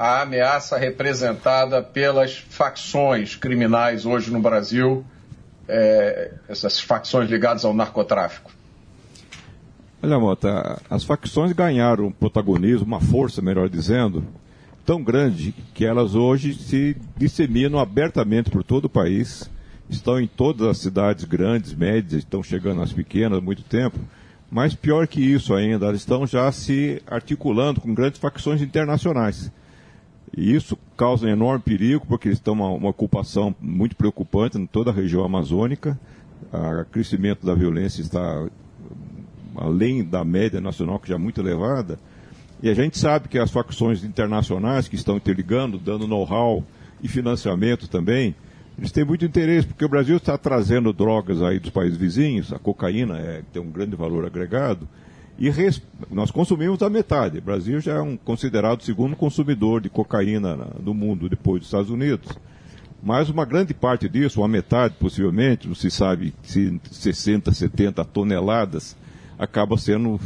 [0.00, 5.04] a ameaça representada pelas facções criminais hoje no Brasil,
[5.68, 8.50] é, essas facções ligadas ao narcotráfico.
[10.02, 14.24] Olha, Mota, as facções ganharam um protagonismo, uma força, melhor dizendo,
[14.86, 19.50] tão grande que elas hoje se disseminam abertamente por todo o país
[19.90, 23.98] estão em todas as cidades grandes, médias, estão chegando às pequenas há muito tempo.
[24.50, 29.52] Mas pior que isso ainda, elas estão já se articulando com grandes facções internacionais.
[30.36, 34.66] E isso causa um enorme perigo, porque eles estão uma, uma ocupação muito preocupante em
[34.66, 35.98] toda a região amazônica.
[36.52, 38.46] O crescimento da violência está
[39.56, 41.98] além da média nacional, que já é muito elevada.
[42.62, 46.64] E a gente sabe que as facções internacionais que estão interligando, dando know-how
[47.02, 48.34] e financiamento também,
[48.78, 52.58] eles têm muito interesse, porque o Brasil está trazendo drogas aí dos países vizinhos, a
[52.58, 54.88] cocaína é, tem um grande valor agregado,
[55.40, 57.38] e res- nós consumimos a metade.
[57.38, 61.68] O Brasil já é um considerado segundo consumidor de cocaína na- no mundo, depois dos
[61.68, 62.28] Estados Unidos.
[63.02, 68.94] Mas uma grande parte disso, uma metade possivelmente, não se sabe se 60, 70 toneladas,
[69.38, 70.20] acaba sendo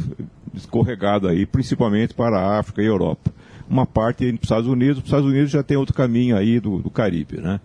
[0.53, 3.31] escorregado aí, principalmente para a África e Europa.
[3.69, 6.59] Uma parte indo para os Estados Unidos, os Estados Unidos já tem outro caminho aí
[6.59, 7.59] do, do Caribe, né?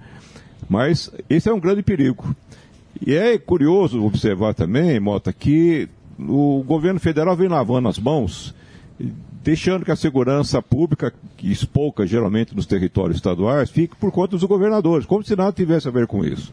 [0.69, 2.35] Mas esse é um grande perigo.
[3.05, 5.89] E é curioso observar também, Mota, que
[6.29, 8.55] o governo federal vem lavando as mãos,
[9.43, 14.45] deixando que a segurança pública, que espolca geralmente nos territórios estaduais, fique por conta dos
[14.45, 16.53] governadores, como se nada tivesse a ver com isso.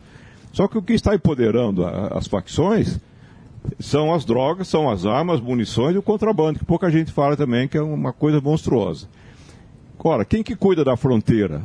[0.54, 3.00] Só que o que está empoderando a- as facções
[3.80, 7.68] são as drogas, são as armas, munições e o contrabando, que pouca gente fala também,
[7.68, 9.08] que é uma coisa monstruosa.
[10.00, 11.62] Ora, quem que cuida da fronteira?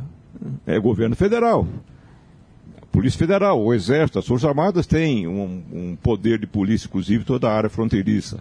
[0.67, 1.65] É o governo federal.
[2.93, 7.49] Polícia Federal, o Exército, as Forças Armadas têm um, um poder de polícia, inclusive toda
[7.49, 8.37] a área fronteiriça.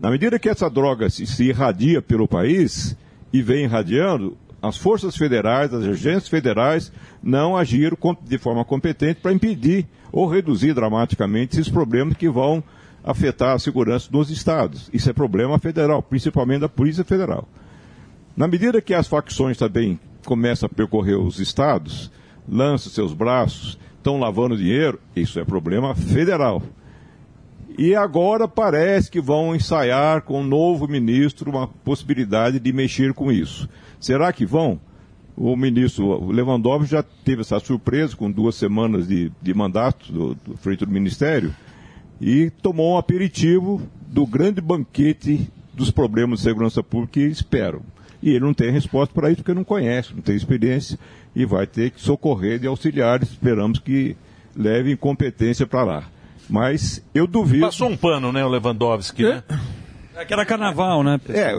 [0.00, 2.96] Na medida que essa droga se, se irradia pelo país
[3.30, 6.90] e vem irradiando, as forças federais, as agências federais
[7.22, 12.64] não agiram de forma competente para impedir ou reduzir dramaticamente esses problemas que vão
[13.04, 14.88] afetar a segurança dos estados.
[14.94, 17.46] Isso é problema federal, principalmente da Polícia Federal.
[18.34, 22.10] Na medida que as facções também começam a percorrer os estados,
[22.48, 26.62] lançam seus braços, estão lavando dinheiro, isso é problema federal.
[27.78, 33.30] E agora parece que vão ensaiar com o novo ministro uma possibilidade de mexer com
[33.30, 33.68] isso.
[34.00, 34.80] Será que vão?
[35.36, 40.56] O ministro Lewandowski já teve essa surpresa com duas semanas de, de mandato do, do
[40.56, 41.54] frente do ministério
[42.20, 47.82] e tomou um aperitivo do grande banquete dos problemas de segurança pública que esperam.
[48.22, 50.98] E ele não tem resposta para isso porque não conhece, não tem experiência
[51.34, 53.30] e vai ter que socorrer de auxiliares.
[53.30, 54.16] Esperamos que
[54.56, 56.04] levem competência para lá.
[56.48, 57.66] Mas eu duvido.
[57.66, 59.42] Passou um pano, né, o Lewandowski, né?
[60.18, 61.20] É que era carnaval, né?
[61.28, 61.52] É,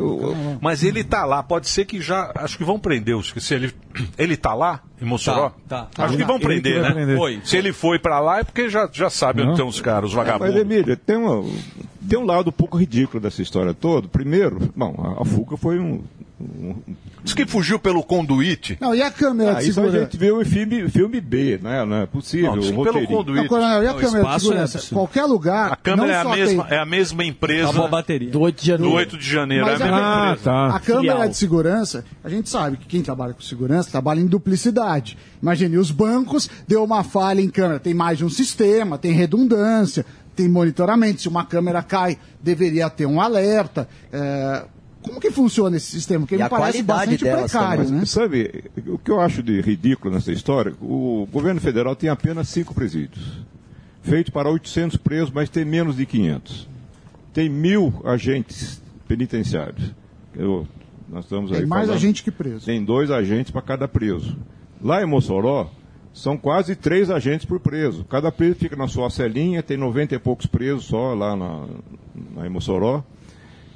[0.59, 2.29] mas ele tá lá, pode ser que já.
[2.35, 3.15] Acho que vão prender.
[3.23, 3.73] Se ele,
[4.17, 5.53] ele tá lá, em Mossoró?
[5.65, 6.03] Tá, tá.
[6.03, 6.95] Acho que vão que prender, vai né?
[6.95, 7.17] prender.
[7.17, 7.39] Foi.
[7.45, 10.15] Se ele foi pra lá é porque já, já sabe onde estão os caras, os
[10.15, 10.57] Mas, vagabundos.
[10.57, 11.41] Emílio, tem, uma,
[12.09, 14.09] tem um lado um pouco ridículo dessa história toda.
[14.09, 16.03] Primeiro, bom, a, a fuga foi um.
[17.23, 18.77] Diz que fugiu pelo conduíte.
[18.79, 20.05] Não, e a câmera Ah, de isso a segurança?
[20.05, 21.83] gente viu em filme, filme B, né?
[21.83, 22.55] Não é possível.
[22.55, 23.41] Não, um pelo conduíte.
[23.41, 24.77] Não, coronel, e a Não, câmera de espaço segurança?
[24.77, 25.73] é- Qualquer lugar.
[25.73, 27.69] A câmera não é a, só mesma, tem- é a mesma empresa.
[27.69, 28.31] Acabou a bateria.
[28.31, 28.89] Do 8 de janeiro.
[28.91, 29.65] Do 8 de janeiro.
[29.65, 30.51] Mas é a a, mesma câmera- empresa.
[30.75, 31.29] a câmera Filial.
[31.29, 35.17] de segurança, a gente sabe que quem trabalha com segurança trabalha em duplicidade.
[35.41, 40.05] Imagine, os bancos deu uma falha em câmera, tem mais de um sistema, tem redundância,
[40.37, 41.21] tem monitoramento.
[41.21, 43.89] Se uma câmera cai, deveria ter um alerta.
[44.11, 44.63] É,
[45.01, 46.21] Como que funciona esse sistema?
[46.25, 47.99] Porque E me a parece bastante precário, também.
[48.01, 48.05] né?
[48.05, 52.73] Sabe, o que eu acho de ridículo nessa história, o governo federal tem apenas cinco
[52.73, 53.37] presídios.
[54.01, 56.67] Feito para 800 presos, mas tem menos de 500.
[57.33, 59.93] Tem mil agentes penitenciários.
[60.35, 60.67] Eu-
[61.09, 62.65] nós estamos aí Tem mais falando- agente que preso.
[62.65, 64.37] Tem dois agentes para cada preso.
[64.81, 65.69] Lá em Mossoró,
[66.13, 68.03] são quase três agentes por preso.
[68.03, 71.65] Cada preso fica na sua celinha, tem 90 e poucos presos só lá na,
[72.35, 73.03] lá em Mossoró.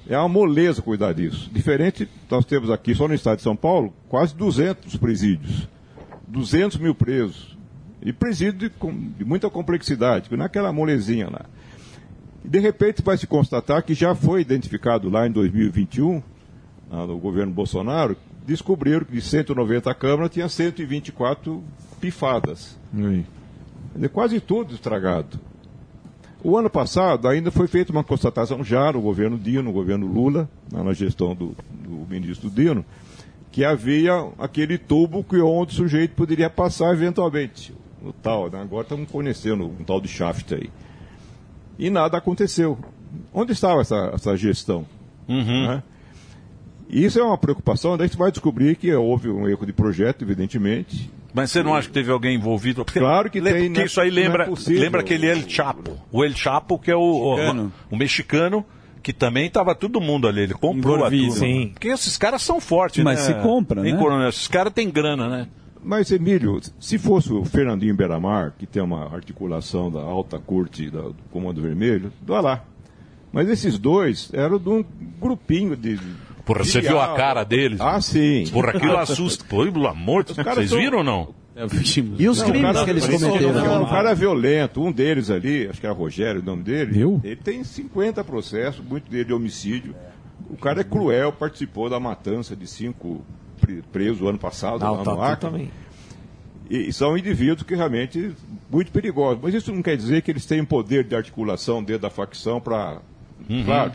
[0.07, 1.49] É uma moleza cuidar disso.
[1.51, 5.67] Diferente, nós temos aqui, só no estado de São Paulo, quase 200 presídios.
[6.27, 7.57] 200 mil presos.
[8.01, 8.71] E presídio de,
[9.17, 11.45] de muita complexidade, que não é aquela molezinha lá.
[12.43, 16.21] E de repente vai se constatar que já foi identificado lá em 2021,
[16.91, 21.63] ah, no governo Bolsonaro, descobriram que de 190 câmaras tinha 124
[22.01, 22.77] pifadas.
[24.11, 25.39] Quase tudo estragado.
[26.43, 30.49] O ano passado ainda foi feita uma constatação já no governo Dino, no governo Lula,
[30.69, 32.83] na gestão do, do ministro Dino,
[33.49, 37.73] que havia aquele tubo que onde o sujeito poderia passar eventualmente.
[38.03, 38.61] O tal, né?
[38.61, 40.69] agora estamos conhecendo um tal de shaft aí.
[41.79, 42.77] E nada aconteceu.
[43.33, 44.85] Onde estava essa, essa gestão?
[45.67, 45.83] né?
[46.89, 50.23] E Isso é uma preocupação, daí você vai descobrir que houve um erro de projeto,
[50.23, 51.09] evidentemente.
[51.33, 52.85] Mas você não acha que teve alguém envolvido?
[52.85, 53.85] Porque, Claro que tem, Porque né?
[53.85, 54.81] isso aí é lembra, possível.
[54.81, 55.97] lembra aquele El Chapo.
[56.11, 57.73] O El Chapo, que é o, o, Mexicano.
[57.91, 58.65] o mexicano,
[59.01, 60.41] que também estava todo mundo ali.
[60.41, 61.25] Ele comprou Envolvido.
[61.33, 61.45] a turma.
[61.45, 61.69] Sim.
[61.73, 63.33] Porque esses caras são fortes, Mas né?
[63.35, 63.97] se compra, né?
[63.97, 64.29] coronel?
[64.29, 65.47] Esses caras têm grana, né?
[65.83, 71.01] Mas, Emílio, se fosse o Fernandinho Beramar, que tem uma articulação da alta corte da-
[71.01, 72.63] do Comando Vermelho, dá lá.
[73.33, 74.85] Mas esses dois eram de um
[75.19, 75.99] grupinho de.
[76.45, 77.79] Porra, você viu a cara deles?
[77.79, 78.45] Ah, sim.
[78.51, 79.45] Porra, aquilo assusta.
[79.47, 80.45] Pô, pelo amor de Deus.
[80.47, 81.35] Vocês viram ou não?
[82.17, 83.83] E os crimes que eles cometeram?
[83.83, 87.35] O cara é violento, um deles ali, acho que era Rogério o nome dele, ele
[87.35, 89.95] tem 50 processos, muito dele de homicídio.
[90.49, 93.23] O cara é cruel, participou da matança de cinco
[93.61, 95.39] pre- presos ano passado Não, lá tá no Acre.
[95.49, 95.71] também.
[96.69, 98.31] E, e são indivíduos que realmente
[98.71, 99.39] muito perigosos.
[99.41, 102.97] Mas isso não quer dizer que eles tenham poder de articulação dentro da facção para.
[103.49, 103.63] Uhum.
[103.63, 103.91] Claro,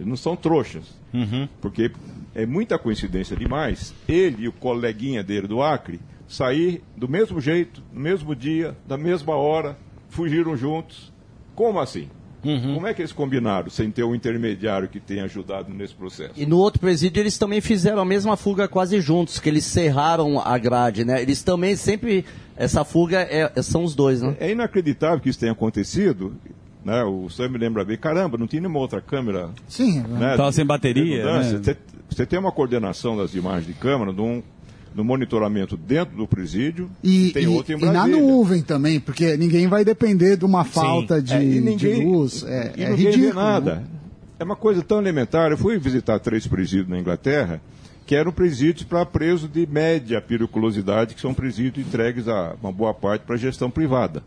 [0.00, 0.84] eles não são trouxas.
[1.60, 1.90] Porque
[2.34, 7.82] é muita coincidência demais ele e o coleguinha dele do Acre sair do mesmo jeito,
[7.92, 9.76] no mesmo dia, da mesma hora,
[10.08, 11.12] fugiram juntos.
[11.54, 12.08] Como assim?
[12.42, 16.32] Como é que eles combinaram sem ter um intermediário que tenha ajudado nesse processo?
[16.36, 20.40] E no outro presídio eles também fizeram a mesma fuga quase juntos, que eles cerraram
[20.40, 21.20] a grade, né?
[21.20, 22.24] Eles também sempre.
[22.56, 24.36] Essa fuga é- são os dois, né?
[24.40, 26.34] É inacreditável que isso tenha acontecido.
[26.84, 27.02] Né?
[27.04, 29.50] O Sam me lembra bem, caramba, não tinha nenhuma outra câmera.
[29.68, 30.36] Sim, né?
[30.36, 31.60] Tava sem bateria, né?
[32.08, 34.42] Você, tem uma coordenação das imagens de câmera, de um,
[34.94, 39.36] no monitoramento dentro do presídio E, tem e- outro em e na nuvem também, porque
[39.36, 42.42] ninguém vai depender de uma falta de, É, e de ninguém- luz.
[42.44, 43.34] É, e é ridículo.
[43.34, 43.76] nada.
[43.76, 43.84] né?
[44.38, 45.50] É uma coisa tão elementar.
[45.50, 47.60] Eu fui visitar três presídios na Inglaterra,
[48.06, 52.94] que eram presídios para presos de média periculosidade, que são presídios entregues a uma boa
[52.94, 54.22] parte para gestão privada.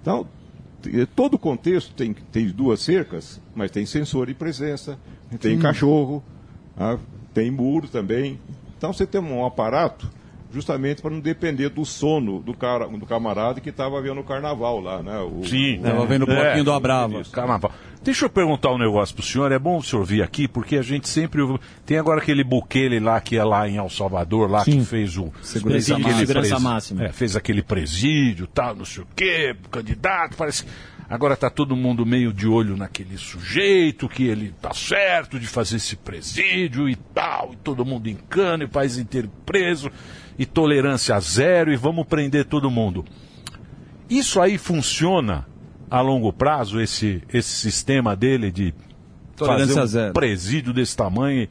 [0.00, 0.26] Então,
[1.14, 4.98] todo o contexto tem, tem duas cercas, mas tem sensor de presença,
[5.40, 5.60] tem Sim.
[5.62, 6.22] cachorro,
[6.76, 6.96] ah,
[7.34, 8.38] tem muro também.
[8.78, 10.08] Então você tem um aparato
[10.52, 14.80] justamente para não depender do sono do, cara, do camarada que estava vendo o carnaval
[14.80, 15.18] lá, né?
[15.20, 15.78] O, Sim.
[15.78, 17.22] o- Tava vendo o bloquinho do Abrava.
[17.30, 17.70] Carnaval.
[18.02, 19.52] Deixa eu perguntar um negócio pro senhor.
[19.52, 21.42] É bom o senhor vir aqui, porque a gente sempre.
[21.84, 25.30] Tem agora aquele Bukele lá que é lá em El Salvador, lá que fez o.
[25.42, 26.06] Segurança fez.
[26.16, 27.04] Segurança presi- máxima.
[27.04, 30.64] É, fez aquele presídio, tal, não sei o quê, candidato, parece.
[31.10, 35.76] Agora tá todo mundo meio de olho naquele sujeito, que ele tá certo de fazer
[35.76, 39.90] esse presídio e tal, e todo mundo em cana, e o país inteiro preso,
[40.38, 43.04] e tolerância zero, e vamos prender todo mundo.
[44.08, 45.46] Isso aí funciona
[45.90, 48.72] a longo prazo, esse, esse sistema dele de
[49.36, 50.12] Tolerância fazer um zero.
[50.12, 51.48] presídio desse tamanho,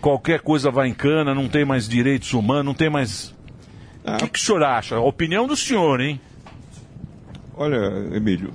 [0.00, 3.34] qualquer coisa vai em cana, não tem mais direitos humanos, não tem mais.
[4.04, 4.96] O que, que o senhor acha?
[4.96, 6.20] A opinião do senhor, hein?
[7.56, 7.76] Olha,
[8.14, 8.52] Emílio,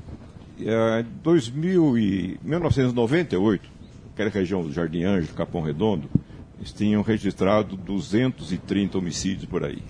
[0.60, 3.70] em 2000 e 1998,
[4.14, 6.10] aquela região do Jardim Ângelo, Capão Redondo,
[6.58, 9.82] eles tinham registrado 230 homicídios por aí.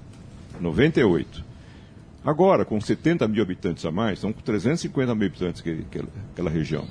[0.59, 1.48] 98.
[2.23, 6.49] Agora, com 70 mil habitantes a mais, são com 350 mil habitantes que, que, aquela
[6.49, 6.85] região,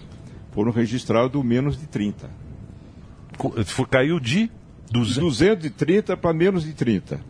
[0.53, 2.31] foram registrados menos de 30.
[3.91, 4.51] Caiu de
[4.91, 7.21] 230 para menos de 30.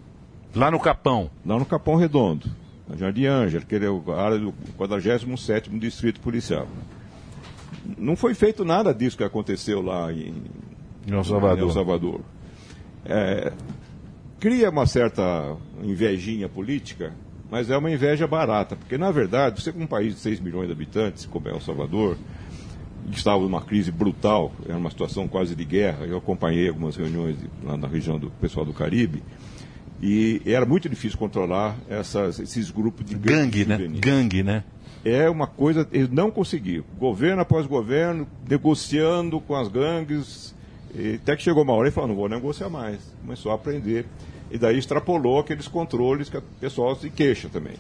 [0.54, 1.30] Lá no Capão?
[1.44, 2.48] Lá no Capão Redondo,
[2.88, 6.66] na Jardim Ângelo, que é a área do 47º Distrito Policial.
[7.96, 10.34] Não foi feito nada disso que aconteceu lá em,
[11.06, 11.58] Em El Salvador.
[11.58, 12.20] em El Salvador.
[13.04, 13.52] É,
[14.40, 17.12] cria uma certa invejinha política,
[17.50, 20.66] mas é uma inveja barata, porque na verdade, você com um país de 6 milhões
[20.66, 22.16] de habitantes, como é El Salvador,
[23.10, 27.38] que estava numa crise brutal, era uma situação quase de guerra, eu acompanhei algumas reuniões
[27.38, 29.22] de- lá na região do pessoal do Caribe,
[30.02, 33.76] e era muito difícil controlar essas- esses grupos de Gangue, né?
[33.76, 34.00] juvenis.
[34.00, 34.62] Gangue, né?
[35.04, 36.84] É uma coisa, eles não conseguiram.
[36.98, 40.54] Governo após governo, negociando com as gangues,
[41.20, 42.98] até que chegou uma hora e falou, não vou negociar mais.
[43.22, 44.04] Começou a aprender.
[44.50, 47.74] E daí extrapolou aqueles controles que o pessoal se queixa também.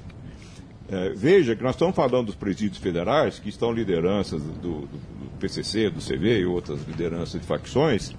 [0.90, 5.30] É, veja que nós estamos falando dos presídios federais, que estão lideranças do, do- do
[5.38, 8.14] PCC, do CV e outras lideranças de facções,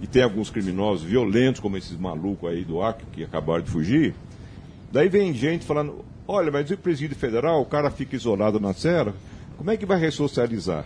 [0.00, 4.14] e tem alguns criminosos violentos, como esses malucos aí do Acre, que acabaram de fugir.
[4.92, 9.14] Daí vem gente falando, olha, mas o presídio federal, o cara fica isolado na cela,
[9.56, 10.84] como é que vai ressocializar?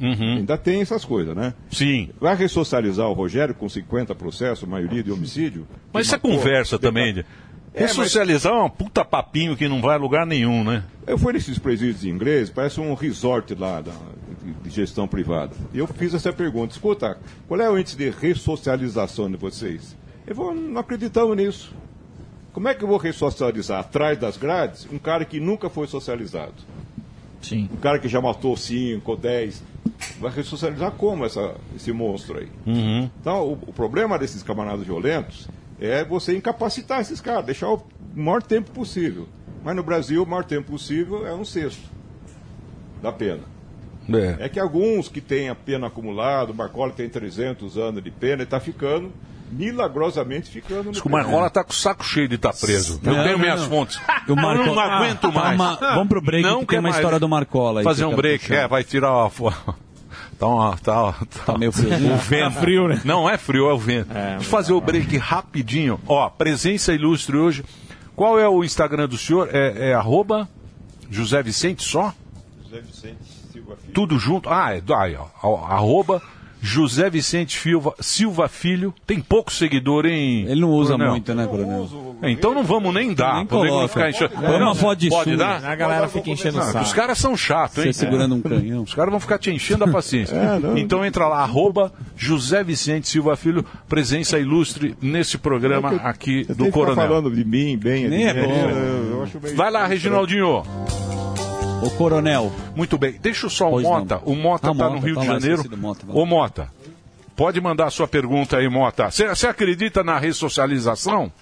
[0.00, 1.54] Ainda tem essas coisas, né?
[1.70, 2.10] Sim.
[2.20, 5.66] Vai ressocializar o Rogério com 50 processos, maioria de homicídio?
[5.92, 7.14] Mas isso é matou- conversa também.
[7.14, 7.20] de-
[7.74, 10.82] É, mas- Ressocializar é um puta papinho que não vai a lugar nenhum, né?
[11.06, 13.92] Eu fui nesses presídios ingleses, parece um resort lá da,
[14.42, 15.52] de, de gestão privada.
[15.72, 19.96] E eu fiz essa pergunta: escuta, qual é o índice de ressocialização de vocês?
[20.26, 21.74] Eu vou, não acreditamos nisso.
[22.52, 26.54] Como é que eu vou ressocializar atrás das grades um cara que nunca foi socializado?
[27.40, 27.68] Sim.
[27.72, 29.62] Um cara que já matou 5 ou 10.
[30.20, 32.48] Vai ressocializar como essa, esse monstro aí?
[32.66, 33.10] Uhum.
[33.20, 35.48] Então, o, o problema desses camaradas violentos
[35.80, 37.82] é você incapacitar esses caras, deixar o
[38.14, 39.28] maior tempo possível.
[39.64, 41.82] Mas no Brasil, o maior tempo possível é um sexto
[43.02, 43.40] da pena.
[44.12, 44.46] É.
[44.46, 48.42] É que alguns que têm a pena acumulada, o Marcola tem 300 anos de pena
[48.42, 49.12] e está ficando,
[49.50, 53.00] milagrosamente ficando no o Marcola tá com o saco cheio de estar preso.
[53.04, 53.68] Eu Não, tenho não, minhas não.
[53.68, 54.00] fontes.
[54.28, 55.56] O Marco- Eu não aguento Ah, mais.
[55.58, 56.96] calma, vamos pro break, que tem quer uma mais.
[56.96, 59.74] história do Marcola aí Fazer eu um quero break, é, vai tirar uma foto.
[60.38, 62.14] Tá, uma, tá, tá, meio frio.
[62.14, 62.54] O vento.
[62.54, 63.00] Tá frio, né?
[63.04, 64.08] Não é frio, é o vento.
[64.12, 66.00] Deixa eu fazer o break rapidinho.
[66.06, 67.64] Ó, presença ilustre hoje.
[68.14, 69.48] Qual é o Instagram do senhor?
[69.52, 70.48] É, é arroba
[71.10, 72.14] José Vicente só?
[72.64, 73.18] José Vicente
[73.52, 73.92] Silva Filho.
[73.92, 74.48] Tudo junto?
[74.48, 74.82] Ah, é.
[74.96, 76.22] Aí, ó, arroba
[76.60, 78.92] José Vicente Silva, Silva Filho.
[79.06, 80.44] Tem pouco seguidor, hein?
[80.48, 81.10] Ele não usa Coronel?
[81.12, 82.16] muito, né, Coronel?
[82.22, 83.36] É, Então não vamos nem dar.
[83.36, 83.88] Nem Podemos coloca.
[83.88, 84.74] ficar enchendo.
[84.76, 85.36] Foto de Pode sua.
[85.38, 85.64] dar?
[85.64, 86.84] A galera fica enchendo o Não, saco.
[86.84, 87.92] Os caras são chatos, hein?
[87.92, 88.82] Você segurando um canhão.
[88.82, 90.36] Os caras vão ficar te enchendo a paciência.
[90.38, 90.76] É, não.
[90.78, 96.70] então entra lá, arroba José Vicente Silva Filho, presença ilustre nesse programa aqui Você do
[96.70, 96.96] Coronel.
[96.96, 98.52] falando de mim, bem, Nem é bom.
[98.52, 100.62] eu- eu acho meio- Vai lá, Reginaldinho.
[101.80, 102.52] Ô, Coronel.
[102.74, 103.12] Muito bem.
[103.12, 104.20] Deixa só o Mota.
[104.24, 105.76] O Mota está no Mota, Rio tá de lá, Janeiro.
[105.76, 106.06] Mota.
[106.08, 106.68] Ô, Mota,
[107.36, 109.10] pode mandar a sua pergunta aí, Mota.
[109.10, 111.32] Você você acredita na ressocialização?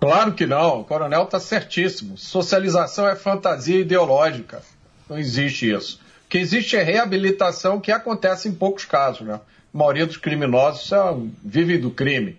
[0.00, 2.18] Claro que não, o coronel está certíssimo.
[2.18, 4.60] Socialização é fantasia ideológica.
[5.08, 6.00] Não existe isso.
[6.26, 9.26] O que existe é reabilitação, que acontece em poucos casos.
[9.26, 9.34] Né?
[9.72, 12.36] A maioria dos criminosos são, vivem do crime.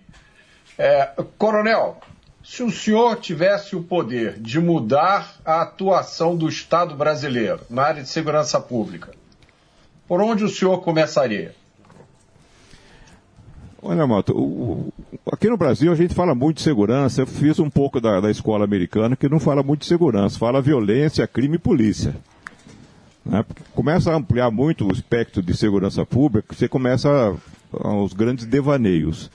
[0.76, 1.98] É, coronel,
[2.50, 8.02] se o senhor tivesse o poder de mudar a atuação do Estado brasileiro na área
[8.02, 9.12] de segurança pública,
[10.08, 11.54] por onde o senhor começaria?
[13.82, 14.92] Olha, Mota, o- o-
[15.30, 17.20] aqui no Brasil a gente fala muito de segurança.
[17.20, 20.62] Eu fiz um pouco da, da escola americana que não fala muito de segurança, fala
[20.62, 22.16] violência, crime e polícia.
[23.24, 23.44] Né?
[23.74, 27.36] Começa a ampliar muito o espectro de segurança pública, você começa
[27.72, 29.30] aos grandes devaneios.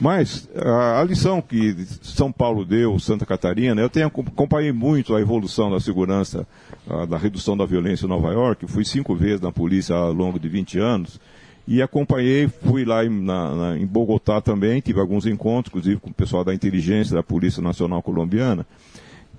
[0.00, 5.20] Mas a, a lição que São Paulo deu, Santa Catarina, eu tenho acompanhei muito a
[5.20, 6.46] evolução da segurança,
[6.88, 8.66] ah, da redução da violência em Nova York.
[8.66, 11.20] Fui cinco vezes na polícia ao longo de 20 anos
[11.68, 16.08] e acompanhei, fui lá em, na- na- em Bogotá também, tive alguns encontros, inclusive com
[16.08, 18.66] o pessoal da inteligência da Polícia Nacional Colombiana.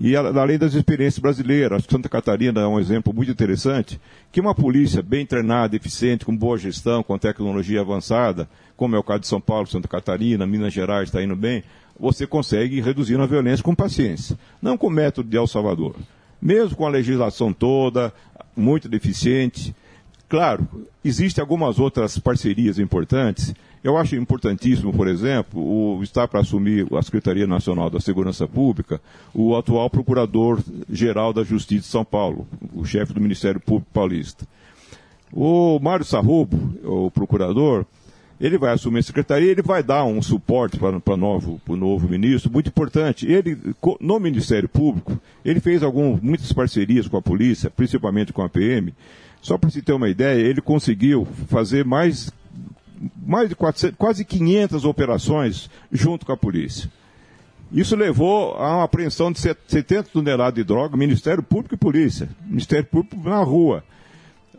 [0.04, 4.02] E além das experiências brasileiras, Santa Catarina é um exemplo muito interessante,
[4.32, 9.04] que uma polícia bem treinada, eficiente, com boa gestão, com tecnologia avançada, como é o
[9.04, 11.64] caso de São Paulo, Santa Catarina, Minas Gerais está indo bem,
[12.00, 14.36] você consegue ir reduzindo a violência com paciência.
[14.60, 15.96] Não com o método de El Salvador.
[16.42, 18.12] Mesmo com a legislação toda,
[18.58, 19.76] muito deficiente.
[20.28, 20.68] Claro,
[21.06, 23.54] existem algumas outras parcerias importantes.
[23.84, 29.02] Eu acho importantíssimo, por exemplo, o, está para assumir a Secretaria Nacional da Segurança Pública
[29.34, 34.46] o atual Procurador-Geral da Justiça de São Paulo, o chefe do Ministério Público Paulista.
[35.34, 37.86] O Mário Sarrubo, o procurador,
[38.42, 42.52] ele vai assumir a secretaria, ele vai dar um suporte para o novo, novo ministro,
[42.52, 43.32] muito importante.
[43.32, 43.56] Ele,
[44.00, 48.94] no Ministério Público, ele fez algum, muitas parcerias com a polícia, principalmente com a PM.
[49.44, 52.32] Só para se ter uma ideia, ele conseguiu fazer mais,
[53.26, 56.90] mais de 400, quase 500 operações junto com a polícia.
[57.72, 62.30] Isso levou a uma apreensão de set- 70 toneladas de droga, Ministério Público e Polícia.
[62.46, 63.84] Ministério Público na rua.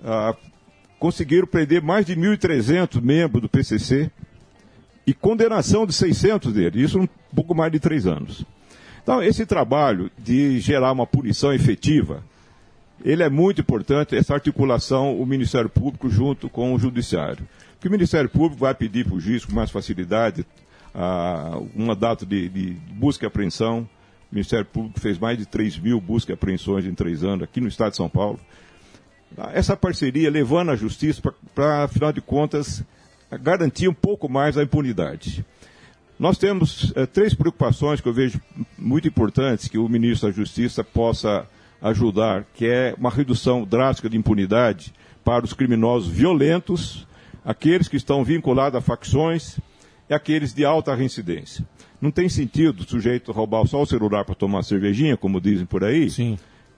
[0.03, 0.35] Ah,
[0.99, 4.11] conseguiram prender mais de 1.300 membros do PCC
[5.07, 6.91] e condenação de 600 deles.
[6.91, 8.45] Isso um pouco mais de três anos.
[9.03, 12.23] Então, esse trabalho de gerar uma punição efetiva,
[13.05, 17.47] ele é muito importante, essa articulação, o Ministério Público junto com o Judiciário.
[17.83, 20.47] Porque o Ministério Público vai pedir para o juiz com mais facilidade
[20.95, 23.81] ah, um mandato de, de busca e apreensão.
[24.31, 27.61] O Ministério Público fez mais de 3 mil buscas e apreensões em três anos aqui
[27.61, 28.39] no Estado de São Paulo.
[29.53, 31.21] Essa parceria levando a justiça
[31.57, 32.85] para, afinal de contas,
[33.41, 35.45] garantir um pouco mais a impunidade.
[36.21, 38.41] Nós temos eh, três preocupações que eu vejo
[38.79, 41.49] muito importantes que o ministro da Justiça possa
[41.83, 44.95] ajudar, que é uma redução drástica de impunidade
[45.25, 47.09] para os criminosos violentos,
[47.45, 49.59] aqueles que estão vinculados a facções
[50.09, 51.65] e aqueles de alta reincidência.
[52.01, 55.85] Não tem sentido o sujeito roubar só o celular para tomar cervejinha, como dizem por
[55.85, 56.09] aí,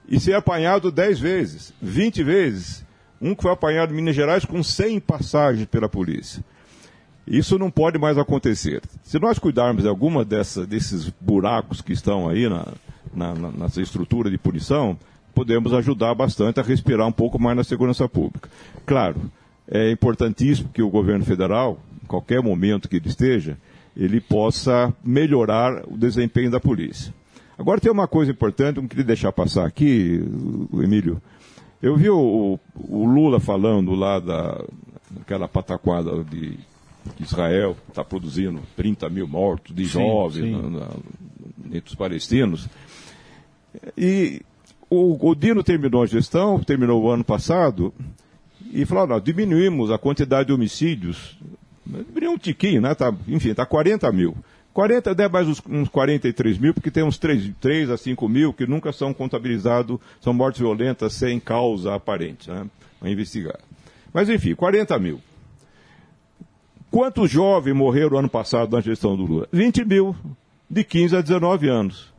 [0.08, 2.84] e ser apanhado 10 vezes, 20 vezes.
[3.20, 6.44] Um que foi apanhado em Minas Gerais com 100 passagens pela polícia.
[7.26, 8.82] Isso não pode mais acontecer.
[9.02, 12.66] Se nós cuidarmos de alguma dessa, desses buracos que estão aí na,
[13.14, 14.98] na, na, nessa estrutura de punição,
[15.34, 18.50] podemos ajudar bastante a respirar um pouco mais na segurança pública.
[18.84, 19.30] Claro,
[19.68, 23.56] é importantíssimo que o governo federal, em qualquer momento que ele esteja,
[23.96, 27.14] ele possa melhorar o desempenho da polícia.
[27.56, 30.20] Agora tem uma coisa importante, não queria deixar passar aqui,
[30.72, 31.22] Emílio.
[31.80, 34.64] Eu vi o, o Lula falando lá da,
[35.10, 36.58] daquela pataquada de
[37.16, 40.56] que Israel está produzindo 30 mil mortos de jovens
[41.66, 42.68] entre os palestinos.
[43.96, 44.40] E
[44.88, 47.92] o, o Dino terminou a gestão, terminou o ano passado,
[48.72, 51.36] e falou, nós diminuímos a quantidade de homicídios
[51.84, 52.94] Deveria um tiquinho, né?
[52.94, 54.34] Tá, enfim, está 40 mil.
[54.72, 58.52] 40, deve mais uns, uns 43 mil, porque tem uns 3, 3 a 5 mil
[58.52, 62.66] que nunca são contabilizados, são mortes violentas sem causa aparente, né?
[63.00, 63.58] A investigar.
[64.12, 65.20] Mas enfim, 40 mil.
[66.90, 69.48] Quantos jovens morreram ano passado na gestão do Lula?
[69.52, 70.16] 20 mil,
[70.68, 72.12] de 15 a 19 anos.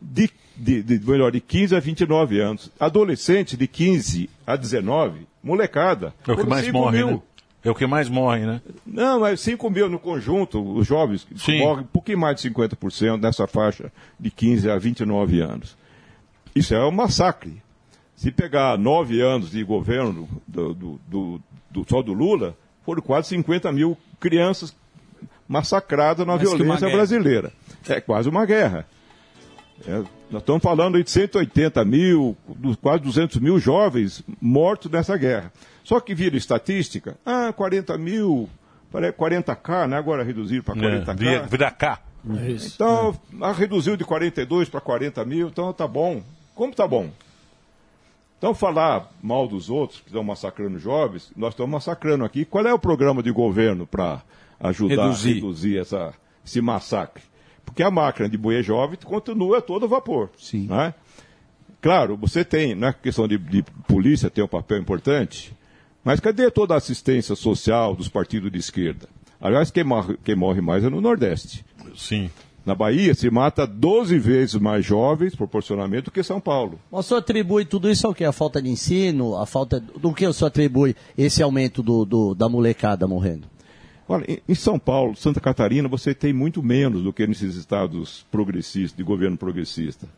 [0.00, 2.70] De, de, melhor, de 15 a 29 anos.
[2.78, 6.14] Adolescente de 15 a 19, molecada.
[6.26, 7.10] É o que mais 5 morre, mil.
[7.10, 7.20] né?
[7.64, 8.60] É o que mais morre, né?
[8.86, 11.58] Não, mas 5 mil no conjunto, os jovens Sim.
[11.58, 15.76] morrem um pouquinho mais de 50% nessa faixa de 15 a 29 anos.
[16.54, 17.60] Isso é um massacre.
[18.14, 23.28] Se pegar nove anos de governo do, do- do- do- só do Lula, foram quase
[23.28, 24.74] 50 mil crianças
[25.48, 27.52] massacradas na violência brasileira.
[27.88, 28.86] É quase uma guerra.
[29.86, 35.16] É, nós estamos falando aí de 180 mil, dos quase 200 mil jovens mortos nessa
[35.16, 35.52] guerra.
[35.84, 38.48] Só que vira estatística, ah, 40 mil,
[38.90, 39.96] pare- 40k, né?
[39.96, 41.10] agora reduziram para 40k.
[41.10, 42.00] É, vira, vira cá.
[42.74, 46.22] Então, ah, reduziu de 42 para 40 mil, então tá bom.
[46.54, 47.10] Como tá bom?
[48.36, 52.44] Então, falar mal dos outros que estão massacrando jovens, nós estamos massacrando aqui.
[52.44, 54.22] Qual é o programa de governo para
[54.60, 55.30] ajudar Reduzir.
[55.30, 56.14] a reduzir essa,
[56.44, 57.22] esse massacre?
[57.68, 60.30] Porque a máquina de boia jovem continua a todo vapor.
[60.38, 60.68] Sim.
[61.80, 65.52] Claro, você tem, na questão de, de polícia, tem um papel importante,
[66.02, 69.08] mas cadê toda a assistência social dos partidos de esquerda?
[69.40, 71.64] Aliás, quem morre, quem morre mais é no Nordeste.
[71.96, 72.28] Sim.
[72.66, 76.78] Na Bahia se mata 12 vezes mais jovens, proporcionalmente, do que São Paulo.
[76.90, 78.24] Mas o senhor atribui tudo isso ao quê?
[78.24, 79.36] A falta de ensino?
[79.38, 79.80] A falta.
[79.80, 83.46] Do que o senhor atribui esse aumento do, do- da molecada morrendo?
[84.08, 88.96] Olha, em- São Paulo, Santa Catarina, você tem muito menos do que nesses estados progressistas,
[88.96, 90.08] de governo progressista.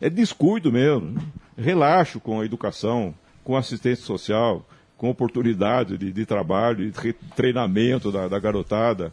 [0.00, 1.18] É descuido mesmo.
[1.56, 4.66] Relaxo com a educação, com a assistência social,
[4.98, 9.12] com oportunidade de, de trabalho, de re- treinamento da, da garotada.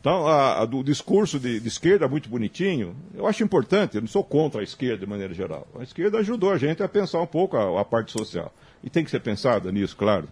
[0.00, 2.94] Então, a, a do discurso de, de esquerda é muito bonitinho.
[3.14, 5.66] Eu acho importante, eu não sou contra a esquerda de maneira geral.
[5.78, 8.52] A esquerda ajudou a gente a pensar um pouco a, a parte social.
[8.82, 10.28] E tem que ser pensada nisso, claro.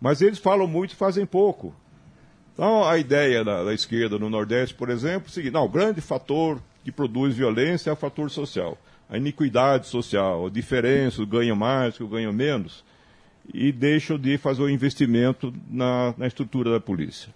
[0.00, 1.72] Mas eles falam muito e fazem pouco.
[2.54, 5.68] Então, a ideia da, da esquerda no Nordeste, por exemplo, é o seguinte: não, o
[5.68, 8.78] grande fator que produz violência é o fator social.
[9.10, 12.84] A iniquidade social, a diferença, o ganho mais, o ganho menos,
[13.52, 17.28] e deixam de fazer o investimento na, na estrutura da polícia.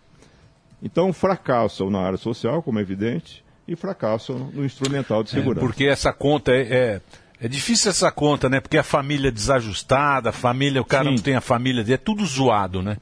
[0.83, 5.67] Então, fracassam na área social, como é evidente, e fracassam no instrumental de É, segurança.
[5.67, 7.01] porque essa conta é, é,
[7.41, 8.61] é difícil essa conta, né?
[8.61, 11.99] Porque a família é desajustada, a família, o cara não tem a família dele, é
[11.99, 12.97] tudo zoado, né?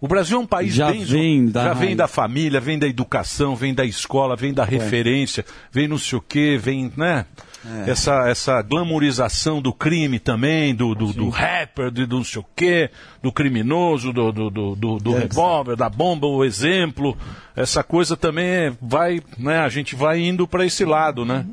[0.00, 2.86] O Brasil é um país Já bem vem da já vem da família, vem da
[2.86, 7.26] educação, vem da escola, vem da referência, vem não sei o quê, vem, né?
[7.86, 7.90] É.
[7.90, 12.46] Essa, essa glamorização do crime também, do, do, do rapper, do, do não sei o
[12.56, 12.90] quê,
[13.22, 17.14] do criminoso, do, do, do, do, do revólver, da bomba, o exemplo.
[17.54, 19.58] Essa coisa também é- vai, né?
[19.58, 21.44] A gente vai indo para esse lado, né?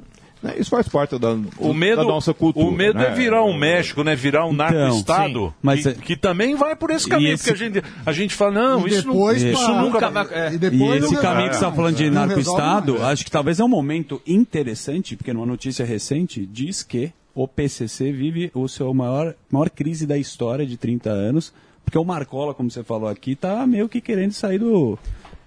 [0.57, 2.65] Isso faz parte da, O medo, da nossa cultura.
[2.67, 3.07] o medo né?
[3.07, 4.15] é virar um México, né?
[4.15, 5.47] Virar um narco-estado.
[5.47, 5.53] sim.
[5.61, 7.33] Mas que, é- que também vai por esse caminho.
[7.33, 10.27] esse- Porque a gente, a gente fala, não, E isso, depois não, isso nunca vai.
[10.31, 10.51] é.
[10.53, 13.63] E E esse não- caminho que você está falando de narco-estado, acho que talvez é
[13.63, 19.33] um momento interessante, porque numa notícia recente diz que o PCC vive o seu maior,
[19.51, 21.53] maior crise da história de 30 anos,
[21.85, 24.97] porque o Marcola, como você falou aqui, tá meio que querendo sair do...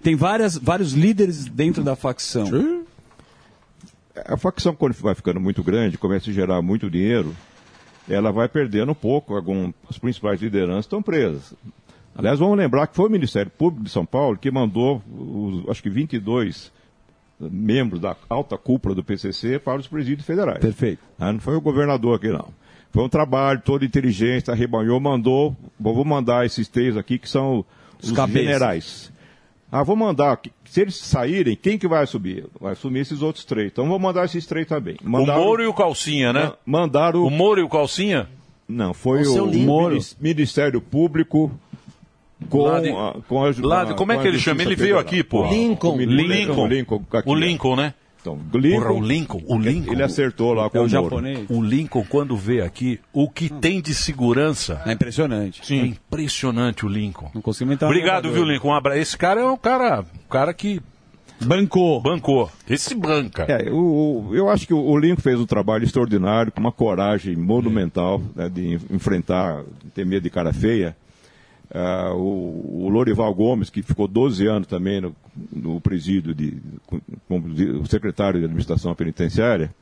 [0.01, 2.45] Tem várias, vários líderes dentro da facção.
[4.25, 7.35] A facção, quando vai ficando muito grande, começa a gerar muito dinheiro,
[8.09, 9.35] ela vai perdendo um pouco.
[9.35, 11.53] Algum, as principais lideranças estão presas.
[12.15, 15.81] Aliás, vamos lembrar que foi o Ministério Público de São Paulo que mandou, os, acho
[15.81, 16.71] que 22
[17.39, 20.59] membros da alta cúpula do PCC para os presídios federais.
[20.59, 21.01] Perfeito.
[21.17, 22.49] Ah, não foi o governador aqui, não.
[22.91, 27.65] Foi um trabalho, toda inteligência, arrebanhou, mandou, vou mandar esses três aqui que são
[28.03, 29.11] os, Os generais.
[29.71, 30.37] Ah, vou mandar,
[30.71, 32.45] se eles saírem, quem que vai subir?
[32.59, 33.69] Vai assumir esses outros três.
[33.71, 34.95] Então vou mandar esses três também.
[35.03, 36.53] O Moro e o Calcinha, né?
[36.65, 37.23] Mandaram.
[37.25, 38.29] O Moro e o Calcinha?
[38.69, 39.53] Não, foi O o.
[39.57, 39.89] Moro.
[39.89, 41.51] Minis- Ministério Público
[42.49, 44.61] com, Lá de- a, com a, lá de- como é que ele chama?
[44.63, 45.45] Ele veio aqui, pô.
[45.49, 45.95] Lincoln.
[45.95, 46.67] O Lincoln.
[46.67, 47.01] Lincoln.
[47.25, 47.35] O.
[47.35, 47.93] Lincoln, né?
[48.21, 49.91] Então, Lincoln, Porra, o Lincoln, o Lincoln.
[49.93, 51.03] Ele acertou lá com É o, o Moro.
[51.03, 51.39] japonês.
[51.49, 54.81] O Lincoln, quando vê aqui, o que tem de segurança.
[54.85, 55.65] É impressionante.
[55.65, 55.81] Sim.
[55.81, 57.31] É impressionante o Lincoln.
[57.33, 58.69] Não consigo inventar Obrigado, viu, Lincoln?
[58.69, 58.97] Um abra...
[58.97, 60.79] Esse cara é um cara, um cara que.
[61.43, 61.99] Bancou.
[61.99, 62.51] Bancou.
[62.69, 63.45] Esse branca.
[63.49, 67.35] É, o, o- eu acho que o, Lincoln fez um trabalho extraordinário, com uma coragem
[67.35, 70.95] monumental né, de en- enfrentar, de ter medo de cara feia.
[71.73, 75.15] Ah, o, o Lorival Gomes, que ficou 12 anos também no,
[75.51, 76.61] no presídio de,
[77.27, 79.73] como o secretário de administração penitenciária,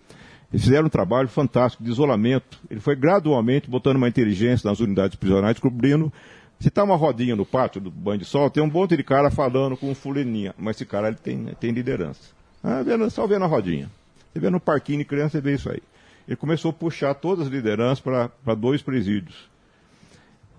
[0.52, 2.60] eles fizeram um trabalho fantástico de isolamento.
[2.70, 6.12] Ele foi gradualmente botando uma inteligência nas unidades prisionais, descobrindo
[6.60, 9.32] Se tá uma rodinha no pátio do banho de sol, tem um monte de cara
[9.32, 12.32] falando com um fulaninha, mas esse cara ele tem, tem liderança.
[12.64, 13.90] Ah, só vendo a rodinha.
[14.32, 15.82] Você vê no parquinho de criança, você vê isso aí.
[16.28, 19.50] Ele começou a puxar todas as lideranças para dois presídios.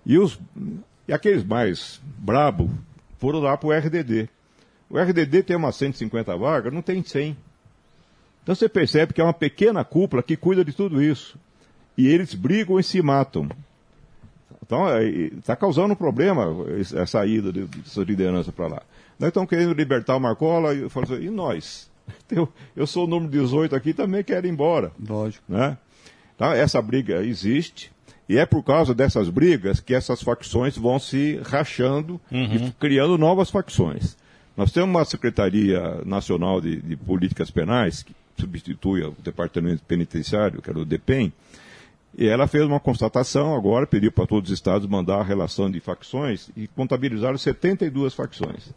[0.05, 0.39] E, os,
[1.11, 2.71] e aqueles mais brabo
[3.19, 4.29] foram lá para o RDD.
[4.89, 7.37] O RDD tem umas 150 vagas, não tem 100.
[8.45, 11.37] Então você percebe que é uma pequena cúpula que cuida de tudo isso.
[11.99, 13.49] E eles brigam e se matam.
[14.63, 14.87] Então,
[15.37, 16.47] está causando um problema
[16.79, 18.83] essa saída de- dessa liderança para lá.
[19.19, 21.91] Nós estamos querendo libertar o Marcola e assim, e nós?
[22.31, 24.93] Eu, eu sou o número 18 aqui também quero ir embora.
[25.09, 25.45] Lógico.
[25.49, 25.77] Né?
[26.37, 27.91] Então, essa briga existe.
[28.31, 33.51] E é por causa dessas brigas que essas facções vão se rachando e criando novas
[33.51, 34.17] facções.
[34.57, 40.71] Nós temos uma Secretaria Nacional de, de Políticas Penais, que substitui o Departamento Penitenciário, que
[40.71, 41.33] era o DEPEN,
[42.17, 45.81] e ela fez uma constatação agora, pediu para todos os estados mandar a relação de
[45.81, 48.73] facções e contabilizaram 72 facções.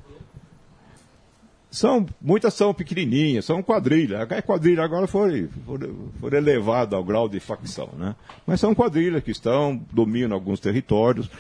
[1.73, 4.21] São, muitas são pequenininhas, são quadrilha.
[4.21, 5.79] A quadrilha agora foi, foi,
[6.19, 8.15] foi elevada ao grau de facção, né?
[8.45, 11.31] Mas são quadrilhas que estão, dominam alguns territórios,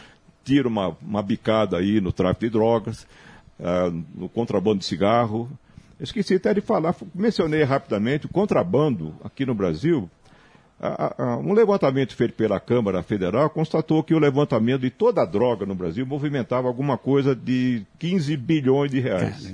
[0.43, 3.05] tiram uma, uma bicada aí no tráfico de drogas,
[3.59, 5.47] ah, no contrabando de cigarro.
[5.99, 10.09] Esqueci até de falar, mencionei rapidamente, o contrabando aqui no Brasil,
[11.45, 15.75] um levantamento feito pela Câmara Federal constatou que o levantamento de toda a droga no
[15.75, 19.53] Brasil movimentava alguma coisa de 15 bilhões de reais.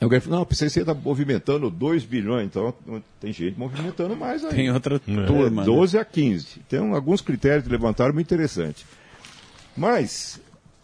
[0.00, 2.72] Alguém falou, não, pensei que você está movimentando 2 bilhões, então
[3.20, 4.50] tem gente movimentando mais aí.
[4.54, 5.64] Tem outra É, turma, né?
[5.64, 6.60] 12 a 15.
[6.68, 8.84] Tem alguns critérios que levantaram muito interessantes.
[9.76, 10.40] Mas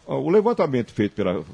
[0.07, 1.45] ó, o levantamento feito pela,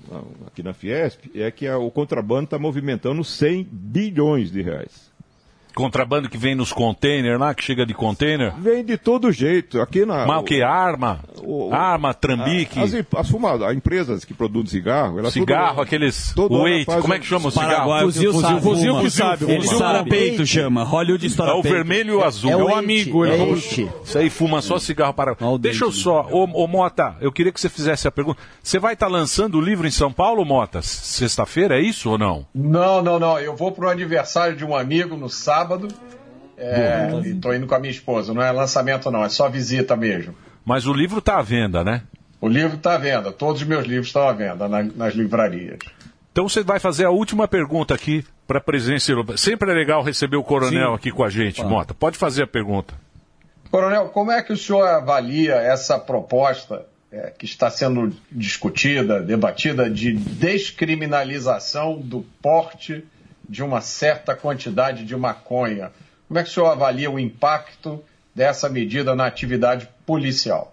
[0.47, 5.10] aqui na Fiesp é que a- o contrabando está movimentando 100 bilhões de reais.
[5.75, 8.53] Contrabando que vem nos containers lá, que chega de container.
[8.59, 9.81] Vem de todo jeito.
[9.81, 10.63] Aqui na, Mas o que?
[10.63, 11.21] Arma?
[11.71, 12.79] Arma, trambique?
[12.79, 17.15] As, as fumadas, as empresas que produzem cigarro, elas Cigarro, tudo- aqueles weight, faz como
[17.15, 18.01] é que chama o cigarro?
[18.01, 19.03] Fuzil, sabe, fuzil, fuma.
[19.03, 19.45] que sabe.
[19.45, 19.65] Fuma.
[19.65, 20.11] sabe.
[20.11, 22.51] peito chama, Hollywood estoura É o vermelho e o azul.
[22.51, 25.37] É o amigo, é Isso aí fuma só cigarro para.
[25.59, 28.41] Deixa eu só, ô, ô Mota, eu queria que você fizesse a pergunta.
[28.63, 30.83] Você vai estar lançando o livro em São Paulo, Mota?
[30.83, 32.47] Sexta-feira, é isso ou não?
[32.55, 33.39] Não, não, não.
[33.39, 35.60] Eu vou para o aniversário de um amigo no sábado.
[36.57, 38.35] É, e tô indo com a minha esposa.
[38.35, 39.25] Não é lançamento, não.
[39.25, 40.35] É só visita mesmo.
[40.65, 42.03] Mas o livro está à venda, né?
[42.41, 43.33] O livro está à venda.
[43.33, 45.79] Todos os meus livros estão à venda na- nas livrarias.
[46.33, 49.37] Então você vai fazer a última pergunta aqui para a presidência europeia.
[49.39, 50.95] Sempre é legal receber o coronel Sim.
[50.95, 51.71] aqui com a gente, Claro.
[51.71, 51.95] Mota.
[51.95, 52.95] Pode fazer a pergunta.
[53.71, 59.89] Coronel, como é que o senhor avalia essa proposta é, que está sendo discutida, debatida,
[59.91, 63.05] de descriminalização do porte
[63.51, 65.91] de uma certa quantidade de maconha?
[66.29, 68.01] Como é que o senhor avalia o impacto
[68.33, 70.73] dessa medida na atividade policial?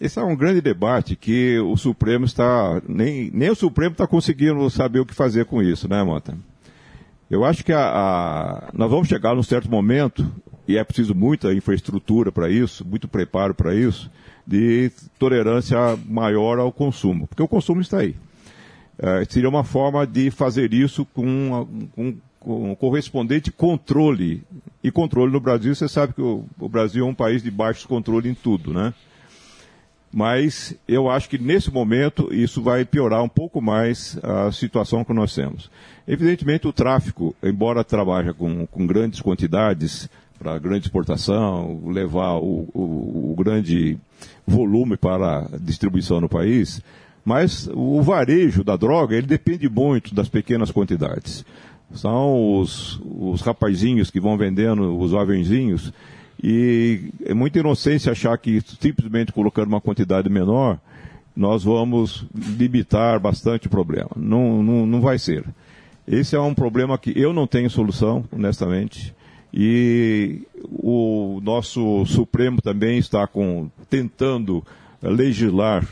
[0.00, 2.80] Esse é um grande debate que o Supremo está.
[2.88, 6.36] Nem, nem o Supremo está conseguindo saber o que fazer com isso, né, Mota?
[7.30, 10.26] Eu acho que a, a- nós vamos chegar num certo momento,
[10.66, 14.10] e é preciso muita infraestrutura para isso, muito preparo para isso,
[14.46, 18.14] de tolerância maior ao consumo, porque o consumo está aí.
[19.00, 24.42] Eh, seria uma forma de fazer isso com, com, com correspondente controle.
[24.82, 27.86] E controle no Brasil, você sabe que o, o Brasil é um país de baixo
[27.88, 28.92] controle em tudo, né?
[30.10, 35.12] mas eu acho que nesse momento isso vai piorar um pouco mais a situação que
[35.12, 35.70] nós temos.
[36.06, 40.08] Evidentemente, o tráfico, embora trabalhe com, com grandes quantidades
[40.38, 43.98] para grande exportação, levar o, o- o grande
[44.46, 46.80] volume para distribuição no país,
[47.28, 51.44] mas o varejo da droga ele depende muito das pequenas quantidades.
[51.92, 55.92] São os, os rapazinhos que vão vendendo, os jovenzinhos,
[56.42, 60.78] e é muita inocência achar que simplesmente colocando uma quantidade menor,
[61.36, 64.10] nós vamos limitar bastante o problema.
[64.16, 65.44] Não, não, não vai ser.
[66.06, 69.14] Esse é um problema que eu não tenho solução, honestamente.
[69.52, 74.64] E o nosso Supremo também está com, tentando
[75.02, 75.86] legislar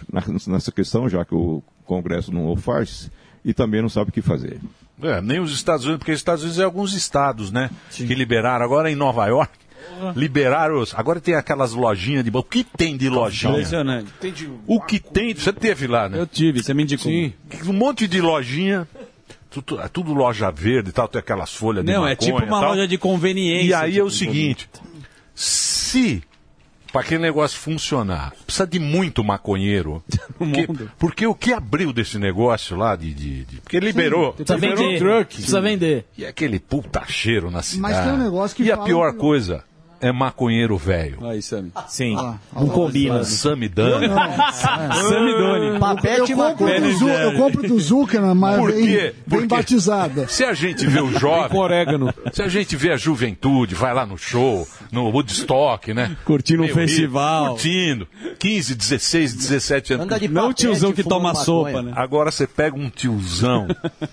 [0.46, 3.10] nessa questão, já que o Congresso não o faz,
[3.44, 4.58] e também não sabe o que fazer.
[5.02, 7.70] É, nem os Estados Unidos, porque os Estados Unidos é alguns estados, né?
[7.90, 8.64] Que liberaram.
[8.64, 9.52] Agora em Nova York,
[10.16, 10.80] liberaram.
[10.80, 12.30] os- Agora tem aquelas lojinhas de.
[12.32, 13.52] O que tem de lojinha?
[13.52, 14.10] Impressionante.
[14.66, 15.34] O que tem.
[15.34, 16.18] Você teve lá, né?
[16.18, 17.12] Eu tive, você me indicou.
[17.12, 17.32] Sim.
[17.66, 18.88] Um monte de lojinha.
[19.50, 22.36] Tudo, é tudo loja verde e tal, tem aquelas folhas de Não, é maconha tipo
[22.38, 22.70] uma e tal.
[22.70, 23.66] loja de conveniência.
[23.68, 24.68] E aí é tipo, o seguinte:
[25.34, 26.22] se
[26.96, 30.02] para aquele negócio funcionar, precisa de muito maconheiro.
[30.38, 30.68] Porque,
[30.98, 33.12] porque o que abriu desse negócio lá de.
[33.14, 34.32] de- de- porque liberou.
[34.34, 35.26] Precisa liberou vender.
[35.26, 36.06] Precisa vender.
[36.18, 37.80] E aquele puta cheiro na cidade.
[37.94, 39.64] Mas tem um negócio que E a pior que- coisa,
[40.00, 41.26] é maconheiro velho?
[41.26, 41.66] Aí, Sam.
[41.88, 42.14] Sim.
[42.54, 43.24] não combina.
[43.24, 44.52] Samidana.
[44.52, 45.78] Samidone.
[45.78, 49.14] Papete eu, compro do Zu- eu compro do Zuckerman, mas Por bem, quê?
[49.26, 50.28] bem Porque batizada.
[50.28, 51.48] Se a gente vê o jovem.
[51.50, 52.12] com orégano.
[52.32, 56.16] Se a gente vê a juventude, vai lá no show, no Woodstock, né?
[56.24, 57.50] Curtindo um Meu festival.
[57.50, 58.08] Curtindo.
[58.38, 60.04] 15, 16, 17 anos.
[60.06, 61.82] Anda de Não o tiozão que toma sopa, maconha.
[61.90, 61.92] né?
[61.96, 63.66] Agora você pega um tiozão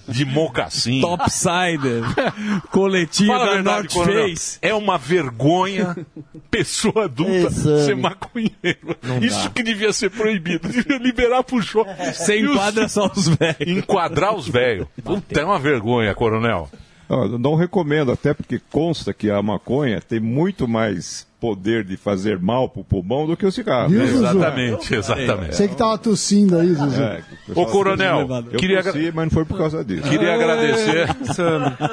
[0.07, 1.01] de mocassim.
[1.01, 2.03] Topsider.
[2.71, 4.07] Coletinha Fala a da verdade, North.
[4.11, 4.57] Face.
[4.61, 5.72] É uma vergonha,
[6.51, 7.85] pessoa adulta, Exame.
[7.85, 8.97] ser maconheiro.
[9.01, 9.49] Não Isso dá.
[9.49, 10.67] que devia ser proibido.
[10.67, 11.85] Devia liberar pro show.
[12.13, 13.57] Você E os- enquadra só os velhos.
[13.77, 14.87] Enquadrar os velhos.
[15.03, 16.69] Puta, é uma vergonha, coronel.
[17.09, 22.39] Não, não recomendo, até porque consta que a maconha tem muito mais poder de fazer
[22.39, 23.89] mal pro pulmão do que o cigarro.
[23.89, 24.23] Viu, Zuzu?
[24.23, 25.55] Exatamente, exatamente.
[25.57, 27.01] Você que tava tossindo aí, Zuzu.
[27.01, 27.21] É,
[27.53, 30.07] o Ô, coronel, eu queria tossi, mas não foi por causa disso.
[30.07, 31.09] Queria agradecer,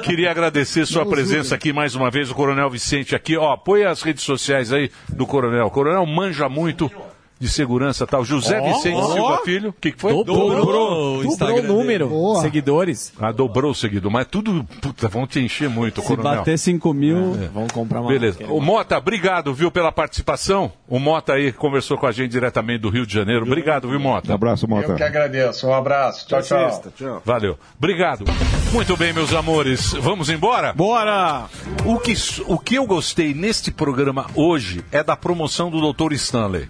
[0.03, 3.35] queria agradecer sua presença aqui mais uma vez, o Coronel Vicente aqui.
[3.35, 5.65] Ó, põe as redes sociais aí do Coronel.
[5.65, 6.89] O Coronel manja muito
[7.41, 8.23] de segurança tal.
[8.23, 9.13] José Ó, Vicente ó.
[9.13, 9.69] Silva Filho.
[9.69, 10.13] O que, foi?
[10.13, 10.55] Dobrou.
[10.55, 12.07] Dobrou o Instagram Dobrou o número.
[12.07, 12.41] dele.
[12.41, 13.13] Seguidores.
[13.19, 14.11] Ah, dobrou o seguidor.
[14.11, 16.35] Mas tudo, puta, vão te encher muito, Se Coronel.
[16.37, 18.09] bater 5 mil, vamos comprar uma.
[18.11, 18.45] Beleza.
[18.47, 20.71] O Mota, obrigado, viu, pela participação.
[20.87, 23.43] O Mota aí conversou com a gente diretamente do Rio de Janeiro.
[23.45, 24.33] Obrigado, viu, Mota?
[24.33, 25.67] abraço, Eu que agradeço.
[25.67, 26.27] Um abraço.
[26.27, 27.21] Tchau, tchau.
[27.25, 27.57] Valeu.
[27.77, 28.25] Obrigado.
[28.71, 29.93] Muito bem, meus amores.
[29.93, 30.73] Vamos embora?
[30.73, 31.45] Bora!
[31.85, 32.13] O que,
[32.47, 36.13] o que eu gostei neste programa hoje é da promoção do Dr.
[36.13, 36.69] Stanley.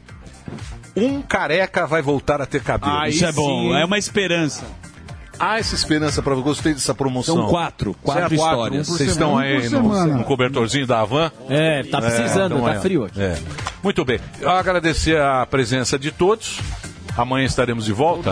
[0.95, 2.97] Um careca vai voltar a ter cabelo.
[2.97, 3.75] Ah, isso é bom.
[3.75, 4.63] É uma esperança.
[5.39, 7.35] Há essa esperança para Gostei dessa promoção.
[7.35, 7.95] São quatro.
[8.03, 8.35] Quatro Certo?
[8.35, 8.89] histórias.
[8.89, 11.31] Um Vocês estão aí no, no cobertorzinho da Havan?
[11.49, 12.79] É, tá precisando, então tá é.
[12.79, 13.19] frio aqui.
[13.19, 13.37] É.
[13.81, 14.19] Muito bem.
[14.39, 16.59] Eu agradecer a presença de todos.
[17.17, 18.31] Amanhã estaremos de volta.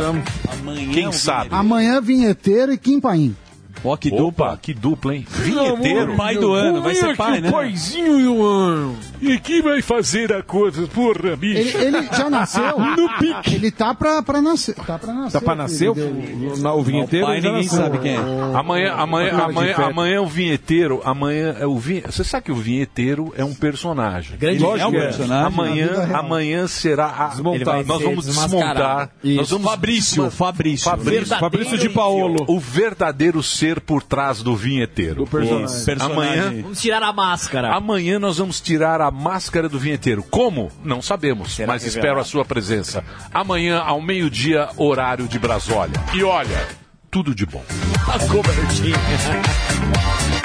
[0.93, 1.49] Quem sabe?
[1.51, 3.35] Amanhã, vinheteiro e Kim Paim.
[3.83, 4.59] Ó, que dupla.
[4.61, 5.25] Que dupla, hein?
[5.29, 6.15] Vinheteiro.
[6.15, 7.51] Pai do ano, vai ser pai, né?
[7.51, 8.97] paizinho do ano.
[9.21, 11.77] E que vai fazer a coisa, porra, bicho?
[11.77, 12.79] Ele, ele já nasceu?
[12.99, 13.55] No pique.
[13.55, 14.75] Ele tá pra, pra nascer.
[14.75, 15.31] Tá pra nascer.
[15.39, 16.51] Tá pra nascer o, dele.
[16.63, 17.25] o, o vinheteiro?
[17.25, 17.83] pai já ninguém nasceu.
[17.83, 18.17] sabe quem é.
[18.17, 22.01] Amanhã, amanhã, amanhã, amanhã o vinheteiro, amanhã é o vin...
[22.01, 24.37] Você sabe que o vinheteiro é um personagem.
[24.37, 25.03] Grande É um figura.
[25.03, 25.45] personagem.
[25.45, 27.27] Amanhã, amanhã será a...
[27.27, 29.11] Vai nós vamos desmontar.
[29.23, 30.89] Nós vamos Fabrício, Fabrício.
[30.89, 32.45] Fabrício, Fabrício de Paolo.
[32.47, 35.25] o verdadeiro ser por trás do vinheteiro.
[35.27, 35.85] personagem.
[35.85, 36.39] Personagem.
[36.39, 37.73] Amanhã, Vamos tirar a máscara.
[37.75, 40.23] amanhã nós vamos tirar a máscara do vinheteiro.
[40.23, 40.71] Como?
[40.83, 41.87] Não sabemos, mas revelado.
[41.87, 43.03] espero a sua presença.
[43.33, 45.99] Amanhã, ao meio-dia, horário de Brasólia.
[46.13, 46.67] E olha,
[47.11, 47.63] tudo de bom.
[48.07, 50.38] A cobertinha.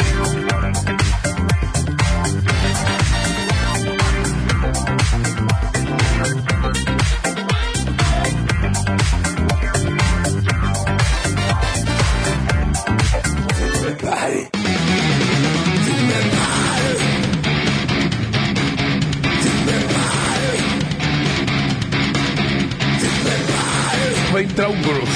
[24.57, 25.11] Um grosso.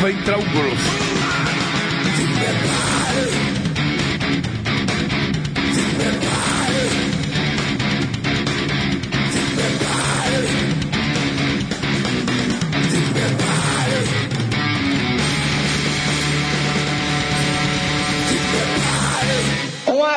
[0.00, 0.97] Vai entrar um grosso.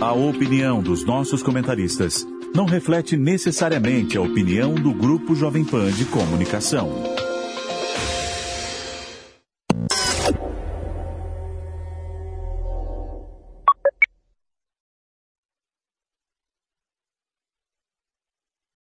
[0.00, 6.04] A opinião dos nossos comentaristas não reflete necessariamente a opinião do Grupo Jovem Pan de
[6.04, 6.90] Comunicação.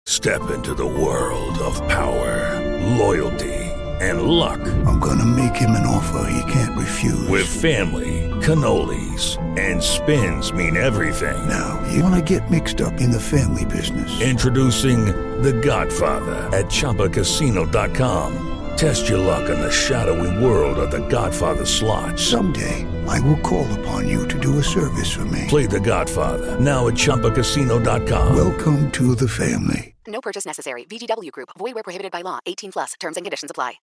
[0.08, 2.60] Step into the world of power,
[3.00, 3.52] loyalty,
[4.00, 4.60] and luck.
[4.86, 6.61] I'm gonna make him an offer he can't
[7.52, 11.38] family, cannolis, and spins mean everything.
[11.48, 14.22] Now, you wanna get mixed up in the family business.
[14.22, 15.06] Introducing
[15.42, 18.48] The Godfather at ChumbaCasino.com.
[18.78, 22.18] Test your luck in the shadowy world of The Godfather slot.
[22.18, 25.46] Someday, I will call upon you to do a service for me.
[25.48, 28.36] Play The Godfather now at ChumbaCasino.com.
[28.36, 29.96] Welcome to the family.
[30.08, 30.86] No purchase necessary.
[30.86, 31.50] VGW Group.
[31.58, 32.40] Void where prohibited by law.
[32.46, 32.94] 18 plus.
[33.00, 33.74] Terms and conditions apply.